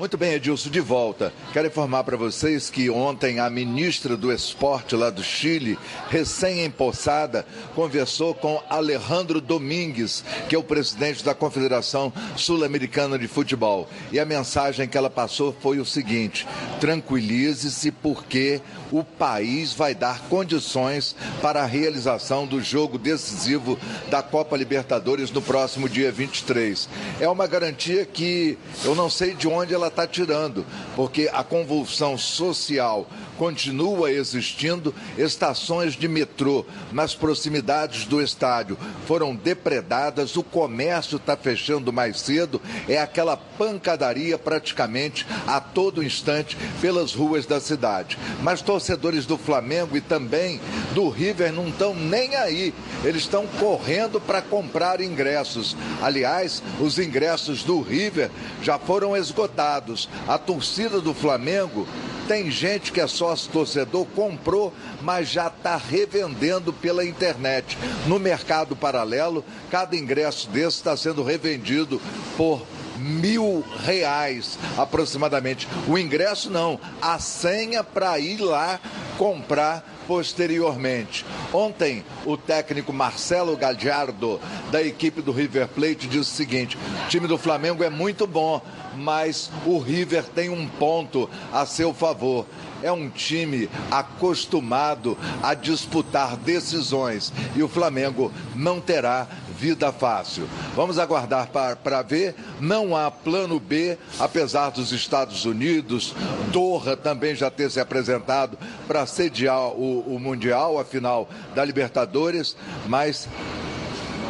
[0.00, 1.30] Muito bem, Edilson, de volta.
[1.52, 5.78] Quero informar para vocês que ontem a ministra do Esporte lá do Chile,
[6.08, 7.44] recém-empossada,
[7.74, 13.86] conversou com Alejandro Domingues, que é o presidente da Confederação Sul-Americana de Futebol.
[14.10, 16.48] E a mensagem que ela passou foi o seguinte:
[16.80, 23.78] tranquilize-se, porque o país vai dar condições para a realização do jogo decisivo
[24.10, 26.88] da Copa Libertadores no próximo dia 23.
[27.20, 32.18] É uma garantia que eu não sei de onde ela está tirando, porque a convulsão
[32.18, 33.06] social
[33.40, 38.76] continua existindo, estações de metrô nas proximidades do estádio
[39.06, 46.54] foram depredadas, o comércio está fechando mais cedo, é aquela pancadaria praticamente a todo instante
[46.82, 48.18] pelas ruas da cidade.
[48.42, 50.58] Mas torcedores do Flamengo e também
[50.94, 52.72] do River não estão nem aí,
[53.04, 55.76] eles estão correndo para comprar ingressos.
[56.00, 58.30] Aliás, os ingressos do River
[58.62, 60.08] já foram esgotados.
[60.26, 61.86] A torcida do Flamengo
[62.26, 67.76] tem gente que é sócio torcedor, comprou, mas já está revendendo pela internet.
[68.06, 72.00] No mercado paralelo, cada ingresso desse está sendo revendido
[72.34, 72.62] por
[73.00, 75.66] mil reais aproximadamente.
[75.88, 78.78] O ingresso não, a senha para ir lá
[79.16, 81.24] comprar posteriormente.
[81.52, 84.40] Ontem, o técnico Marcelo Gallardo,
[84.72, 88.60] da equipe do River Plate, disse o seguinte: o time do Flamengo é muito bom,
[88.96, 92.44] mas o River tem um ponto a seu favor.
[92.82, 99.28] É um time acostumado a disputar decisões e o Flamengo não terá
[99.60, 100.48] vida fácil.
[100.74, 102.34] Vamos aguardar para ver.
[102.58, 106.14] Não há plano B, apesar dos Estados Unidos,
[106.50, 108.56] Doha também já ter se apresentado
[108.88, 112.56] para sediar o, o Mundial, a final da Libertadores,
[112.88, 113.28] mas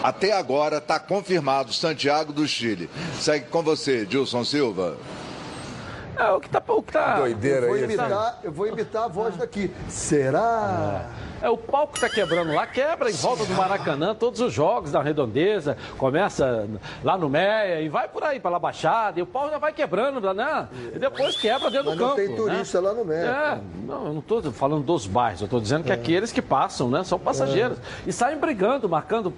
[0.02, 2.90] até agora está confirmado Santiago do Chile.
[3.20, 4.96] Segue com você, Dilson Silva.
[6.16, 6.62] É, o que tá.
[6.66, 9.70] O que tá eu vou, imitar, eu vou imitar a voz daqui.
[9.88, 11.08] Será?
[11.42, 15.00] É, o palco está quebrando lá, quebra em volta do Maracanã todos os jogos da
[15.02, 16.68] redondeza, começa
[17.02, 20.20] lá no Meia e vai por aí, pela Baixada, e o pau já vai quebrando,
[20.34, 20.68] né?
[20.94, 22.16] E depois quebra dentro Mas do não campo.
[22.26, 22.88] tem turista né?
[22.88, 23.20] lá no Meia.
[23.26, 25.94] É, não, eu não estou falando dos bairros, eu estou dizendo que É.
[25.94, 27.02] aqueles que passam, né?
[27.04, 27.78] São passageiros.
[28.06, 29.32] E saem brigando, marcando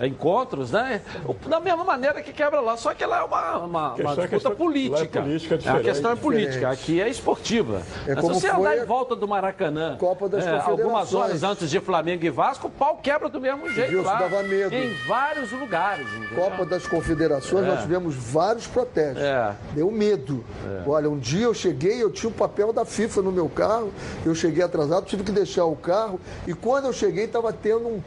[0.00, 1.02] é, encontros, né?
[1.48, 4.28] Da mesma maneira que quebra lá, só que lá é uma, uma, uma é disputa
[4.28, 5.18] questão- política.
[5.18, 7.82] é política, é a questão é política, aqui é esportiva.
[8.06, 10.50] É Se como você foi andar em volta do Maracanã, Copa das é,
[10.96, 14.18] algumas horas antes de Flamengo e Vasco, o pau quebra do mesmo jeito Wilson, lá.
[14.18, 14.74] dava medo.
[14.74, 16.06] Em vários lugares.
[16.14, 16.44] entendeu?
[16.44, 17.68] Copa das Confederações, É.
[17.68, 19.22] nós tivemos vários protestos.
[19.22, 19.54] É.
[19.74, 20.44] Deu medo.
[20.86, 23.92] Olha, um dia eu cheguei, eu tinha o papel da FIFA no meu carro,
[24.24, 28.02] eu cheguei atrasado, tive que deixar o carro, e quando eu cheguei estava tendo um,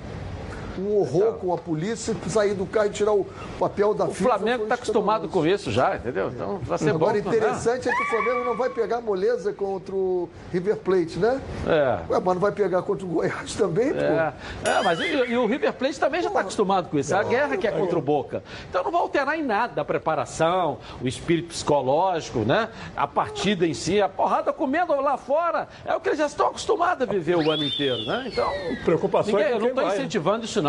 [0.82, 3.26] um horror com a polícia, sair do carro e tirar o
[3.60, 4.30] papel da O FIFA.
[4.30, 6.30] Flamengo está acostumado com isso já, entendeu?
[6.30, 7.30] Então vai ser Agora, bom.
[7.30, 11.42] interessante é que o Flamengo não vai pegar moleza contra o River Plate, né?
[11.68, 12.12] É.
[12.12, 14.00] Ué, mas não vai pegar contra o Goiás também, pô?
[14.00, 14.34] É,
[14.64, 17.14] é, mas e, e o River Plate também já está acostumado com isso.
[17.14, 18.44] É a guerra que é contra o Boca.
[18.70, 22.70] Então não vai alterar em nada a preparação, o espírito psicológico, né?
[22.96, 25.68] A partida em si, a porrada comendo lá fora.
[25.86, 28.26] É o que eles já estão acostumados a viver o ano inteiro, né?
[28.32, 28.50] Então.
[28.84, 29.94] Preocupação ninguém, é eu não estou né?
[29.94, 30.65] incentivando isso, não.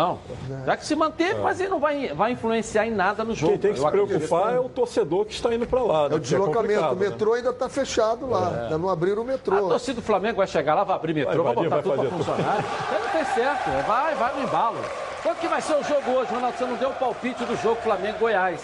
[0.65, 3.53] Já que se manteve, mas ele não vai, vai influenciar em nada no jogo.
[3.53, 6.09] Quem tem que se Eu preocupar é o torcedor que está indo para lá.
[6.09, 6.15] né?
[6.15, 6.57] É o Que deslocamento.
[6.59, 8.51] complicado, o metrô ainda está fechado lá.
[8.55, 8.63] É.
[8.63, 9.67] Ainda não abriram o A metrô.
[9.69, 12.17] torcida do Flamengo vai chegar lá, vai abrir metrô, vai, Vai botar tudo vai tudo.
[12.23, 12.57] funcionar.
[12.91, 14.77] Aí não tem certo, é, vai, vai no embalo.
[15.23, 16.57] Quanto que vai ser o jogo hoje, Ronaldo?
[16.57, 18.61] Você não deu o palpite do jogo Flamengo-Goiás.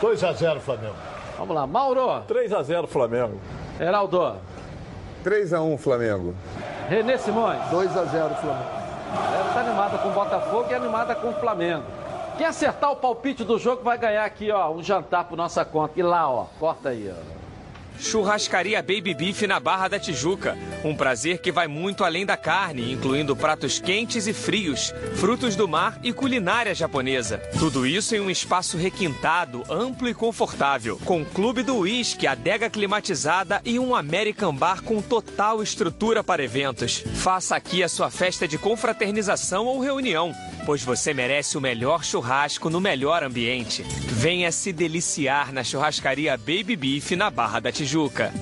[0.00, 0.94] 2x0 Flamengo.
[1.38, 2.20] Vamos lá, Mauro.
[2.26, 3.40] 3 a 0 Flamengo.
[3.80, 4.36] Heraldo.
[5.24, 6.34] 3x1 Flamengo.
[6.88, 7.60] Renê Simões.
[7.70, 8.81] 2 a 0 Flamengo.
[9.12, 11.84] A galera animada com o Botafogo e animada com o Flamengo.
[12.36, 15.98] Quem acertar o palpite do jogo vai ganhar aqui, ó, um jantar por nossa conta.
[15.98, 17.41] E lá, ó, corta aí, ó.
[18.02, 20.58] Churrascaria Baby Beef na Barra da Tijuca.
[20.84, 25.68] Um prazer que vai muito além da carne, incluindo pratos quentes e frios, frutos do
[25.68, 27.38] mar e culinária japonesa.
[27.58, 33.62] Tudo isso em um espaço requintado, amplo e confortável, com clube do uísque, adega climatizada
[33.64, 37.04] e um American Bar com total estrutura para eventos.
[37.14, 40.34] Faça aqui a sua festa de confraternização ou reunião,
[40.64, 43.82] pois você merece o melhor churrasco no melhor ambiente.
[43.82, 48.32] Venha se deliciar na churrascaria Baby Beef na Barra da Tijuca.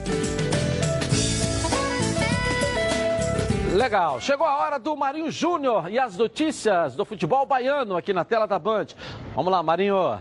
[3.74, 4.20] Legal.
[4.20, 8.46] Chegou a hora do Marinho Júnior e as notícias do futebol baiano aqui na tela
[8.46, 8.88] da Band.
[9.34, 10.20] Vamos lá, Marinho.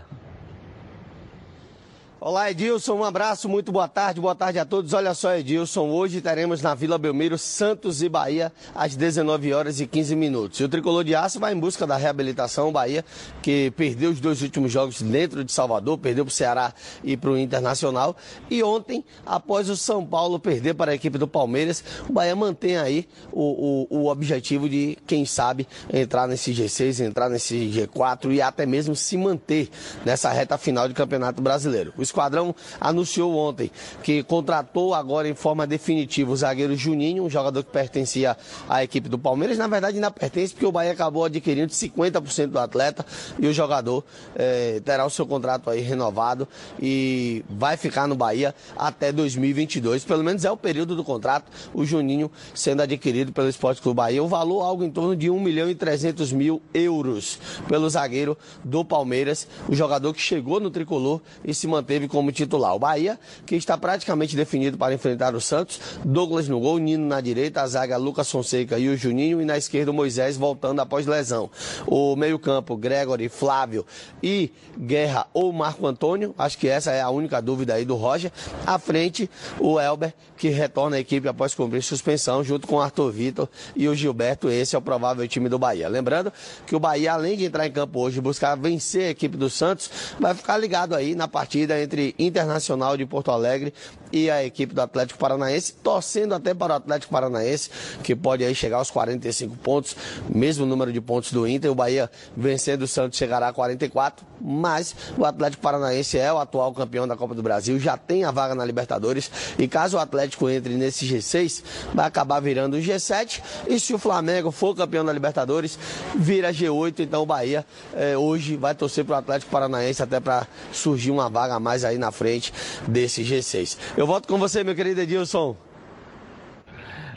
[2.22, 2.96] Olá, Edilson.
[2.96, 4.92] Um abraço, muito boa tarde, boa tarde a todos.
[4.92, 9.86] Olha só, Edilson, hoje teremos na Vila Belmiro Santos e Bahia às 19 horas e
[9.86, 10.60] 15 minutos.
[10.60, 12.68] E o tricolor de aço vai em busca da reabilitação.
[12.68, 13.02] O Bahia,
[13.40, 17.30] que perdeu os dois últimos jogos dentro de Salvador, perdeu para o Ceará e para
[17.30, 18.14] o Internacional.
[18.50, 22.76] E ontem, após o São Paulo perder para a equipe do Palmeiras, o Bahia mantém
[22.76, 28.42] aí o, o, o objetivo de, quem sabe, entrar nesse G6, entrar nesse G4 e
[28.42, 29.70] até mesmo se manter
[30.04, 31.94] nessa reta final de Campeonato Brasileiro.
[31.96, 33.70] O esquadrão anunciou ontem
[34.02, 38.36] que contratou agora em forma definitiva o zagueiro Juninho, um jogador que pertencia
[38.68, 39.56] à equipe do Palmeiras.
[39.56, 43.04] Na verdade, ainda pertence porque o Bahia acabou adquirindo 50% do atleta
[43.38, 44.04] e o jogador
[44.34, 46.46] eh, terá o seu contrato aí renovado
[46.80, 50.04] e vai ficar no Bahia até 2022.
[50.04, 54.22] Pelo menos é o período do contrato, o Juninho sendo adquirido pelo Esporte Clube Bahia.
[54.22, 57.38] O valor algo em torno de 1 milhão e 300 mil euros
[57.68, 62.74] pelo zagueiro do Palmeiras, o jogador que chegou no tricolor e se manteve como titular.
[62.74, 67.20] O Bahia, que está praticamente definido para enfrentar o Santos, Douglas no gol, Nino na
[67.20, 71.06] direita, a zaga Lucas Fonseca e o Juninho, e na esquerda o Moisés voltando após
[71.06, 71.50] lesão.
[71.86, 73.84] O meio-campo, Gregory, Flávio
[74.22, 78.30] e Guerra ou Marco Antônio, acho que essa é a única dúvida aí do Roger.
[78.66, 79.28] À frente,
[79.58, 83.88] o Elber, que retorna à equipe após cumprir suspensão, junto com o Arthur Vitor e
[83.88, 84.50] o Gilberto.
[84.50, 85.88] Esse é o provável time do Bahia.
[85.88, 86.32] Lembrando
[86.66, 89.50] que o Bahia, além de entrar em campo hoje e buscar vencer a equipe do
[89.50, 93.72] Santos, vai ficar ligado aí na partida entre Internacional de Porto Alegre
[94.12, 97.70] e a equipe do Atlético Paranaense, torcendo até para o Atlético Paranaense,
[98.02, 99.96] que pode aí chegar aos 45 pontos,
[100.28, 101.70] mesmo número de pontos do Inter.
[101.70, 106.72] O Bahia vencendo o Santos chegará a 44, mas o Atlético Paranaense é o atual
[106.72, 110.48] campeão da Copa do Brasil, já tem a vaga na Libertadores e caso o Atlético
[110.48, 111.62] entre nesse G6,
[111.94, 115.78] vai acabar virando o G7 e se o Flamengo for campeão da Libertadores,
[116.14, 117.64] vira G8, então o Bahia
[117.94, 121.79] eh, hoje vai torcer para o Atlético Paranaense até para surgir uma vaga a mais
[121.84, 122.52] aí na frente
[122.86, 123.76] desse G6.
[123.96, 125.56] Eu volto com você, meu querido Edilson.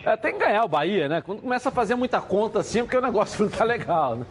[0.06, 1.22] É, tem que ganhar o Bahia, né?
[1.22, 4.26] Quando começa a fazer muita conta assim, porque o negócio não tá legal, né?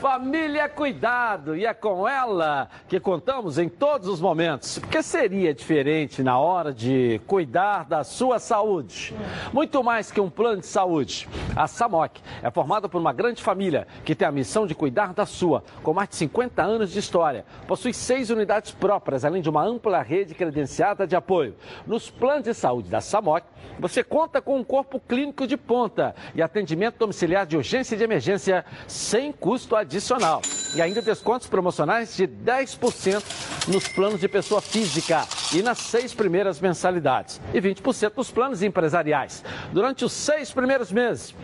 [0.00, 4.78] Família Cuidado, e é com ela que contamos em todos os momentos.
[4.78, 9.14] Porque seria diferente na hora de cuidar da sua saúde.
[9.52, 11.28] Muito mais que um plano de saúde.
[11.54, 15.24] A SAMOC é formada por uma grande família que tem a missão de cuidar da
[15.24, 17.44] sua, com mais de 50 anos de história.
[17.68, 21.54] Possui seis unidades próprias, além de uma ampla rede credenciada de apoio.
[21.86, 23.46] Nos planos de saúde da SAMOC,
[23.78, 28.04] você conta com um corpo clínico de ponta e atendimento domiciliar de urgência e de
[28.04, 30.42] emergência sem custo adicional.
[30.74, 33.22] E ainda descontos promocionais de 10%
[33.68, 37.40] nos planos de pessoa física e nas seis primeiras mensalidades.
[37.52, 39.44] E 20% nos planos empresariais.
[39.72, 41.34] Durante os seis primeiros meses.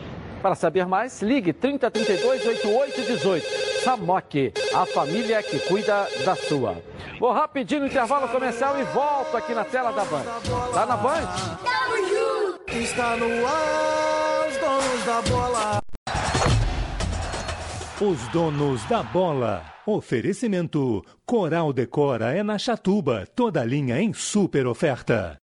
[0.42, 3.70] Para saber mais, ligue 3032 8818.
[3.84, 6.82] Samok, a família que cuida da sua.
[7.18, 10.24] Vou rapidinho no intervalo comercial e volto aqui na tela da Band.
[10.72, 12.39] Tá na Band?
[12.68, 15.80] Está no ar, os donos da bola.
[18.00, 19.74] Os donos da bola.
[19.86, 25.38] Oferecimento: Coral Decora é na Chatuba, toda linha em super oferta.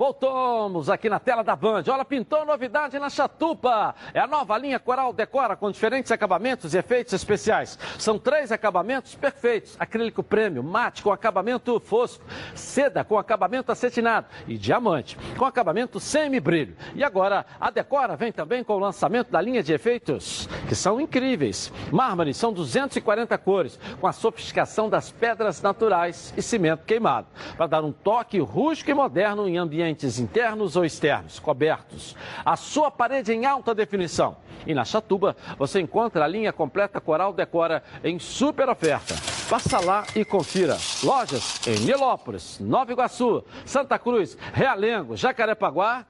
[0.00, 1.84] Voltamos aqui na tela da Band.
[1.90, 3.94] Olha, pintou novidade na Chatupa.
[4.14, 7.78] É a nova linha Coral Decora com diferentes acabamentos e efeitos especiais.
[7.98, 12.24] São três acabamentos perfeitos: acrílico prêmio, mate com acabamento fosco,
[12.54, 16.74] seda com acabamento acetinado e diamante com acabamento semi-brilho.
[16.94, 20.98] E agora a Decora vem também com o lançamento da linha de efeitos que são
[20.98, 21.70] incríveis.
[21.92, 27.84] Mármore são 240 cores com a sofisticação das pedras naturais e cimento queimado para dar
[27.84, 29.58] um toque rústico e moderno em
[29.90, 32.16] ambientes internos ou externos, cobertos.
[32.44, 34.36] A sua parede em alta definição.
[34.66, 39.14] E na Chatuba você encontra a linha completa Coral Decora em super oferta.
[39.48, 40.76] Passa lá e confira.
[41.02, 46.06] Lojas em Nilópolis, Nova Iguaçu, Santa Cruz, Realengo, Jacarepaguá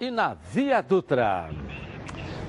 [0.00, 1.48] e na Via Dutra.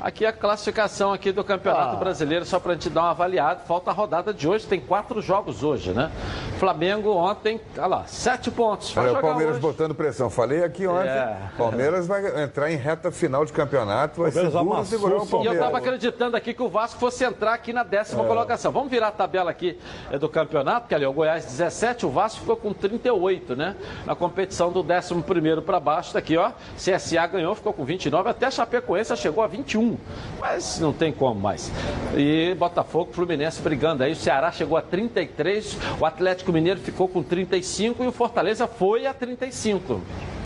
[0.03, 1.99] Aqui a classificação aqui do Campeonato Ah.
[1.99, 3.61] Brasileiro, só para a gente dar uma avaliada.
[3.61, 6.11] Falta a rodada de hoje, tem quatro jogos hoje, né?
[6.59, 8.95] Flamengo ontem, olha lá, sete pontos.
[8.97, 9.61] Olha, o jogar Palmeiras hoje.
[9.61, 10.30] botando pressão.
[10.30, 11.38] Falei aqui ontem, É.
[11.57, 15.23] Palmeiras vai entrar em reta final de campeonato, vai Palmeiras seguro amassou segurar o E
[15.23, 15.57] eu Palmeiras.
[15.57, 18.27] estava acreditando aqui que o Vasco fosse entrar aqui na décima É.
[18.27, 18.73] colocação.
[18.73, 19.80] Vamos virar a tabela aqui
[20.11, 23.73] é, do campeonato, que ali, o Goiás 17, o Vasco ficou com 38, né?
[24.05, 26.51] Na competição do 11 primeiro para baixo, daqui, ó.
[26.75, 29.93] CSA ganhou, ficou com 29, até a Chapecoense chegou a 21.
[30.40, 31.72] Mas não tem como mais.
[32.15, 34.11] E Botafogo, Fluminense brigando aí.
[34.11, 39.06] O Ceará chegou a 33, o Atlético Mineiro ficou com 35 e o Fortaleza foi
[39.06, 40.02] a 35.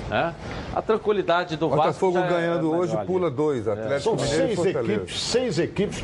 [0.09, 0.33] né?
[0.73, 1.83] A tranquilidade do Vasco.
[1.83, 3.67] Botafogo é ganhando melhor hoje, pula dois.
[3.67, 6.03] Atlético São Mineiro seis equipes, seis equipes,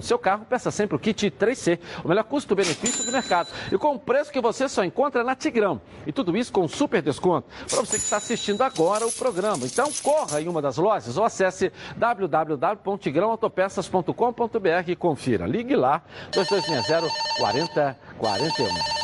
[0.01, 3.49] do seu carro, peça sempre o kit 3C, o melhor custo-benefício do mercado.
[3.71, 5.79] E com um preço que você só encontra na Tigrão.
[6.05, 9.65] E tudo isso com super desconto para você que está assistindo agora o programa.
[9.65, 15.45] Então corra em uma das lojas ou acesse www.tigrãoautopeças.com.br e confira.
[15.45, 16.01] Ligue lá,
[16.33, 17.07] 2260
[17.37, 19.00] 4041.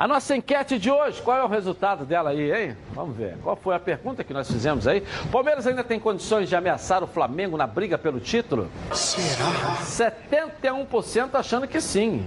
[0.00, 2.76] A nossa enquete de hoje, qual é o resultado dela aí, hein?
[2.94, 3.36] Vamos ver.
[3.42, 5.02] Qual foi a pergunta que nós fizemos aí?
[5.30, 8.70] Palmeiras ainda tem condições de ameaçar o Flamengo na briga pelo título?
[8.94, 9.76] Será?
[9.84, 12.24] 71% achando que sim.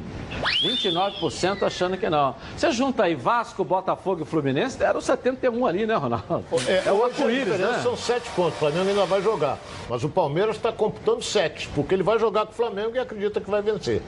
[0.61, 2.35] 29% achando que não.
[2.55, 6.45] Você junta aí Vasco, Botafogo e Fluminense, deram 71 ali, né, Ronaldo?
[6.67, 7.79] É, o hoje a arco-íris, né?
[7.81, 8.53] São sete pontos.
[8.53, 9.57] O Flamengo ainda vai jogar.
[9.89, 13.41] Mas o Palmeiras está computando sete, porque ele vai jogar com o Flamengo e acredita
[13.41, 14.03] que vai vencer.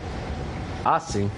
[0.85, 0.99] Ah.
[0.99, 1.31] Sim.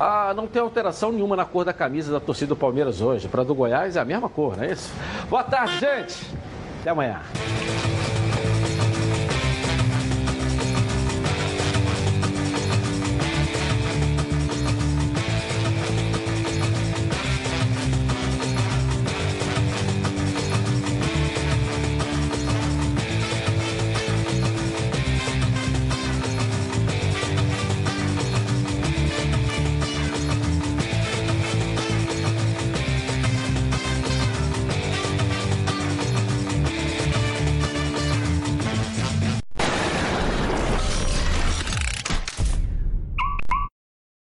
[0.00, 3.28] Ah, não tem alteração nenhuma na cor da camisa da torcida do Palmeiras hoje.
[3.28, 4.92] Para do Goiás é a mesma cor, não é isso?
[5.28, 6.26] Boa tarde, gente.
[6.80, 7.20] Até amanhã.